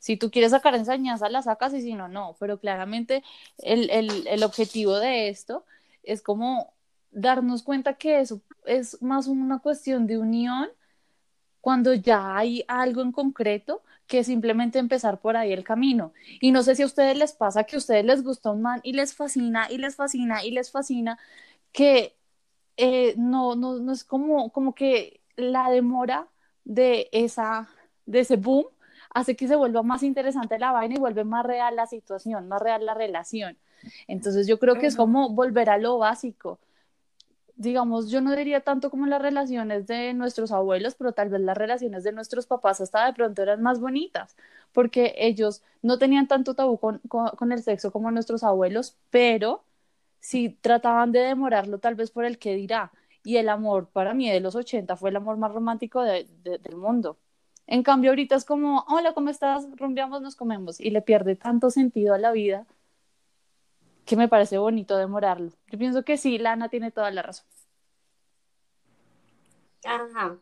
si 0.00 0.16
tú 0.16 0.32
quieres 0.32 0.50
sacar 0.52 0.74
enseñanza, 0.74 1.28
la 1.28 1.42
sacas 1.42 1.74
y 1.74 1.82
si 1.82 1.94
no, 1.94 2.08
no. 2.08 2.36
Pero 2.40 2.58
claramente 2.58 3.22
el, 3.58 3.90
el, 3.90 4.26
el 4.26 4.42
objetivo 4.42 4.98
de 4.98 5.28
esto 5.28 5.64
es 6.02 6.22
como 6.22 6.74
darnos 7.12 7.62
cuenta 7.62 7.94
que 7.94 8.20
eso 8.20 8.42
es 8.66 9.00
más 9.02 9.28
una 9.28 9.60
cuestión 9.60 10.08
de 10.08 10.18
unión 10.18 10.68
cuando 11.60 11.92
ya 11.94 12.36
hay 12.36 12.64
algo 12.68 13.02
en 13.02 13.12
concreto 13.12 13.82
que 14.06 14.24
simplemente 14.24 14.78
empezar 14.78 15.20
por 15.20 15.36
ahí 15.36 15.52
el 15.52 15.64
camino. 15.64 16.12
Y 16.40 16.52
no 16.52 16.62
sé 16.62 16.74
si 16.74 16.82
a 16.82 16.86
ustedes 16.86 17.16
les 17.16 17.32
pasa 17.32 17.64
que 17.64 17.76
a 17.76 17.78
ustedes 17.78 18.04
les 18.04 18.22
gusta 18.24 18.50
un 18.50 18.62
man 18.62 18.80
y 18.82 18.92
les 18.92 19.14
fascina 19.14 19.70
y 19.70 19.78
les 19.78 19.94
fascina 19.96 20.44
y 20.44 20.50
les 20.50 20.70
fascina, 20.70 21.18
que 21.72 22.16
eh, 22.76 23.14
no, 23.18 23.56
no, 23.56 23.78
no 23.78 23.92
es 23.92 24.04
como, 24.04 24.50
como 24.52 24.74
que 24.74 25.22
la 25.36 25.70
demora 25.70 26.28
de, 26.64 27.08
esa, 27.12 27.68
de 28.06 28.20
ese 28.20 28.36
boom 28.36 28.66
hace 29.10 29.36
que 29.36 29.48
se 29.48 29.56
vuelva 29.56 29.82
más 29.82 30.02
interesante 30.02 30.58
la 30.58 30.72
vaina 30.72 30.94
y 30.94 30.98
vuelve 30.98 31.24
más 31.24 31.44
real 31.44 31.76
la 31.76 31.86
situación, 31.86 32.48
más 32.48 32.62
real 32.62 32.86
la 32.86 32.94
relación. 32.94 33.56
Entonces 34.06 34.46
yo 34.46 34.58
creo 34.58 34.76
que 34.76 34.86
es 34.86 34.96
como 34.96 35.30
volver 35.30 35.70
a 35.70 35.78
lo 35.78 35.98
básico. 35.98 36.58
Digamos, 37.56 38.10
yo 38.10 38.20
no 38.20 38.34
diría 38.34 38.60
tanto 38.60 38.90
como 38.90 39.06
las 39.06 39.20
relaciones 39.20 39.86
de 39.86 40.14
nuestros 40.14 40.50
abuelos, 40.50 40.94
pero 40.94 41.12
tal 41.12 41.28
vez 41.28 41.40
las 41.42 41.56
relaciones 41.56 42.04
de 42.04 42.12
nuestros 42.12 42.46
papás 42.46 42.80
hasta 42.80 43.04
de 43.04 43.12
pronto 43.12 43.42
eran 43.42 43.62
más 43.62 43.80
bonitas, 43.80 44.34
porque 44.72 45.14
ellos 45.18 45.62
no 45.82 45.98
tenían 45.98 46.26
tanto 46.26 46.54
tabú 46.54 46.78
con, 46.78 46.98
con, 47.08 47.52
el 47.52 47.62
sexo 47.62 47.90
como 47.92 48.10
nuestros 48.10 48.44
abuelos, 48.44 48.96
pero 49.10 49.62
sí 50.20 50.56
trataban 50.62 51.12
de 51.12 51.20
demorarlo 51.20 51.78
tal 51.78 51.96
vez 51.96 52.10
por 52.10 52.24
el 52.24 52.38
que 52.38 52.54
dirá. 52.54 52.92
Y 53.22 53.36
el 53.36 53.50
amor 53.50 53.88
para 53.90 54.14
mí 54.14 54.30
de 54.30 54.40
los 54.40 54.54
80 54.54 54.96
fue 54.96 55.10
el 55.10 55.16
amor 55.16 55.36
más 55.36 55.52
romántico 55.52 56.02
del 56.02 56.28
mundo. 56.76 57.18
En 57.70 57.84
cambio, 57.84 58.10
ahorita 58.10 58.34
es 58.34 58.44
como, 58.44 58.84
hola, 58.88 59.14
¿cómo 59.14 59.30
estás? 59.30 59.64
Rumbeamos, 59.76 60.20
nos 60.22 60.34
comemos. 60.34 60.80
Y 60.80 60.90
le 60.90 61.02
pierde 61.02 61.36
tanto 61.36 61.70
sentido 61.70 62.14
a 62.14 62.18
la 62.18 62.32
vida 62.32 62.66
que 64.04 64.16
me 64.16 64.26
parece 64.26 64.58
bonito 64.58 64.96
demorarlo. 64.96 65.52
Yo 65.68 65.78
pienso 65.78 66.04
que 66.04 66.16
sí, 66.16 66.36
Lana 66.36 66.68
tiene 66.68 66.90
toda 66.90 67.12
la 67.12 67.22
razón. 67.22 67.46
Ajá. 69.84 70.36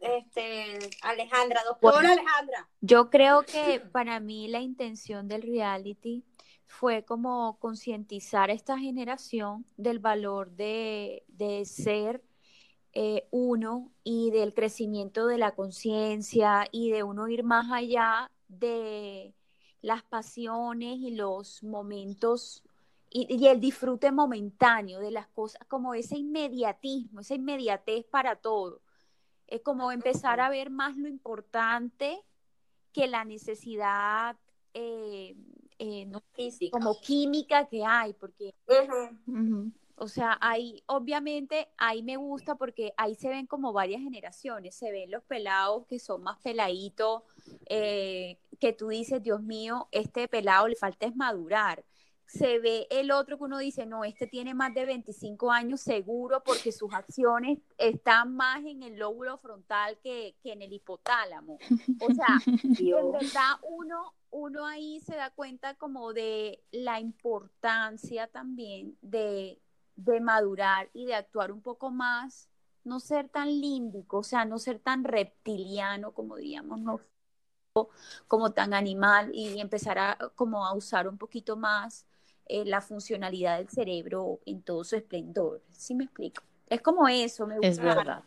este, 0.00 0.78
Alejandra, 1.02 1.62
doctora 1.64 1.98
Alejandra. 2.00 2.68
Yo 2.80 3.08
creo 3.08 3.44
que 3.44 3.78
para 3.78 4.18
mí 4.18 4.48
la 4.48 4.58
intención 4.58 5.28
del 5.28 5.42
reality 5.42 6.24
fue 6.66 7.04
como 7.04 7.60
concientizar 7.60 8.50
a 8.50 8.54
esta 8.54 8.76
generación 8.76 9.64
del 9.76 10.00
valor 10.00 10.50
de, 10.50 11.22
de 11.28 11.64
ser 11.64 12.24
eh, 12.98 13.28
uno 13.30 13.92
y 14.04 14.30
del 14.30 14.54
crecimiento 14.54 15.26
de 15.26 15.36
la 15.36 15.54
conciencia 15.54 16.66
y 16.72 16.90
de 16.90 17.02
uno 17.02 17.28
ir 17.28 17.44
más 17.44 17.70
allá 17.70 18.30
de 18.48 19.34
las 19.82 20.02
pasiones 20.02 20.96
y 21.00 21.10
los 21.10 21.62
momentos 21.62 22.62
y, 23.10 23.46
el 23.48 23.60
disfrute 23.60 24.10
momentáneo 24.12 24.98
de 24.98 25.10
las 25.10 25.28
cosas, 25.28 25.60
como 25.68 25.92
ese 25.92 26.16
inmediatismo, 26.16 27.20
esa 27.20 27.34
inmediatez 27.34 28.06
para 28.06 28.36
todo. 28.36 28.80
Es 29.46 29.60
como 29.60 29.92
empezar 29.92 30.40
a 30.40 30.48
ver 30.48 30.70
más 30.70 30.96
lo 30.96 31.06
importante 31.06 32.24
que 32.94 33.08
la 33.08 33.26
necesidad 33.26 34.38
eh, 34.72 35.36
eh, 35.78 36.10
como 36.70 36.98
química 36.98 37.68
que 37.68 37.84
hay, 37.84 38.14
porque 38.14 38.54
o 39.98 40.08
sea, 40.08 40.36
ahí 40.42 40.82
obviamente 40.86 41.68
ahí 41.78 42.02
me 42.02 42.16
gusta 42.16 42.54
porque 42.56 42.92
ahí 42.96 43.14
se 43.14 43.28
ven 43.28 43.46
como 43.46 43.72
varias 43.72 44.02
generaciones, 44.02 44.74
se 44.74 44.92
ven 44.92 45.10
los 45.10 45.24
pelados 45.24 45.86
que 45.86 45.98
son 45.98 46.22
más 46.22 46.38
peladitos, 46.40 47.22
eh, 47.66 48.38
que 48.60 48.72
tú 48.74 48.88
dices, 48.88 49.22
Dios 49.22 49.42
mío, 49.42 49.88
este 49.92 50.28
pelado 50.28 50.68
le 50.68 50.76
falta 50.76 51.06
es 51.06 51.16
madurar. 51.16 51.84
Se 52.26 52.58
ve 52.58 52.88
el 52.90 53.12
otro 53.12 53.38
que 53.38 53.44
uno 53.44 53.58
dice, 53.58 53.86
no, 53.86 54.04
este 54.04 54.26
tiene 54.26 54.52
más 54.52 54.74
de 54.74 54.84
25 54.84 55.50
años 55.50 55.80
seguro 55.80 56.42
porque 56.44 56.72
sus 56.72 56.92
acciones 56.92 57.60
están 57.78 58.34
más 58.34 58.64
en 58.64 58.82
el 58.82 58.96
lóbulo 58.96 59.38
frontal 59.38 59.96
que, 60.02 60.34
que 60.42 60.52
en 60.52 60.60
el 60.60 60.72
hipotálamo. 60.72 61.58
O 62.00 62.12
sea, 62.12 62.26
en 62.80 63.12
verdad 63.12 63.52
uno, 63.62 64.12
uno 64.30 64.66
ahí 64.66 65.00
se 65.00 65.14
da 65.14 65.30
cuenta 65.30 65.74
como 65.76 66.12
de 66.12 66.62
la 66.72 67.00
importancia 67.00 68.26
también 68.26 68.98
de 69.00 69.60
de 69.96 70.20
madurar 70.20 70.88
y 70.92 71.06
de 71.06 71.14
actuar 71.14 71.50
un 71.50 71.62
poco 71.62 71.90
más, 71.90 72.48
no 72.84 73.00
ser 73.00 73.28
tan 73.28 73.48
límbico, 73.48 74.18
o 74.18 74.22
sea, 74.22 74.44
no 74.44 74.58
ser 74.58 74.78
tan 74.78 75.04
reptiliano, 75.04 76.12
como 76.12 76.36
diríamos, 76.36 76.78
no 76.80 77.00
como 78.26 78.52
tan 78.52 78.72
animal 78.72 79.30
y 79.34 79.60
empezar 79.60 79.98
a 79.98 80.16
como 80.34 80.64
a 80.64 80.72
usar 80.72 81.08
un 81.08 81.18
poquito 81.18 81.56
más 81.56 82.06
eh, 82.46 82.64
la 82.64 82.80
funcionalidad 82.80 83.58
del 83.58 83.68
cerebro 83.68 84.40
en 84.46 84.62
todo 84.62 84.84
su 84.84 84.96
esplendor. 84.96 85.62
¿Sí 85.72 85.94
me 85.94 86.04
explico? 86.04 86.42
Es 86.68 86.80
como 86.80 87.08
eso, 87.08 87.46
me 87.46 87.56
gusta. 87.56 87.68
Es 87.68 87.78
verdad. 87.78 88.24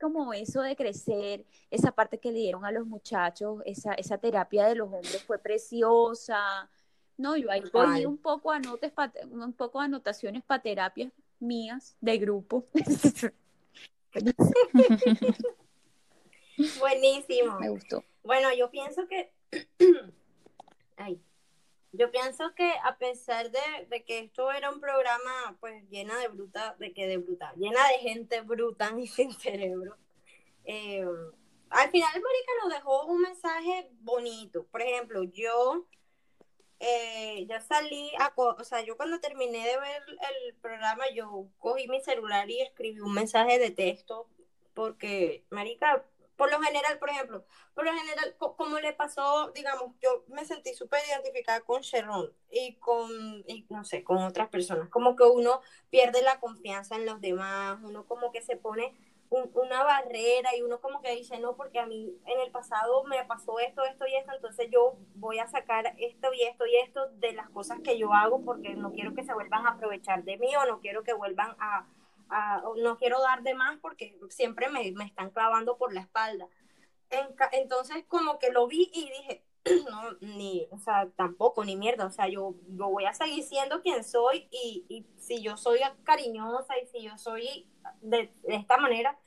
Como 0.00 0.32
eso 0.32 0.62
de 0.62 0.76
crecer, 0.76 1.44
esa 1.70 1.90
parte 1.90 2.18
que 2.18 2.30
le 2.30 2.38
dieron 2.38 2.64
a 2.64 2.70
los 2.70 2.86
muchachos, 2.86 3.60
esa, 3.64 3.94
esa 3.94 4.18
terapia 4.18 4.66
de 4.66 4.76
los 4.76 4.86
hombres 4.86 5.22
fue 5.24 5.38
preciosa, 5.38 6.70
no, 7.18 7.36
yo 7.36 7.50
ahí 7.50 7.60
cogí 7.62 8.06
un 8.06 8.16
poco, 8.16 8.50
anotes 8.52 8.92
un 9.30 9.52
poco 9.52 9.80
anotaciones 9.80 10.42
para 10.44 10.62
terapias 10.62 11.12
mías 11.40 11.96
de 12.00 12.16
grupo. 12.18 12.66
Buenísimo. 16.78 17.58
Me 17.60 17.68
gustó. 17.68 18.04
Bueno, 18.22 18.48
yo 18.54 18.70
pienso 18.70 19.06
que. 19.06 19.32
Ay. 20.96 21.20
Yo 21.92 22.10
pienso 22.10 22.54
que 22.54 22.70
a 22.84 22.98
pesar 22.98 23.50
de, 23.50 24.04
que 24.04 24.18
esto 24.20 24.52
era 24.52 24.70
un 24.70 24.78
programa 24.78 25.56
pues 25.58 25.88
llena 25.88 26.18
de 26.18 26.28
bruta, 26.28 26.76
de 26.78 26.92
que 26.92 27.06
de 27.06 27.16
bruta, 27.16 27.52
llena 27.56 27.80
de 27.88 27.98
gente 27.98 28.42
bruta 28.42 28.92
y 28.98 29.06
sin 29.06 29.32
cerebro, 29.40 29.96
eh, 30.64 31.04
al 31.70 31.90
final 31.90 32.12
Marica 32.12 32.52
nos 32.62 32.74
dejó 32.74 33.06
un 33.06 33.22
mensaje 33.22 33.90
bonito. 34.00 34.64
Por 34.66 34.82
ejemplo, 34.82 35.22
yo, 35.24 35.86
eh, 36.80 37.46
yo 37.48 37.60
salí, 37.60 38.12
a, 38.18 38.32
o 38.36 38.64
sea, 38.64 38.82
yo 38.82 38.96
cuando 38.96 39.20
terminé 39.20 39.58
de 39.66 39.78
ver 39.78 40.02
el 40.08 40.54
programa, 40.56 41.04
yo 41.14 41.48
cogí 41.58 41.88
mi 41.88 42.00
celular 42.00 42.48
y 42.50 42.60
escribí 42.60 43.00
un 43.00 43.14
mensaje 43.14 43.58
de 43.58 43.70
texto 43.70 44.28
porque, 44.74 45.44
Marica, 45.50 46.04
por 46.36 46.52
lo 46.52 46.60
general, 46.62 47.00
por 47.00 47.10
ejemplo, 47.10 47.44
por 47.74 47.84
lo 47.84 47.92
general, 47.92 48.36
como 48.38 48.78
le 48.78 48.92
pasó, 48.92 49.50
digamos, 49.50 49.92
yo 50.00 50.24
me 50.28 50.44
sentí 50.44 50.72
súper 50.72 51.00
identificada 51.08 51.62
con 51.62 51.80
Sharon 51.80 52.32
y 52.48 52.76
con, 52.76 53.10
y 53.48 53.66
no 53.70 53.84
sé, 53.84 54.04
con 54.04 54.18
otras 54.18 54.48
personas, 54.48 54.88
como 54.88 55.16
que 55.16 55.24
uno 55.24 55.60
pierde 55.90 56.22
la 56.22 56.38
confianza 56.38 56.94
en 56.94 57.06
los 57.06 57.20
demás, 57.20 57.80
uno 57.82 58.06
como 58.06 58.30
que 58.30 58.40
se 58.40 58.56
pone 58.56 58.94
una 59.30 59.82
barrera 59.82 60.56
y 60.56 60.62
uno 60.62 60.80
como 60.80 61.02
que 61.02 61.14
dice, 61.14 61.38
no, 61.38 61.56
porque 61.56 61.78
a 61.78 61.86
mí 61.86 62.16
en 62.26 62.40
el 62.40 62.50
pasado 62.50 63.04
me 63.04 63.22
pasó 63.24 63.58
esto, 63.60 63.84
esto 63.84 64.06
y 64.06 64.14
esto, 64.14 64.32
entonces 64.34 64.68
yo 64.70 64.96
voy 65.16 65.38
a 65.38 65.46
sacar 65.46 65.94
esto 65.98 66.32
y 66.32 66.42
esto 66.44 66.66
y 66.66 66.76
esto 66.76 67.08
de 67.16 67.32
las 67.32 67.50
cosas 67.50 67.80
que 67.80 67.98
yo 67.98 68.12
hago 68.12 68.42
porque 68.44 68.74
no 68.74 68.92
quiero 68.92 69.14
que 69.14 69.24
se 69.24 69.34
vuelvan 69.34 69.66
a 69.66 69.70
aprovechar 69.70 70.24
de 70.24 70.38
mí 70.38 70.54
o 70.56 70.66
no 70.66 70.80
quiero 70.80 71.02
que 71.02 71.12
vuelvan 71.12 71.54
a, 71.58 71.86
no 72.82 72.96
quiero 72.96 73.20
dar 73.20 73.42
de 73.42 73.54
más 73.54 73.78
porque 73.80 74.18
siempre 74.30 74.70
me, 74.70 74.92
me 74.92 75.04
están 75.04 75.30
clavando 75.30 75.76
por 75.76 75.92
la 75.92 76.00
espalda. 76.00 76.48
entonces 77.52 78.04
como 78.08 78.38
que 78.38 78.50
lo 78.50 78.66
vi 78.66 78.90
y 78.94 79.10
dije, 79.10 79.44
no, 79.90 80.12
ni, 80.20 80.66
o 80.70 80.78
sea, 80.78 81.08
tampoco, 81.16 81.64
ni 81.64 81.76
mierda, 81.76 82.06
o 82.06 82.10
sea, 82.10 82.28
yo, 82.28 82.54
yo 82.68 82.88
voy 82.88 83.04
a 83.04 83.12
seguir 83.12 83.44
siendo 83.44 83.82
quien 83.82 84.04
soy 84.04 84.48
y, 84.50 84.86
y 84.88 85.06
si 85.18 85.42
yo 85.42 85.56
soy 85.56 85.80
cariñosa 86.04 86.78
y 86.78 86.86
si 86.86 87.02
yo 87.02 87.18
soy 87.18 87.68
de, 88.00 88.32
esta 88.44 88.76
manera, 88.78 89.18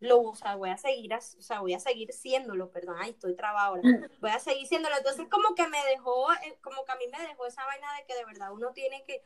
lo, 0.00 0.20
o 0.20 0.34
sea, 0.34 0.56
voy 0.56 0.70
a 0.70 0.76
seguir, 0.76 1.12
o 1.14 1.20
sea, 1.20 1.60
voy 1.60 1.74
a 1.74 1.80
seguir 1.80 2.12
siéndolo, 2.12 2.70
perdón, 2.70 2.96
ay, 3.00 3.10
estoy 3.10 3.34
trabada 3.34 3.68
ahora, 3.68 3.82
voy 4.20 4.30
a 4.30 4.38
seguir 4.38 4.66
siéndolo, 4.66 4.96
entonces 4.96 5.26
como 5.28 5.54
que 5.54 5.66
me 5.68 5.84
dejó, 5.90 6.32
eh, 6.32 6.58
como 6.62 6.84
que 6.84 6.92
a 6.92 6.96
mí 6.96 7.04
me 7.10 7.26
dejó 7.26 7.46
esa 7.46 7.64
vaina 7.64 7.88
de 7.94 8.06
que 8.06 8.14
de 8.14 8.24
verdad 8.24 8.52
uno 8.52 8.72
tiene 8.72 9.04
que 9.04 9.24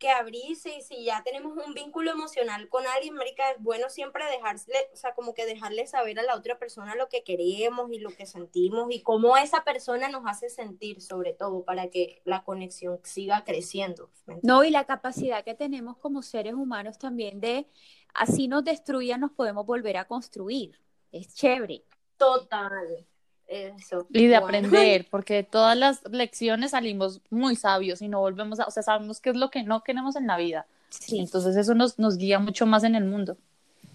que 0.00 0.08
abrirse 0.08 0.74
y 0.74 0.80
si 0.80 1.04
ya 1.04 1.22
tenemos 1.22 1.52
un 1.64 1.74
vínculo 1.74 2.10
emocional 2.10 2.68
con 2.70 2.84
alguien, 2.86 3.14
marica, 3.14 3.50
es 3.50 3.62
bueno 3.62 3.90
siempre 3.90 4.24
dejarle, 4.24 4.78
o 4.94 4.96
sea, 4.96 5.14
como 5.14 5.34
que 5.34 5.44
dejarle 5.44 5.86
saber 5.86 6.18
a 6.18 6.22
la 6.22 6.36
otra 6.36 6.58
persona 6.58 6.94
lo 6.94 7.08
que 7.08 7.22
queremos 7.22 7.92
y 7.92 7.98
lo 7.98 8.08
que 8.08 8.24
sentimos 8.24 8.90
y 8.90 9.02
cómo 9.02 9.36
esa 9.36 9.62
persona 9.62 10.08
nos 10.08 10.24
hace 10.26 10.48
sentir, 10.48 11.02
sobre 11.02 11.34
todo, 11.34 11.64
para 11.64 11.90
que 11.90 12.22
la 12.24 12.42
conexión 12.44 12.98
siga 13.04 13.44
creciendo. 13.44 14.10
No, 14.42 14.64
y 14.64 14.70
la 14.70 14.86
capacidad 14.86 15.44
que 15.44 15.54
tenemos 15.54 15.98
como 15.98 16.22
seres 16.22 16.54
humanos 16.54 16.98
también 16.98 17.38
de, 17.38 17.68
así 18.14 18.48
nos 18.48 18.64
destruyan, 18.64 19.20
nos 19.20 19.32
podemos 19.32 19.66
volver 19.66 19.96
a 19.96 20.06
construir. 20.06 20.78
Es 21.12 21.34
chévere. 21.34 21.82
Total. 22.16 23.06
Eso. 23.46 24.06
Y 24.10 24.26
de 24.26 24.36
aprender, 24.36 25.08
porque 25.10 25.34
de 25.34 25.42
todas 25.42 25.76
las 25.76 26.04
lecciones 26.08 26.70
salimos 26.70 27.20
muy 27.30 27.56
sabios 27.56 28.00
y 28.00 28.08
no 28.08 28.20
volvemos 28.20 28.60
a, 28.60 28.66
o 28.66 28.70
sea, 28.70 28.82
sabemos 28.82 29.20
qué 29.20 29.30
es 29.30 29.36
lo 29.36 29.50
que 29.50 29.64
no 29.64 29.82
queremos 29.82 30.14
en 30.14 30.26
la 30.28 30.36
vida. 30.36 30.66
Sí. 30.88 31.18
Entonces 31.18 31.56
eso 31.56 31.74
nos, 31.74 31.98
nos 31.98 32.16
guía 32.16 32.38
mucho 32.38 32.66
más 32.66 32.84
en 32.84 32.94
el 32.94 33.04
mundo. 33.04 33.36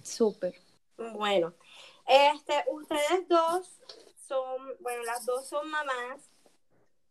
Súper. 0.04 0.56
Bueno, 1.14 1.54
este, 2.06 2.64
ustedes 2.72 3.28
dos 3.28 3.70
son, 4.28 4.62
bueno, 4.82 5.04
las 5.04 5.26
dos 5.26 5.48
son 5.48 5.70
mamás 5.70 6.30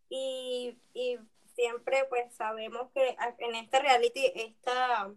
y, 0.09 0.77
y 0.93 1.17
siempre 1.55 2.05
pues 2.09 2.33
sabemos 2.33 2.91
que 2.93 3.15
en 3.39 3.55
este 3.55 3.79
reality 3.79 4.31
esta 4.35 5.11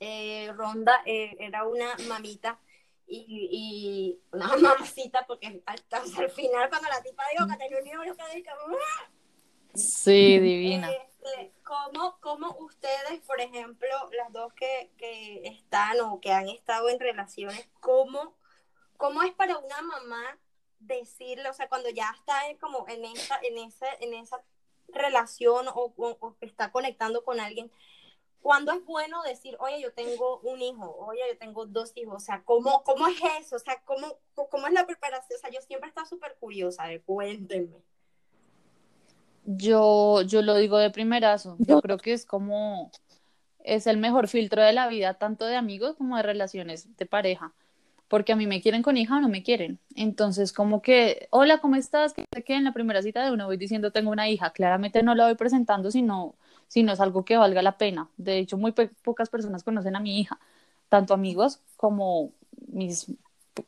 eh, 0.00 0.52
ronda 0.54 1.02
eh, 1.04 1.36
era 1.40 1.66
una 1.66 1.96
mamita 2.08 2.58
y, 3.06 3.48
y 3.50 4.20
una 4.36 4.48
mamacita, 4.56 5.26
porque 5.26 5.62
hasta, 5.66 6.02
el 6.22 6.30
final, 6.30 6.68
cuando 6.68 6.88
la 6.88 7.02
tipa 7.02 7.24
dijo 7.32 7.48
que 7.48 7.56
tenía 7.56 7.78
un 7.78 7.86
hijo, 7.86 8.04
yo 8.04 8.16
quedé 8.16 8.44
como. 8.44 8.76
Sí, 9.74 10.38
divina. 10.38 10.90
Este, 10.90 11.52
¿cómo, 11.64 12.18
¿Cómo 12.20 12.56
ustedes, 12.58 13.20
por 13.26 13.40
ejemplo, 13.40 13.88
las 14.16 14.32
dos 14.32 14.52
que, 14.54 14.90
que 14.98 15.46
están 15.46 16.00
o 16.00 16.20
que 16.20 16.32
han 16.32 16.48
estado 16.48 16.88
en 16.88 17.00
relaciones, 17.00 17.68
cómo, 17.80 18.36
cómo 18.96 19.22
es 19.22 19.32
para 19.32 19.58
una 19.58 19.82
mamá 19.82 20.38
decirle, 20.80 21.48
o 21.48 21.54
sea, 21.54 21.68
cuando 21.68 21.88
ya 21.90 22.14
está 22.16 22.40
como 22.60 22.86
en 22.88 23.04
esa, 23.04 23.38
en 23.42 23.58
esa, 23.58 23.86
en 24.00 24.14
esa 24.14 24.40
relación 24.88 25.66
o, 25.68 25.92
o 25.96 26.36
está 26.40 26.70
conectando 26.70 27.24
con 27.24 27.40
alguien, 27.40 27.70
¿Cuándo 28.40 28.72
es 28.72 28.84
bueno 28.84 29.22
decir, 29.22 29.56
oye, 29.58 29.80
yo 29.80 29.92
tengo 29.92 30.38
un 30.40 30.60
hijo, 30.62 30.96
oye, 31.00 31.20
yo 31.32 31.38
tengo 31.38 31.66
dos 31.66 31.92
hijos? 31.96 32.14
O 32.16 32.20
sea, 32.20 32.42
¿cómo, 32.44 32.82
cómo 32.84 33.06
es 33.08 33.18
eso? 33.40 33.56
O 33.56 33.58
sea, 33.58 33.80
¿cómo, 33.84 34.06
¿cómo 34.34 34.66
es 34.66 34.72
la 34.72 34.86
preparación? 34.86 35.36
O 35.36 35.40
sea, 35.40 35.50
yo 35.50 35.60
siempre 35.60 35.90
he 35.90 36.06
súper 36.06 36.36
curiosa, 36.38 36.84
de 36.84 37.00
cuéntenme. 37.00 37.76
Yo, 39.44 40.22
yo 40.22 40.42
lo 40.42 40.54
digo 40.56 40.78
de 40.78 40.90
primerazo, 40.90 41.56
yo 41.58 41.80
creo 41.80 41.96
que 41.98 42.12
es 42.12 42.26
como, 42.26 42.90
es 43.64 43.86
el 43.86 43.96
mejor 43.96 44.28
filtro 44.28 44.62
de 44.62 44.72
la 44.72 44.88
vida, 44.88 45.14
tanto 45.14 45.46
de 45.46 45.56
amigos 45.56 45.96
como 45.96 46.16
de 46.16 46.22
relaciones 46.22 46.96
de 46.96 47.06
pareja, 47.06 47.52
porque 48.08 48.32
a 48.32 48.36
mí 48.36 48.46
me 48.46 48.60
quieren 48.60 48.82
con 48.82 48.96
hija 48.96 49.16
o 49.16 49.20
no 49.20 49.28
me 49.28 49.42
quieren. 49.42 49.78
Entonces, 49.94 50.52
como 50.52 50.82
que, 50.82 51.28
hola, 51.30 51.58
¿cómo 51.58 51.76
estás? 51.76 52.14
Que 52.14 52.54
en 52.54 52.64
la 52.64 52.72
primera 52.72 53.02
cita 53.02 53.24
de 53.24 53.32
uno 53.32 53.46
voy 53.46 53.56
diciendo 53.56 53.90
tengo 53.90 54.10
una 54.10 54.28
hija, 54.28 54.50
claramente 54.50 55.02
no 55.02 55.14
la 55.14 55.26
voy 55.26 55.34
presentando, 55.34 55.90
sino 55.90 56.34
si 56.68 56.82
no 56.82 56.92
es 56.92 57.00
algo 57.00 57.24
que 57.24 57.36
valga 57.36 57.62
la 57.62 57.76
pena. 57.78 58.08
De 58.16 58.38
hecho, 58.38 58.56
muy 58.56 58.72
pocas 58.72 59.28
personas 59.28 59.64
conocen 59.64 59.96
a 59.96 60.00
mi 60.00 60.20
hija, 60.20 60.38
tanto 60.88 61.14
amigos 61.14 61.60
como 61.76 62.32
mis 62.68 63.10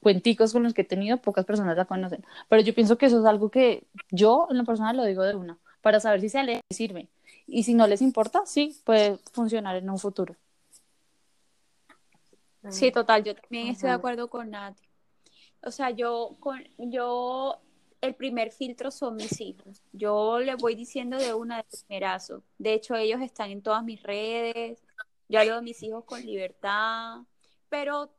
cuenticos 0.01 0.53
con 0.53 0.63
los 0.63 0.75
que 0.75 0.83
he 0.83 0.85
tenido, 0.85 1.17
pocas 1.17 1.45
personas 1.45 1.77
la 1.77 1.87
conocen. 1.87 2.25
Pero 2.49 2.63
yo 2.63 2.75
pienso 2.75 2.97
que 2.97 3.07
eso 3.07 3.19
es 3.19 3.25
algo 3.25 3.51
que 3.51 3.85
yo 4.11 4.47
en 4.51 4.59
lo 4.59 4.65
personal 4.65 4.97
lo 4.97 5.05
digo 5.05 5.25
de 5.25 5.35
una, 5.35 5.59
para 5.81 5.99
saber 5.99 6.21
si 6.21 6.29
se 6.29 6.43
le 6.45 6.61
sirve. 6.71 7.09
Y 7.47 7.65
si 7.65 7.75
no 7.75 7.87
les 7.87 8.03
importa, 8.03 8.43
sí, 8.47 8.79
puede 8.85 9.17
funcionar 9.33 9.77
en 9.77 9.91
un 9.91 9.99
futuro. 9.99 10.37
Sí, 12.69 12.93
total, 12.93 13.25
yo 13.25 13.35
también 13.35 13.69
estoy 13.69 13.89
de 13.89 13.95
acuerdo 13.95 14.29
con 14.29 14.51
Nati. 14.51 14.83
O 15.63 15.71
sea, 15.71 15.91
yo, 15.91 16.37
con, 16.41 16.63
yo 16.79 17.61
el 18.01 18.15
primer 18.15 18.51
filtro 18.51 18.91
son 18.91 19.17
mis 19.17 19.41
hijos. 19.41 19.83
Yo 19.93 20.41
les 20.41 20.57
voy 20.57 20.75
diciendo 20.75 21.19
de 21.19 21.35
una 21.35 21.59
de 21.59 21.65
primerazo. 21.65 22.43
De 22.59 22.73
hecho, 22.73 22.95
ellos 22.95 23.21
están 23.21 23.51
en 23.51 23.63
todas 23.63 23.85
mis 23.85 24.03
redes. 24.03 24.83
Yo 25.29 25.41
hablo 25.41 25.57
de 25.57 25.63
mis 25.63 25.83
hijos 25.83 26.05
con 26.05 26.25
libertad. 26.25 27.21
Pero 27.69 28.13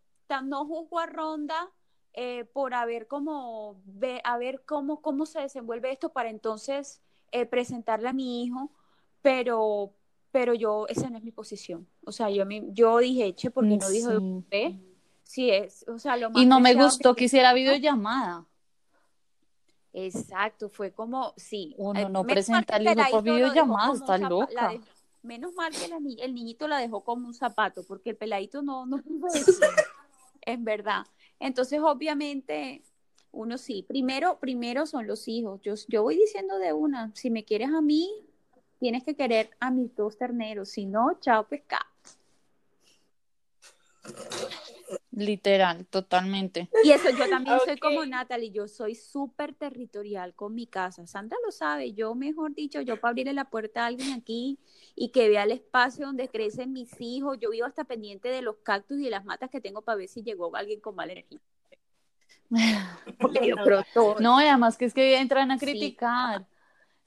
no 0.43 0.65
juzgo 0.65 0.99
a 0.99 1.07
Ronda 1.07 1.69
eh, 2.13 2.45
por 2.45 2.73
a 2.73 2.85
ver 2.85 3.07
cómo, 3.07 3.81
a 4.23 4.37
ver 4.37 4.63
cómo, 4.65 5.01
cómo 5.01 5.25
se 5.25 5.41
desenvuelve 5.41 5.91
esto 5.91 6.09
para 6.09 6.29
entonces 6.29 7.01
eh, 7.31 7.45
presentarle 7.45 8.07
a 8.07 8.13
mi 8.13 8.43
hijo. 8.43 8.71
Pero, 9.21 9.93
pero 10.31 10.53
yo, 10.53 10.87
esa 10.87 11.09
no 11.09 11.17
es 11.17 11.23
mi 11.23 11.31
posición. 11.31 11.87
O 12.05 12.11
sea, 12.11 12.29
yo, 12.29 12.45
yo 12.69 12.99
dije, 12.99 13.33
che, 13.35 13.51
porque 13.51 13.77
no 13.77 13.89
dijo 13.89 14.09
de 14.09 14.17
usted? 14.17 14.71
Sí, 15.23 15.49
es, 15.49 15.85
o 15.87 15.99
sea, 15.99 16.17
lo 16.17 16.29
más 16.29 16.41
Y 16.41 16.45
no 16.45 16.59
me 16.59 16.73
gustó 16.75 17.15
que 17.15 17.25
hiciera 17.25 17.53
videollamada. 17.53 18.45
Exacto, 19.93 20.69
fue 20.69 20.91
como, 20.91 21.33
sí. 21.35 21.75
Uno 21.77 21.99
eh, 21.99 22.09
no 22.09 22.23
presenta 22.23 22.77
el 22.77 22.87
hijo 22.87 23.11
por 23.11 23.23
videollamada, 23.23 23.93
está 23.93 24.17
loca. 24.17 24.73
menos 25.21 25.53
mal 25.53 25.71
que 25.73 25.85
el 26.23 26.33
niñito 26.33 26.67
la 26.67 26.77
dejó 26.77 27.03
como 27.03 27.27
un 27.27 27.33
zapato, 27.33 27.83
porque 27.83 28.11
el 28.11 28.15
peladito 28.15 28.61
no, 28.61 28.85
no 28.85 29.01
es 30.41 30.63
verdad. 30.63 31.05
Entonces, 31.39 31.79
obviamente, 31.81 32.83
uno 33.31 33.57
sí, 33.57 33.83
primero, 33.87 34.39
primero 34.39 34.85
son 34.85 35.07
los 35.07 35.27
hijos. 35.27 35.61
Yo, 35.61 35.73
yo 35.87 36.03
voy 36.03 36.17
diciendo 36.17 36.57
de 36.57 36.73
una, 36.73 37.11
si 37.15 37.29
me 37.29 37.43
quieres 37.43 37.69
a 37.69 37.81
mí, 37.81 38.09
tienes 38.79 39.03
que 39.03 39.15
querer 39.15 39.49
a 39.59 39.71
mis 39.71 39.95
dos 39.95 40.17
terneros, 40.17 40.69
si 40.69 40.85
no, 40.85 41.17
chao 41.19 41.47
pescado. 41.47 41.85
Literal, 45.11 45.85
totalmente. 45.87 46.69
Y 46.85 46.91
eso 46.91 47.09
yo 47.09 47.27
también 47.29 47.57
soy 47.65 47.77
como 47.77 48.05
Natalie, 48.05 48.51
yo 48.51 48.69
soy 48.69 48.95
súper 48.95 49.53
territorial 49.53 50.33
con 50.33 50.55
mi 50.55 50.67
casa. 50.67 51.05
Sandra 51.05 51.37
lo 51.45 51.51
sabe, 51.51 51.91
yo 51.91 52.15
mejor 52.15 52.53
dicho, 52.53 52.79
yo 52.79 52.99
para 52.99 53.11
abrirle 53.11 53.33
la 53.33 53.45
puerta 53.45 53.83
a 53.83 53.87
alguien 53.87 54.13
aquí 54.13 54.57
y 54.95 55.09
que 55.09 55.27
vea 55.27 55.43
el 55.43 55.51
espacio 55.51 56.05
donde 56.05 56.29
crecen 56.29 56.71
mis 56.71 56.89
hijos, 57.01 57.37
yo 57.41 57.49
vivo 57.49 57.65
hasta 57.65 57.83
pendiente 57.83 58.29
de 58.29 58.41
los 58.41 58.55
cactus 58.63 58.99
y 58.99 59.03
de 59.03 59.09
las 59.09 59.25
matas 59.25 59.49
que 59.49 59.59
tengo 59.59 59.81
para 59.81 59.97
ver 59.97 60.07
si 60.07 60.23
llegó 60.23 60.55
alguien 60.55 60.79
con 60.79 60.95
mala 60.95 61.11
energía. 61.11 61.41
Porque 63.19 63.47
yo 63.47 63.55
no, 64.19 64.37
además 64.37 64.77
que 64.77 64.85
es 64.85 64.93
que 64.93 65.17
entran 65.17 65.51
a 65.51 65.57
criticar 65.57 66.45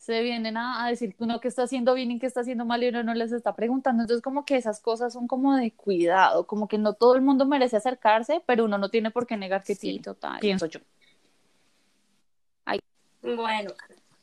se 0.04 0.20
vienen 0.20 0.58
a, 0.58 0.86
decir 0.86 1.16
que 1.16 1.24
uno 1.24 1.40
que 1.40 1.48
está 1.48 1.62
haciendo 1.62 1.94
bien 1.94 2.10
y 2.10 2.18
que 2.18 2.26
está 2.26 2.40
haciendo 2.40 2.66
mal 2.66 2.82
y 2.82 2.88
uno 2.88 3.02
no 3.02 3.14
les 3.14 3.32
está 3.32 3.54
preguntando. 3.54 4.02
Entonces, 4.02 4.22
como 4.22 4.44
que 4.44 4.56
esas 4.56 4.80
cosas 4.80 5.14
son 5.14 5.26
como 5.26 5.56
de 5.56 5.72
cuidado, 5.72 6.46
como 6.46 6.68
que 6.68 6.76
no 6.76 6.92
todo 6.92 7.14
el 7.14 7.22
mundo 7.22 7.46
merece 7.46 7.78
acercarse, 7.78 8.42
pero 8.44 8.66
uno 8.66 8.76
no 8.76 8.90
tiene 8.90 9.10
por 9.10 9.26
qué 9.26 9.38
negar 9.38 9.64
que 9.64 9.74
sí, 9.74 9.98
total. 10.00 10.40
Pienso 10.40 10.66
yo. 10.66 10.80
Bueno, 13.22 13.70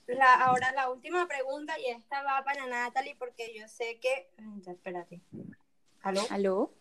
la, 0.06 0.34
ahora 0.36 0.72
la 0.74 0.92
última 0.92 1.28
pregunta 1.28 1.74
y 1.80 1.88
esta 1.88 2.22
va 2.22 2.44
para 2.44 2.68
Natalie 2.68 3.16
porque 3.18 3.52
yo 3.58 3.68
sé 3.68 3.98
que... 4.00 4.30
espérate. 4.68 5.20
¿Aló? 6.04 6.22
¿Aló? 6.30 6.72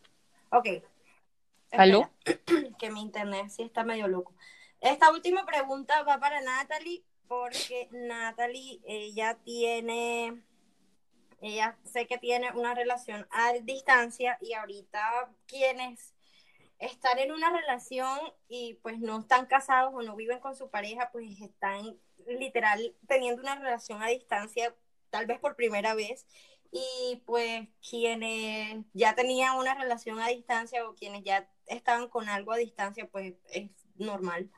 Ok. 0.50 0.66
¿Aló? 1.72 2.10
Que 2.78 2.90
mi 2.90 3.00
internet 3.00 3.48
sí 3.48 3.62
está 3.62 3.84
medio 3.84 4.08
loco. 4.08 4.34
Esta 4.82 5.10
última 5.10 5.46
pregunta 5.46 6.02
va 6.02 6.18
para 6.18 6.42
Natalie, 6.42 7.02
porque 7.30 7.86
Natalie, 7.92 8.80
ella 8.84 9.38
tiene, 9.44 10.42
ella 11.40 11.78
sé 11.84 12.08
que 12.08 12.18
tiene 12.18 12.50
una 12.56 12.74
relación 12.74 13.24
a 13.30 13.52
distancia 13.52 14.36
y 14.40 14.54
ahorita 14.54 15.30
quienes 15.46 16.12
están 16.80 17.20
en 17.20 17.30
una 17.30 17.56
relación 17.56 18.18
y 18.48 18.80
pues 18.82 18.98
no 18.98 19.20
están 19.20 19.46
casados 19.46 19.94
o 19.94 20.02
no 20.02 20.16
viven 20.16 20.40
con 20.40 20.56
su 20.56 20.70
pareja, 20.70 21.10
pues 21.12 21.40
están 21.40 21.96
literal 22.26 22.96
teniendo 23.06 23.42
una 23.42 23.54
relación 23.54 24.02
a 24.02 24.08
distancia, 24.08 24.74
tal 25.10 25.26
vez 25.26 25.38
por 25.38 25.54
primera 25.54 25.94
vez. 25.94 26.26
Y 26.72 27.22
pues 27.26 27.68
quienes 27.88 28.84
ya 28.92 29.14
tenían 29.14 29.56
una 29.56 29.74
relación 29.74 30.18
a 30.18 30.26
distancia 30.26 30.88
o 30.88 30.96
quienes 30.96 31.22
ya 31.22 31.48
estaban 31.66 32.08
con 32.08 32.28
algo 32.28 32.50
a 32.50 32.56
distancia, 32.56 33.06
pues 33.06 33.34
es 33.52 33.70
normal, 33.94 34.50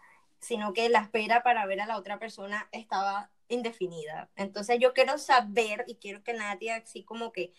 sino 0.43 0.75
que 0.75 0.91
la 0.91 1.01
espera 1.01 1.43
para 1.43 1.65
ver 1.65 1.81
a 1.81 1.87
la 1.87 1.97
otra 1.97 2.19
persona 2.19 2.69
estaba 2.73 3.31
indefinida. 3.49 4.29
Entonces 4.37 4.79
yo 4.81 4.93
quiero 4.93 5.17
saber 5.17 5.85
y 5.89 5.97
quiero 5.97 6.23
que 6.23 6.35
Nadia 6.35 6.77
así 6.77 7.05
como 7.05 7.33
que 7.33 7.55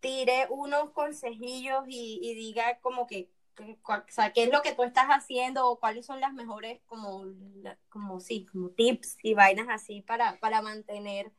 tire 0.00 0.46
unos 0.50 0.90
consejillos 0.90 1.84
y, 1.88 2.20
y 2.22 2.34
diga 2.34 2.78
como 2.80 3.06
que 3.06 3.30
o 3.60 4.02
sea, 4.08 4.32
qué 4.32 4.44
es 4.44 4.50
lo 4.50 4.62
que 4.62 4.72
tú 4.72 4.82
estás 4.82 5.08
haciendo 5.08 5.68
o 5.68 5.78
cuáles 5.78 6.06
son 6.06 6.20
las 6.20 6.32
mejores 6.32 6.80
como, 6.86 7.26
como 7.88 8.20
sí, 8.20 8.46
como 8.50 8.70
tips 8.70 9.18
y 9.22 9.34
vainas 9.34 9.68
así 9.68 10.00
para, 10.00 10.38
para 10.40 10.62
mantener 10.62 11.32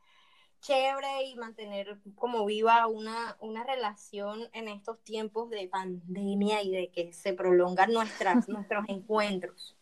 chévere 0.62 1.24
y 1.26 1.36
mantener 1.36 1.98
como 2.16 2.46
viva 2.46 2.88
una, 2.88 3.36
una 3.42 3.64
relación 3.64 4.48
en 4.54 4.70
estos 4.70 5.04
tiempos 5.04 5.50
de 5.50 5.68
pandemia 5.68 6.62
y 6.62 6.72
de 6.72 6.90
que 6.90 7.12
se 7.12 7.34
prolongan 7.34 7.92
nuestras, 7.92 8.48
nuestros 8.50 8.86
encuentros. 8.88 9.76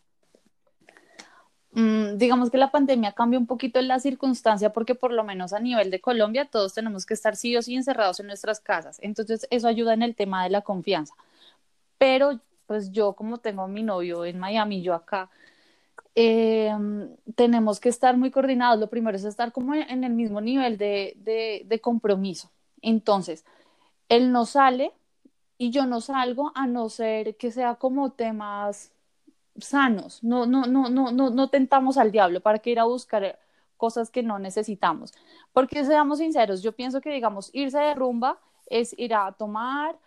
Mm, 1.72 2.18
digamos 2.18 2.50
que 2.50 2.58
la 2.58 2.70
pandemia 2.70 3.12
cambia 3.12 3.38
un 3.38 3.46
poquito 3.46 3.80
la 3.80 3.98
circunstancia 3.98 4.72
porque 4.72 4.94
por 4.94 5.12
lo 5.12 5.24
menos 5.24 5.52
a 5.54 5.60
nivel 5.60 5.90
de 5.90 6.00
Colombia 6.00 6.46
todos 6.46 6.74
tenemos 6.74 7.06
que 7.06 7.14
estar 7.14 7.34
sí 7.36 7.56
o 7.56 7.62
sí 7.62 7.74
encerrados 7.74 8.20
en 8.20 8.26
nuestras 8.26 8.60
casas. 8.60 8.98
Entonces 9.02 9.46
eso 9.50 9.68
ayuda 9.68 9.94
en 9.94 10.02
el 10.02 10.14
tema 10.14 10.44
de 10.44 10.50
la 10.50 10.62
confianza 10.62 11.14
pero 12.02 12.40
pues 12.66 12.90
yo 12.90 13.12
como 13.12 13.38
tengo 13.38 13.62
a 13.62 13.68
mi 13.68 13.84
novio 13.84 14.24
en 14.24 14.36
Miami, 14.40 14.82
yo 14.82 14.92
acá, 14.92 15.30
eh, 16.16 16.74
tenemos 17.36 17.78
que 17.78 17.88
estar 17.90 18.16
muy 18.16 18.32
coordinados. 18.32 18.80
Lo 18.80 18.88
primero 18.90 19.16
es 19.16 19.22
estar 19.22 19.52
como 19.52 19.72
en 19.74 20.02
el 20.02 20.12
mismo 20.12 20.40
nivel 20.40 20.78
de, 20.78 21.14
de, 21.18 21.62
de 21.64 21.80
compromiso. 21.80 22.50
Entonces, 22.80 23.44
él 24.08 24.32
no 24.32 24.46
sale 24.46 24.90
y 25.58 25.70
yo 25.70 25.86
no 25.86 26.00
salgo 26.00 26.50
a 26.56 26.66
no 26.66 26.88
ser 26.88 27.36
que 27.36 27.52
sea 27.52 27.76
como 27.76 28.10
temas 28.10 28.90
sanos. 29.58 30.22
No, 30.22 30.46
no, 30.46 30.66
no, 30.66 30.88
no, 30.88 31.12
no, 31.12 31.30
no 31.30 31.48
tentamos 31.48 31.98
al 31.98 32.12
diablo 32.12 32.40
para 32.40 32.58
que 32.58 32.70
ir 32.70 32.80
a 32.80 32.84
buscar 32.84 33.38
cosas 33.76 34.10
que 34.10 34.22
no 34.22 34.38
necesitamos. 34.38 35.12
Porque 35.52 35.84
seamos 35.84 36.18
sinceros, 36.18 36.62
yo 36.62 36.72
pienso 36.72 37.00
que 37.00 37.10
digamos 37.10 37.50
irse 37.52 37.78
de 37.78 37.94
rumba 37.94 38.38
es 38.66 38.94
ir 38.98 39.14
a 39.14 39.32
tomar, 39.32 39.98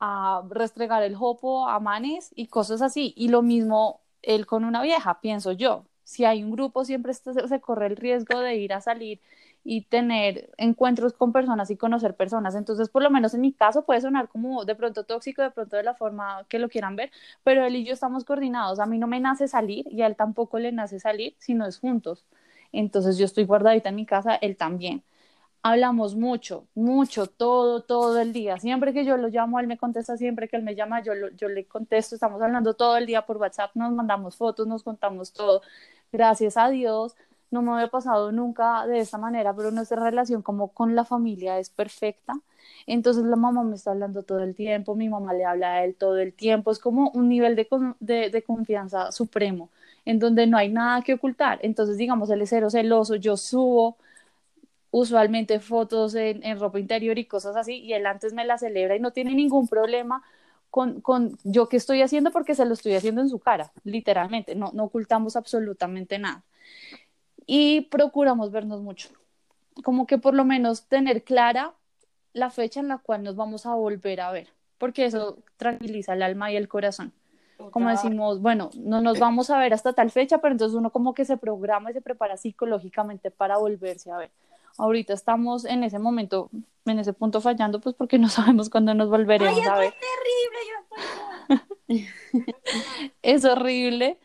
a 0.00 0.42
restregar 0.48 1.02
el 1.02 1.14
jopo 1.14 1.68
a 1.68 1.78
manes 1.80 2.32
y 2.34 2.46
cosas 2.46 2.82
así. 2.82 3.12
Y 3.16 3.28
lo 3.28 3.42
mismo 3.42 4.00
él 4.22 4.46
con 4.46 4.64
una 4.64 4.82
vieja, 4.82 5.20
pienso 5.20 5.52
yo. 5.52 5.84
Si 6.04 6.24
hay 6.24 6.42
un 6.42 6.50
grupo, 6.50 6.84
siempre 6.84 7.12
se, 7.14 7.60
corre 7.60 7.86
el 7.86 7.96
riesgo 7.96 8.38
de 8.40 8.56
ir 8.56 8.72
a 8.72 8.80
salir 8.80 9.20
y 9.64 9.82
tener 9.82 10.50
encuentros 10.56 11.12
con 11.12 11.32
personas 11.32 11.70
y 11.70 11.76
conocer 11.76 12.14
personas. 12.16 12.54
Entonces, 12.54 12.88
por 12.88 13.02
lo 13.02 13.10
menos 13.10 13.34
en 13.34 13.42
mi 13.42 13.52
caso 13.52 13.84
puede 13.84 14.00
sonar 14.00 14.28
como 14.28 14.64
de 14.64 14.74
pronto 14.74 15.04
tóxico, 15.04 15.42
de 15.42 15.50
pronto 15.50 15.76
de 15.76 15.82
la 15.82 15.94
forma 15.94 16.46
que 16.48 16.58
lo 16.58 16.68
quieran 16.68 16.96
ver, 16.96 17.10
pero 17.44 17.64
él 17.64 17.76
y 17.76 17.84
yo 17.84 17.92
estamos 17.92 18.24
coordinados. 18.24 18.80
A 18.80 18.86
mí 18.86 18.98
no 18.98 19.06
me 19.06 19.20
nace 19.20 19.48
salir 19.48 19.86
y 19.90 20.02
a 20.02 20.06
él 20.06 20.16
tampoco 20.16 20.58
le 20.58 20.72
nace 20.72 21.00
salir, 21.00 21.34
sino 21.38 21.66
es 21.66 21.78
juntos. 21.78 22.24
Entonces, 22.72 23.18
yo 23.18 23.24
estoy 23.24 23.44
guardadita 23.44 23.88
en 23.90 23.96
mi 23.96 24.06
casa, 24.06 24.34
él 24.36 24.56
también 24.56 25.02
hablamos 25.62 26.14
mucho, 26.16 26.66
mucho, 26.74 27.26
todo, 27.26 27.82
todo 27.82 28.20
el 28.20 28.32
día. 28.32 28.58
Siempre 28.58 28.92
que 28.92 29.04
yo 29.04 29.16
lo 29.16 29.28
llamo, 29.28 29.60
él 29.60 29.66
me 29.66 29.76
contesta, 29.78 30.16
siempre 30.16 30.48
que 30.48 30.56
él 30.56 30.62
me 30.62 30.74
llama, 30.74 31.02
yo, 31.02 31.12
yo 31.36 31.48
le 31.48 31.66
contesto, 31.66 32.14
estamos 32.14 32.40
hablando 32.42 32.74
todo 32.74 32.96
el 32.96 33.06
día 33.06 33.26
por 33.26 33.36
WhatsApp, 33.38 33.72
nos 33.74 33.92
mandamos 33.92 34.36
fotos, 34.36 34.66
nos 34.66 34.82
contamos 34.82 35.32
todo. 35.32 35.62
Gracias 36.12 36.56
a 36.56 36.68
Dios, 36.70 37.16
no 37.50 37.62
me 37.62 37.72
había 37.72 37.88
pasado 37.88 38.32
nunca 38.32 38.86
de 38.86 38.98
esta 39.00 39.18
manera, 39.18 39.54
pero 39.54 39.70
nuestra 39.70 40.02
relación 40.02 40.42
como 40.42 40.68
con 40.68 40.94
la 40.94 41.04
familia 41.04 41.58
es 41.58 41.70
perfecta. 41.70 42.34
Entonces 42.86 43.24
la 43.24 43.36
mamá 43.36 43.62
me 43.64 43.74
está 43.76 43.92
hablando 43.92 44.22
todo 44.22 44.40
el 44.40 44.54
tiempo, 44.54 44.94
mi 44.94 45.08
mamá 45.08 45.32
le 45.34 45.44
habla 45.44 45.74
a 45.74 45.84
él 45.84 45.94
todo 45.94 46.18
el 46.18 46.32
tiempo, 46.32 46.70
es 46.70 46.78
como 46.78 47.10
un 47.10 47.28
nivel 47.28 47.56
de, 47.56 47.66
de, 48.00 48.30
de 48.30 48.42
confianza 48.42 49.12
supremo, 49.12 49.70
en 50.04 50.18
donde 50.18 50.46
no 50.46 50.56
hay 50.58 50.68
nada 50.70 51.02
que 51.02 51.14
ocultar. 51.14 51.58
Entonces, 51.62 51.96
digamos, 51.98 52.30
él 52.30 52.42
es 52.42 52.50
cero 52.50 52.70
celoso, 52.70 53.16
yo 53.16 53.36
subo 53.36 53.96
usualmente 54.90 55.60
fotos 55.60 56.14
en, 56.14 56.58
ropa 56.58 56.78
interior 56.80 57.18
y 57.18 57.26
cosas 57.26 57.56
así, 57.56 57.76
y 57.80 57.92
él 57.92 58.06
antes 58.06 58.32
me 58.32 58.44
la 58.44 58.58
celebra 58.58 58.96
y 58.96 59.00
no 59.00 59.12
tiene 59.12 59.34
ningún 59.34 59.68
problema 59.68 60.22
con, 60.70 61.00
con 61.00 61.38
yo 61.44 61.68
que 61.68 61.76
estoy 61.76 62.02
haciendo 62.02 62.30
porque 62.30 62.54
se 62.54 62.64
lo 62.64 62.74
estoy 62.74 62.94
haciendo 62.94 63.20
en 63.20 63.28
su 63.28 63.38
cara, 63.38 63.72
literalmente, 63.84 64.54
no, 64.54 64.70
no 64.74 64.84
ocultamos 64.84 65.36
absolutamente 65.36 66.18
nada. 66.18 66.42
Y 67.50 67.80
procuramos 67.80 68.52
vernos 68.52 68.82
mucho, 68.82 69.08
como 69.82 70.06
que 70.06 70.18
por 70.18 70.34
lo 70.34 70.44
menos 70.44 70.86
tener 70.86 71.24
clara 71.24 71.72
la 72.34 72.50
fecha 72.50 72.80
en 72.80 72.88
la 72.88 72.98
cual 72.98 73.22
nos 73.22 73.36
vamos 73.36 73.64
a 73.64 73.74
volver 73.74 74.20
a 74.20 74.30
ver, 74.30 74.48
porque 74.76 75.06
eso 75.06 75.38
tranquiliza 75.56 76.12
el 76.12 76.22
alma 76.22 76.52
y 76.52 76.56
el 76.56 76.68
corazón. 76.68 77.14
Como 77.70 77.88
decimos, 77.88 78.42
bueno, 78.42 78.68
no 78.76 79.00
nos 79.00 79.18
vamos 79.18 79.48
a 79.48 79.58
ver 79.58 79.72
hasta 79.72 79.94
tal 79.94 80.10
fecha, 80.10 80.42
pero 80.42 80.52
entonces 80.52 80.76
uno 80.76 80.90
como 80.90 81.14
que 81.14 81.24
se 81.24 81.38
programa 81.38 81.90
y 81.90 81.94
se 81.94 82.02
prepara 82.02 82.36
psicológicamente 82.36 83.30
para 83.30 83.56
volverse 83.56 84.10
a 84.10 84.18
ver. 84.18 84.30
Ahorita 84.76 85.14
estamos 85.14 85.64
en 85.64 85.84
ese 85.84 85.98
momento, 85.98 86.50
en 86.84 86.98
ese 86.98 87.14
punto 87.14 87.40
fallando, 87.40 87.80
pues 87.80 87.94
porque 87.94 88.18
no 88.18 88.28
sabemos 88.28 88.68
cuándo 88.68 88.92
nos 88.92 89.08
volveremos 89.08 89.66
a 89.66 89.78
ver. 89.78 89.94
Es 89.94 90.00
terrible, 90.28 90.58
yo 91.48 91.54
estoy... 91.54 92.54
es 93.22 93.44
horrible, 93.46 94.18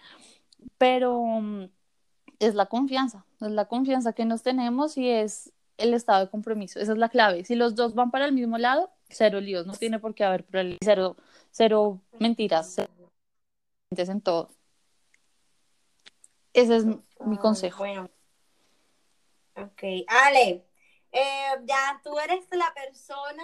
pero 0.77 1.23
mm, 1.23 1.69
es 2.45 2.55
la 2.55 2.67
confianza, 2.67 3.25
es 3.41 3.51
la 3.51 3.65
confianza 3.65 4.13
que 4.13 4.25
nos 4.25 4.43
tenemos 4.43 4.97
y 4.97 5.09
es 5.09 5.51
el 5.77 5.93
estado 5.93 6.25
de 6.25 6.29
compromiso, 6.31 6.79
esa 6.79 6.91
es 6.91 6.97
la 6.97 7.09
clave. 7.09 7.43
Si 7.45 7.55
los 7.55 7.75
dos 7.75 7.95
van 7.95 8.11
para 8.11 8.25
el 8.25 8.33
mismo 8.33 8.57
lado, 8.57 8.91
cero 9.09 9.39
líos, 9.41 9.65
no 9.65 9.73
tiene 9.73 9.99
por 9.99 10.13
qué 10.13 10.23
haber 10.23 10.43
problemas, 10.45 10.79
cero, 10.83 11.15
cero 11.51 12.01
mentiras, 12.19 12.73
cero 12.75 12.89
en 13.89 14.21
todo. 14.21 14.49
Ese 16.53 16.75
es 16.75 16.85
mi 16.85 17.37
consejo. 17.37 17.79
Bueno, 17.79 18.09
Ok, 19.55 19.83
Ale, 20.07 20.65
eh, 21.11 21.45
ya 21.65 22.01
tú 22.03 22.17
eres 22.17 22.47
la 22.51 22.73
persona 22.73 23.43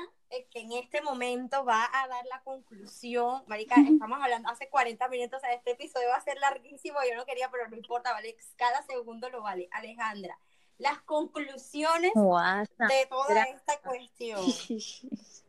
que 0.52 0.60
en 0.60 0.72
este 0.74 1.02
momento 1.02 1.66
va 1.66 1.90
a 1.92 2.08
dar 2.08 2.26
la 2.26 2.42
conclusión. 2.44 3.44
Marica, 3.48 3.76
estamos 3.76 4.20
hablando 4.22 4.50
hace 4.50 4.70
40 4.70 5.08
minutos, 5.10 5.42
este 5.52 5.72
episodio 5.72 6.10
va 6.10 6.18
a 6.18 6.22
ser 6.22 6.38
larguísimo, 6.40 7.00
yo 7.10 7.16
no 7.16 7.26
quería, 7.26 7.50
pero 7.52 7.68
no 7.68 7.76
importa, 7.76 8.12
vale, 8.14 8.38
cada 8.56 8.82
segundo 8.84 9.30
lo 9.30 9.42
vale. 9.42 9.68
Alejandra, 9.72 10.38
las 10.78 11.02
conclusiones 11.02 12.14
de 12.14 13.06
toda 13.10 13.44
esta 13.44 13.80
cuestión. 13.82 14.42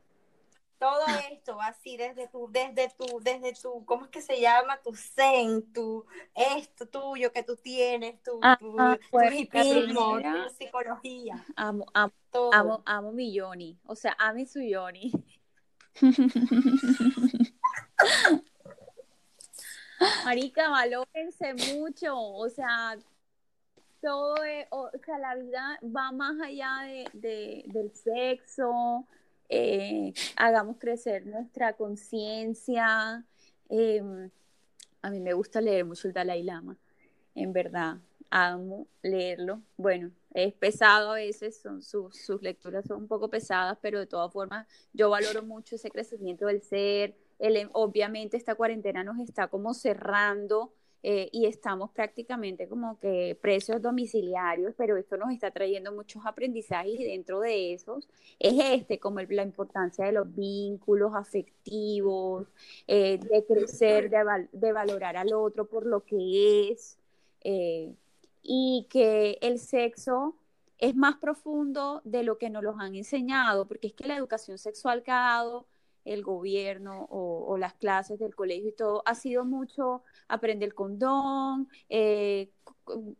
todo 0.81 1.05
esto 1.31 1.61
así 1.61 1.97
desde 1.99 2.27
tu, 2.29 2.51
desde 2.51 2.89
tu, 2.97 3.21
desde 3.21 3.53
tu, 3.53 3.85
¿cómo 3.85 4.07
es 4.07 4.11
que 4.11 4.23
se 4.23 4.41
llama? 4.41 4.81
Tu 4.83 4.95
zen, 4.95 5.71
tu 5.75 6.07
esto 6.35 6.89
tuyo 6.89 7.31
que 7.31 7.43
tú 7.43 7.55
tienes, 7.57 8.23
tu, 8.23 8.41
ah, 8.43 8.57
tu, 8.59 8.75
ah, 8.81 8.99
pues, 9.11 9.47
tu 9.51 9.55
psicología. 10.57 11.45
Amo, 11.55 11.85
amo, 11.93 12.15
amo, 12.53 12.83
amo 12.87 13.13
mi 13.13 13.31
Yoni. 13.35 13.79
O 13.85 13.95
sea, 13.95 14.17
ame 14.19 14.47
su 14.47 14.63
Yoni. 14.63 15.13
Marica, 20.25 20.71
valórense 20.71 21.53
mucho. 21.75 22.19
O 22.19 22.49
sea, 22.49 22.97
todo, 24.01 24.37
o 24.71 24.91
sea, 25.05 25.19
la 25.19 25.35
vida 25.35 25.79
va 25.85 26.11
más 26.11 26.41
allá 26.41 26.71
de, 26.87 27.05
de 27.13 27.65
del 27.67 27.95
sexo 27.95 29.07
eh, 29.51 30.15
hagamos 30.37 30.79
crecer 30.79 31.27
nuestra 31.27 31.75
conciencia. 31.75 33.25
Em, 33.69 34.31
a 35.03 35.11
mí 35.11 35.21
me 35.21 35.33
gusta 35.33 35.61
leer 35.61 35.85
mucho 35.85 36.09
el 36.09 36.15
Dalai 36.15 36.43
Lama, 36.43 36.79
en 37.35 37.53
verdad, 37.53 37.99
amo 38.31 38.87
leerlo. 39.03 39.63
Bueno, 39.77 40.13
es 40.33 40.53
pesado 40.55 41.11
a 41.11 41.15
veces, 41.15 41.61
son, 41.61 41.83
sus, 41.83 42.17
sus 42.17 42.41
lecturas 42.43 42.85
son 42.87 43.03
un 43.03 43.09
poco 43.09 43.29
pesadas, 43.29 43.79
pero 43.83 43.99
de 43.99 44.07
todas 44.07 44.33
formas 44.33 44.67
yo 44.93 45.11
valoro 45.11 45.43
mucho 45.43 45.77
ese 45.77 45.91
crecimiento 45.91 46.47
del 46.47 46.63
ser. 46.63 47.17
El, 47.39 47.69
obviamente 47.73 48.37
esta 48.37 48.55
cuarentena 48.55 49.03
nos 49.03 49.19
está 49.19 49.49
como 49.49 49.75
cerrando 49.75 50.73
eh, 51.03 51.31
y 51.33 51.47
estamos 51.47 51.91
prácticamente 51.93 52.69
como 52.69 52.99
que 52.99 53.39
precios 53.41 53.81
domiciliarios, 53.81 54.75
pero 54.77 54.97
esto 54.99 55.17
nos 55.17 55.33
está 55.33 55.51
trayendo 55.51 55.93
muchos 55.93 56.27
aprendizajes 56.27 57.01
y 57.01 57.05
dentro 57.05 57.41
de 57.41 57.73
esos 57.73 58.07
es 58.39 58.55
este, 58.81 58.99
como 58.99 59.21
la 59.21 59.43
importancia 59.43 60.05
de 60.05 60.13
los 60.13 60.35
vínculos 60.35 61.15
afectivos, 61.15 62.49
eh, 62.87 63.19
de 63.19 63.45
crecer, 63.47 64.11
de, 64.11 64.73
valorar 64.73 65.17
al 65.17 65.33
otro 65.33 65.67
por 65.67 65.87
lo 65.87 66.05
que 66.05 66.71
es, 66.71 66.99
eh, 67.43 67.95
y 68.43 68.87
que 68.91 69.39
el 69.41 69.59
sexo 69.59 70.37
es 70.79 70.95
más 70.97 71.17
profundo 71.17 72.03
de 72.05 72.25
lo 72.25 72.39
que 72.39 72.51
nos 72.51 72.63
los 72.63 72.79
han 72.79 72.95
enseñado, 72.95 73.67
porque 73.67 73.89
es 73.89 73.95
que 73.95 74.07
la 74.07 74.17
educación 74.17 74.59
sexual 74.59 75.03
que 75.03 75.11
ha 75.11 75.21
dado 75.21 75.67
el 76.05 76.23
gobierno 76.23 77.07
o, 77.11 77.57
las 77.59 77.75
clases 77.75 78.19
del 78.19 78.35
colegio 78.35 78.71
y 78.71 78.73
todo, 78.73 79.03
ha 79.05 79.15
sido 79.15 79.45
mucho 79.45 80.03
aprender 80.29 80.69
el 80.69 80.75
condón, 80.75 81.69
eh, 81.89 82.51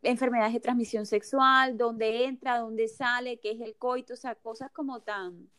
enfermedades 0.03 0.55
de 0.55 0.61
transmisión 0.61 1.07
sexual, 1.07 1.77
dónde 1.77 2.25
entra, 2.25 2.59
dónde 2.59 2.89
sale, 2.89 3.39
qué 3.39 3.53
es 3.53 3.61
el 3.61 3.77
coito, 3.77 4.15
o 4.15 4.17
sea, 4.17 4.35
cosas 4.35 4.71
como 4.71 5.01
tan... 5.01 5.51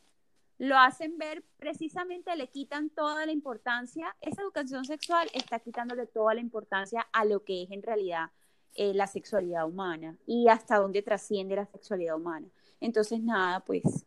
Lo 0.58 0.78
hacen 0.78 1.18
ver, 1.18 1.44
precisamente 1.58 2.36
le 2.36 2.48
quitan 2.48 2.90
toda 2.92 3.26
la 3.26 3.32
importancia, 3.32 4.16
esa 4.22 4.42
educación 4.44 4.86
sexual 4.86 5.28
está 5.34 5.60
quitándole 5.60 6.06
toda 6.06 6.36
la 6.36 6.42
importancia 6.42 7.08
a 7.12 7.26
lo 7.26 7.44
que 7.44 7.64
es 7.64 7.72
en 7.72 7.82
realidad 7.82 8.30
eh, 8.76 8.94
la 8.94 9.08
sexualidad 9.08 9.68
humana 9.68 10.18
y 10.26 10.48
hasta 10.48 10.78
dónde 10.78 11.02
trasciende 11.02 11.56
la 11.56 11.66
sexualidad 11.66 12.16
humana. 12.16 12.48
Entonces, 12.80 13.22
nada, 13.22 13.60
pues 13.62 14.06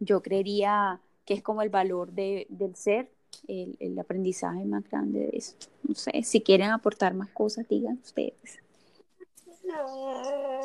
yo 0.00 0.22
creería 0.22 1.00
que 1.30 1.34
es 1.34 1.44
como 1.44 1.62
el 1.62 1.68
valor 1.68 2.10
de, 2.10 2.48
del 2.48 2.74
ser, 2.74 3.08
el, 3.46 3.76
el, 3.78 3.96
aprendizaje 4.00 4.64
más 4.64 4.82
grande 4.90 5.20
de 5.20 5.38
eso. 5.38 5.54
No 5.84 5.94
sé, 5.94 6.24
si 6.24 6.40
quieren 6.40 6.72
aportar 6.72 7.14
más 7.14 7.30
cosas, 7.30 7.68
digan 7.68 8.00
ustedes. 8.02 8.58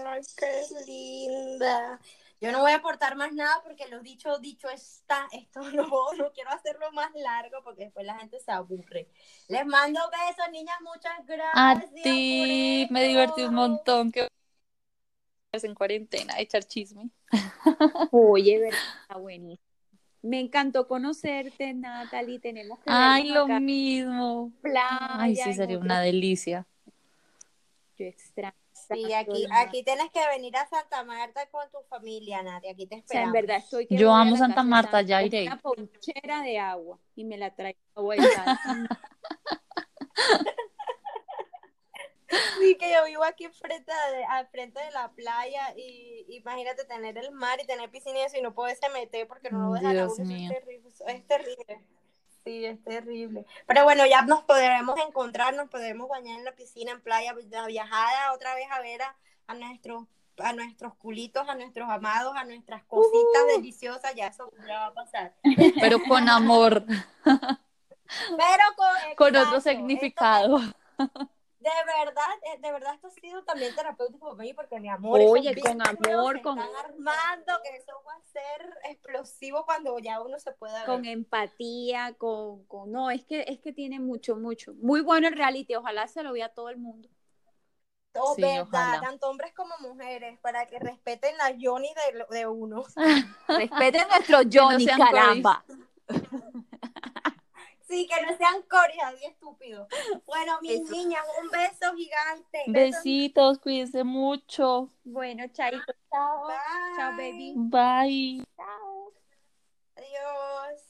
Ay, 0.07 0.22
qué 0.36 0.63
linda. 0.88 1.99
Yo 2.41 2.51
no 2.51 2.61
voy 2.61 2.72
a 2.72 2.78
aportar 2.78 3.16
más 3.16 3.32
nada 3.32 3.61
porque 3.63 3.88
lo 3.89 3.99
dicho, 3.99 4.39
dicho 4.39 4.68
está, 4.68 5.28
esto 5.34 5.59
no, 5.72 5.88
no 6.18 6.32
quiero 6.34 6.49
hacerlo 6.49 6.91
más 6.93 7.13
largo 7.13 7.57
porque 7.63 7.84
después 7.84 8.03
la 8.03 8.18
gente 8.18 8.39
se 8.39 8.51
aburre. 8.51 9.07
Les 9.47 9.68
mando 9.68 9.99
besos, 10.09 10.51
niñas, 10.51 10.78
muchas 10.82 11.28
gracias. 11.28 11.53
A 11.53 12.01
ti, 12.01 12.88
me 12.89 13.07
divertí 13.07 13.43
un 13.43 13.53
montón. 13.53 14.11
Que 14.11 14.28
en 15.51 15.76
cuarentena, 15.76 16.39
echar 16.39 16.63
chisme. 16.63 17.11
Oye, 18.09 18.57
verdad, 19.09 19.22
buenísimo. 19.22 19.75
Me 20.26 20.40
encantó 20.40 20.88
conocerte, 20.88 21.76
Natalie. 21.76 22.40
Tenemos 22.40 22.80
que 22.80 22.86
Ay, 22.88 23.30
lo 23.30 23.48
mismo. 23.48 24.52
Ay, 24.84 25.36
sí, 25.36 25.54
sería 25.54 25.78
una 25.78 26.02
delicia. 26.02 26.66
Yo 27.98 28.06
extraño. 28.06 28.56
Sí, 28.74 29.14
aquí, 29.14 29.46
aquí 29.52 29.84
tienes 29.84 30.10
que 30.12 30.28
venir 30.28 30.58
a 30.58 30.68
Santa 30.68 31.04
Marta 31.04 31.48
con 31.52 31.70
tu 31.72 31.78
familia, 31.90 32.42
Nadia. 32.42 32.72
Aquí 32.72 32.88
te 32.88 32.96
esperamos. 32.96 33.28
en 33.28 33.34
verdad 33.34 33.58
estoy 33.58 33.86
Yo 33.90 34.12
amo 34.14 34.36
Santa 34.36 34.64
Marta, 34.64 35.04
ya 35.04 35.22
iré. 35.24 35.44
Una 35.44 35.60
ponchera 35.60 36.42
de 36.42 36.58
agua 36.60 36.98
y 37.16 37.24
me 37.24 37.38
la 37.38 37.54
traigo 37.54 38.12
a 38.12 38.16
Sí, 42.60 42.76
que 42.76 42.92
yo 42.92 43.06
vivo 43.06 43.24
aquí 43.24 43.48
frente 43.50 43.92
de, 44.12 44.26
al 44.26 44.48
frente 44.48 44.80
de 44.84 44.92
la 44.92 45.12
playa 45.12 45.74
y 45.76 46.26
imagínate 46.30 46.86
tener 46.86 47.18
el 47.18 47.32
mar 47.32 47.60
y 47.62 47.68
tener 47.68 47.90
piscina 47.90 48.20
y 48.20 48.22
eso 48.24 48.38
y 48.38 48.42
no 48.42 48.54
poderse 48.54 48.90
meter 48.90 49.28
porque 49.28 49.52
no 49.52 49.68
lo 49.68 49.74
dejan 49.74 49.98
a 49.98 50.08
uno. 50.08 50.12
Es 50.12 50.50
terrible, 50.50 50.90
es 51.08 51.28
terrible. 51.28 51.86
Sí, 52.44 52.66
es 52.66 52.84
terrible. 52.84 53.46
Pero 53.66 53.84
bueno, 53.84 54.06
ya 54.06 54.22
nos 54.22 54.44
podremos 54.44 54.98
encontrar, 55.00 55.56
nos 55.56 55.70
podremos 55.70 56.08
bañar 56.08 56.38
en 56.40 56.46
la 56.46 56.56
piscina, 56.56 56.92
en 56.92 57.02
playa, 57.02 57.34
viajada 57.68 58.34
otra 58.34 58.54
vez 58.56 58.68
a 58.72 58.82
ver 58.82 59.02
a, 59.48 59.54
nuestros 59.56 60.04
a 60.38 60.54
nuestros 60.54 60.96
culitos, 60.96 61.48
a 61.48 61.56
nuestros 61.56 61.90
amados, 61.90 62.36
a 62.36 62.44
nuestras 62.44 62.84
cositas 62.86 63.44
uh. 63.46 63.56
deliciosas, 63.56 64.14
ya 64.16 64.28
eso 64.28 64.52
ya 64.68 64.80
va 64.80 64.86
a 64.88 64.94
pasar. 64.94 65.34
Pero 65.80 66.00
con 66.08 66.28
amor. 66.30 66.84
Pero 67.24 68.64
con, 68.76 69.16
con 69.16 69.36
otro 69.36 69.62
significado 69.62 70.60
de 71.74 72.05
verdad, 72.05 72.30
eh, 72.43 72.59
de 72.59 72.72
verdad 72.72 72.93
esto 72.93 73.07
ha 73.07 73.11
sido 73.11 73.43
también 73.43 73.74
terapéutico 73.74 74.30
para 74.30 74.43
mí 74.43 74.53
porque 74.53 74.80
mi 74.80 74.89
amor. 74.89 75.20
Oye, 75.20 75.55
con 75.59 75.82
amor, 75.82 76.41
con. 76.41 76.59
Están 76.59 76.76
armando 76.86 77.53
que 77.63 77.76
eso 77.76 77.93
va 78.07 78.13
a 78.13 78.22
ser 78.22 78.78
explosivo 78.91 79.66
cuando 79.66 79.97
ya 79.99 80.22
uno 80.22 80.39
se 80.39 80.51
pueda 80.51 80.80
ver. 80.80 80.86
Con 80.86 81.05
empatía, 81.05 82.13
con, 82.18 82.66
con. 82.66 82.91
No, 82.91 83.09
es 83.09 83.26
que, 83.26 83.45
es 83.47 83.59
que 83.59 83.74
tiene 83.74 83.99
mucho, 83.99 84.36
mucho. 84.36 84.74
Muy 84.76 85.01
bueno 85.01 85.28
el 85.28 85.36
reality, 85.36 85.76
ojalá 85.76 86.07
se 86.07 86.22
lo 86.22 86.34
vea 86.34 86.49
todo 86.49 86.70
el 86.70 86.78
mundo. 86.78 87.09
Todo 88.11 88.36
verdad, 88.38 89.01
tanto 89.01 89.30
hombres 89.30 89.53
como 89.53 89.76
mujeres, 89.80 90.39
para 90.39 90.68
que 90.68 90.80
respeten 90.80 91.36
la 91.38 91.53
Johnny 91.59 91.89
de, 92.13 92.38
de 92.38 92.47
uno. 92.47 92.86
respeten 93.47 94.07
nuestro 94.07 94.39
Johnny, 94.49 94.86
caramba. 94.86 95.66
Sí, 97.88 98.08
que 98.08 98.26
no 98.26 98.36
sean 98.38 98.64
coreas 98.64 99.14
y 99.22 99.26
estúpidos. 99.26 99.88
Bueno, 100.26 100.60
mis 100.62 100.90
niñas, 100.90 101.24
un 101.42 101.50
beso 101.50 101.94
gigante. 101.96 102.64
Besitos, 102.68 103.60
cuídense 103.60 104.04
mucho. 104.04 104.90
Bueno, 105.04 105.46
chaito, 105.54 105.94
chao. 106.12 106.48
Chao, 106.98 107.12
baby. 107.12 107.54
Bye. 107.56 108.44
Chao. 108.56 109.14
Adiós. 109.98 110.82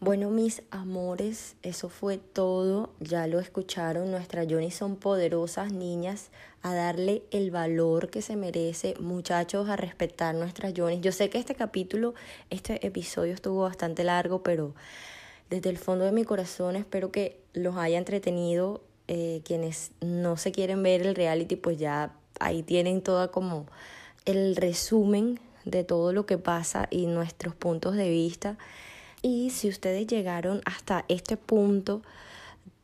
Bueno, 0.00 0.30
mis 0.30 0.62
amores, 0.70 1.56
eso 1.62 1.88
fue 1.88 2.18
todo. 2.18 2.94
Ya 3.00 3.26
lo 3.26 3.38
escucharon. 3.38 4.10
Nuestras 4.10 4.46
Johnny 4.48 4.70
son 4.70 4.96
poderosas 4.96 5.72
niñas 5.72 6.30
a 6.62 6.74
darle 6.74 7.22
el 7.30 7.50
valor 7.50 8.08
que 8.08 8.22
se 8.22 8.36
merece. 8.36 8.94
Muchachos, 9.00 9.68
a 9.68 9.76
respetar 9.76 10.34
nuestras 10.34 10.72
Johnny. 10.76 11.00
Yo 11.00 11.12
sé 11.12 11.28
que 11.28 11.38
este 11.38 11.54
capítulo, 11.54 12.14
este 12.50 12.86
episodio 12.86 13.34
estuvo 13.34 13.62
bastante 13.62 14.04
largo, 14.04 14.42
pero 14.42 14.74
desde 15.50 15.70
el 15.70 15.78
fondo 15.78 16.04
de 16.04 16.12
mi 16.12 16.24
corazón 16.24 16.76
espero 16.76 17.12
que 17.12 17.40
los 17.52 17.76
haya 17.76 17.98
entretenido. 17.98 18.82
Eh, 19.08 19.42
quienes 19.44 19.92
no 20.00 20.36
se 20.36 20.50
quieren 20.50 20.82
ver 20.82 21.06
el 21.06 21.14
reality, 21.14 21.54
pues 21.54 21.78
ya 21.78 22.12
ahí 22.40 22.64
tienen 22.64 23.02
toda 23.02 23.28
como 23.28 23.66
el 24.24 24.56
resumen 24.56 25.38
de 25.64 25.84
todo 25.84 26.12
lo 26.12 26.26
que 26.26 26.38
pasa 26.38 26.88
y 26.90 27.06
nuestros 27.06 27.54
puntos 27.54 27.94
de 27.94 28.10
vista. 28.10 28.58
Y 29.22 29.50
si 29.50 29.68
ustedes 29.68 30.08
llegaron 30.08 30.60
hasta 30.64 31.04
este 31.06 31.36
punto 31.36 32.02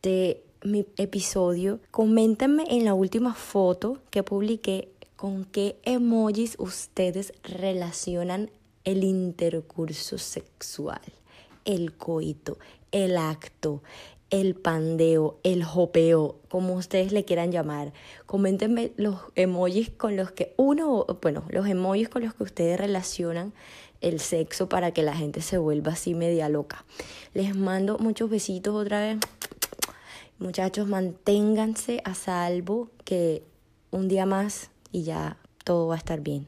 de 0.03 0.45
mi 0.63 0.87
episodio, 0.97 1.81
coméntenme 1.91 2.65
en 2.69 2.85
la 2.85 2.95
última 2.95 3.35
foto 3.35 3.99
que 4.11 4.23
publiqué 4.23 4.89
con 5.17 5.45
qué 5.45 5.77
emojis 5.83 6.55
ustedes 6.59 7.33
relacionan 7.43 8.49
el 8.85 9.03
intercurso 9.03 10.19
sexual 10.19 11.01
el 11.65 11.95
coito, 11.97 12.59
el 12.91 13.17
acto, 13.17 13.83
el 14.31 14.55
pandeo, 14.55 15.39
el 15.43 15.63
jopeo, 15.63 16.37
como 16.49 16.75
ustedes 16.75 17.13
le 17.13 17.25
quieran 17.25 17.53
llamar. 17.53 17.93
Coméntenme 18.25 18.93
los 18.97 19.17
emojis 19.35 19.91
con 19.91 20.17
los 20.17 20.33
que 20.33 20.55
uno, 20.57 21.07
bueno, 21.21 21.45
los 21.51 21.67
emojis 21.67 22.09
con 22.09 22.23
los 22.23 22.35
que 22.35 22.43
ustedes 22.43 22.81
relacionan 22.81 23.53
el 24.01 24.21
sexo 24.21 24.69
para 24.69 24.93
que 24.93 25.03
la 25.03 25.15
gente 25.15 25.43
se 25.43 25.59
vuelva 25.59 25.93
así 25.93 26.15
media 26.15 26.49
loca. 26.49 26.85
Les 27.35 27.55
mando 27.55 27.99
muchos 27.99 28.31
besitos 28.31 28.75
otra 28.75 29.01
vez. 29.01 29.19
Muchachos, 30.39 30.89
manténganse 30.89 32.01
a 32.05 32.15
salvo 32.15 32.89
que 33.05 33.45
un 33.91 34.09
día 34.09 34.27
más 34.27 34.71
y 34.91 35.03
ya 35.03 35.37
todo 35.65 35.89
va 35.89 35.95
a 35.95 35.99
estar 35.99 36.21
bien. 36.21 36.47